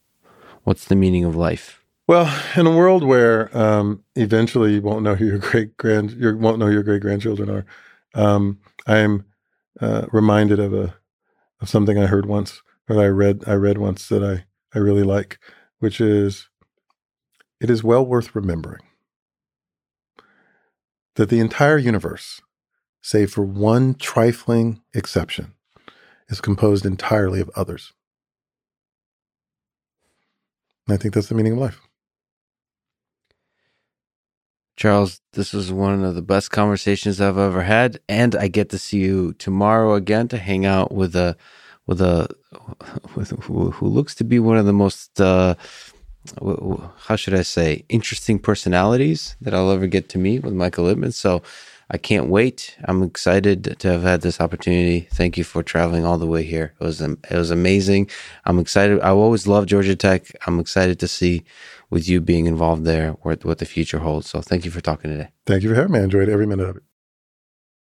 [0.64, 1.84] What's the meaning of life?
[2.08, 6.36] Well, in a world where um, eventually you won't know who your great grand you
[6.38, 7.66] won't know who your great grandchildren are,
[8.16, 9.26] um, I'm
[9.80, 10.96] uh, reminded of a
[11.62, 15.04] of something I heard once or I read I read once that I I really
[15.04, 15.38] like,
[15.80, 16.50] which is
[17.62, 18.82] it is well worth remembering
[21.18, 22.42] that the entire universe,
[23.02, 25.54] save for one trifling exception,
[26.30, 27.92] is composed entirely of others.
[30.88, 31.82] And I think that's the meaning of life.
[34.78, 38.78] Charles, this was one of the best conversations I've ever had, and I get to
[38.78, 41.36] see you tomorrow again to hang out with a
[41.88, 42.28] with a
[43.16, 45.56] with who, who looks to be one of the most uh,
[46.42, 51.14] how should I say interesting personalities that I'll ever get to meet with Michael Littman.
[51.14, 51.42] So
[51.90, 52.76] I can't wait.
[52.84, 55.08] I'm excited to have had this opportunity.
[55.14, 56.74] Thank you for traveling all the way here.
[56.80, 58.10] It was it was amazing.
[58.46, 59.00] I'm excited.
[59.02, 60.28] I always love Georgia Tech.
[60.46, 61.46] I'm excited to see
[61.90, 64.30] with you being involved there what what the future holds.
[64.30, 65.30] So thank you for talking today.
[65.46, 66.00] Thank you for having me.
[66.00, 66.84] I enjoyed every minute of it.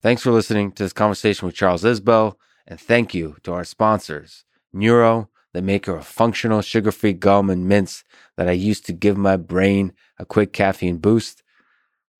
[0.03, 2.35] Thanks for listening to this conversation with Charles Isbell.
[2.67, 7.67] And thank you to our sponsors, Neuro, the maker of functional sugar free gum and
[7.67, 8.05] mints
[8.37, 11.43] that I used to give my brain a quick caffeine boost,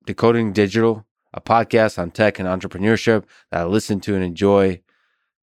[0.07, 4.81] Decoding Digital, a podcast on tech and entrepreneurship that I listen to and enjoy,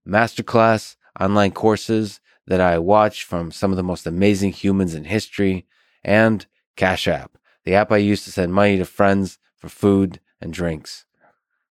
[0.06, 5.64] Masterclass, online courses that I watch from some of the most amazing humans in history,
[6.02, 10.52] and Cash App, the app I use to send money to friends for food and
[10.52, 11.04] drinks.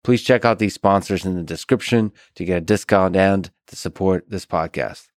[0.04, 4.30] Please check out these sponsors in the description to get a discount and to support
[4.30, 5.09] this podcast.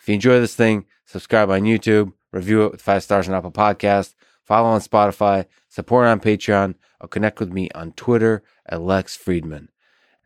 [0.00, 3.52] If you enjoy this thing, subscribe on YouTube, review it with five stars on Apple
[3.52, 9.16] Podcast, follow on Spotify, support on Patreon, or connect with me on Twitter at Lex
[9.16, 9.68] Fridman.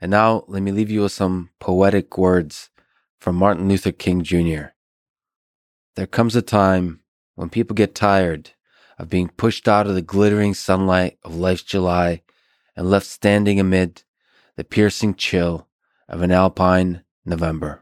[0.01, 2.71] And now let me leave you with some poetic words
[3.21, 4.73] from Martin Luther King Jr.
[5.95, 7.01] There comes a time
[7.35, 8.51] when people get tired
[8.99, 12.23] of being pushed out of the glittering sunlight of life's July
[12.77, 14.03] and left standing amid
[14.57, 15.69] the piercing chill
[16.09, 17.82] of an alpine November.